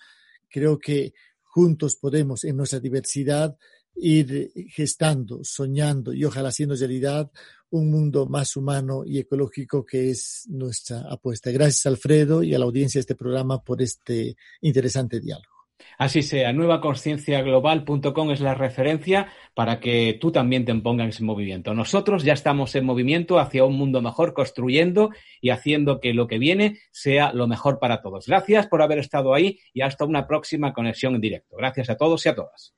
creo 0.49 0.79
que 0.79 1.13
juntos 1.43 1.95
podemos 1.95 2.43
en 2.43 2.57
nuestra 2.57 2.79
diversidad 2.79 3.55
ir 3.95 4.51
gestando, 4.69 5.41
soñando 5.43 6.13
y 6.13 6.25
ojalá 6.25 6.49
haciendo 6.49 6.75
realidad 6.75 7.29
un 7.69 7.91
mundo 7.91 8.25
más 8.25 8.55
humano 8.55 9.03
y 9.05 9.19
ecológico 9.19 9.85
que 9.85 10.09
es 10.09 10.47
nuestra 10.49 11.01
apuesta. 11.11 11.51
Gracias 11.51 11.85
Alfredo 11.85 12.41
y 12.41 12.55
a 12.55 12.59
la 12.59 12.65
audiencia 12.65 12.99
de 12.99 13.01
este 13.01 13.15
programa 13.15 13.61
por 13.61 13.81
este 13.81 14.35
interesante 14.61 15.19
diálogo. 15.19 15.50
Así 15.97 16.21
sea, 16.23 16.53
nuevaconscienciaglobal.com 16.53 18.31
es 18.31 18.41
la 18.41 18.55
referencia 18.55 19.27
para 19.53 19.79
que 19.79 20.17
tú 20.19 20.31
también 20.31 20.65
te 20.65 20.73
pongas 20.75 21.19
en 21.19 21.25
movimiento. 21.25 21.73
Nosotros 21.73 22.23
ya 22.23 22.33
estamos 22.33 22.75
en 22.75 22.85
movimiento 22.85 23.39
hacia 23.39 23.65
un 23.65 23.77
mundo 23.77 24.01
mejor, 24.01 24.33
construyendo 24.33 25.11
y 25.41 25.49
haciendo 25.49 25.99
que 25.99 26.13
lo 26.13 26.27
que 26.27 26.39
viene 26.39 26.79
sea 26.91 27.33
lo 27.33 27.47
mejor 27.47 27.79
para 27.79 28.01
todos. 28.01 28.27
Gracias 28.27 28.67
por 28.67 28.81
haber 28.81 28.99
estado 28.99 29.33
ahí 29.33 29.59
y 29.73 29.81
hasta 29.81 30.05
una 30.05 30.27
próxima 30.27 30.73
conexión 30.73 31.15
en 31.15 31.21
directo. 31.21 31.55
Gracias 31.57 31.89
a 31.89 31.97
todos 31.97 32.25
y 32.25 32.29
a 32.29 32.35
todas. 32.35 32.73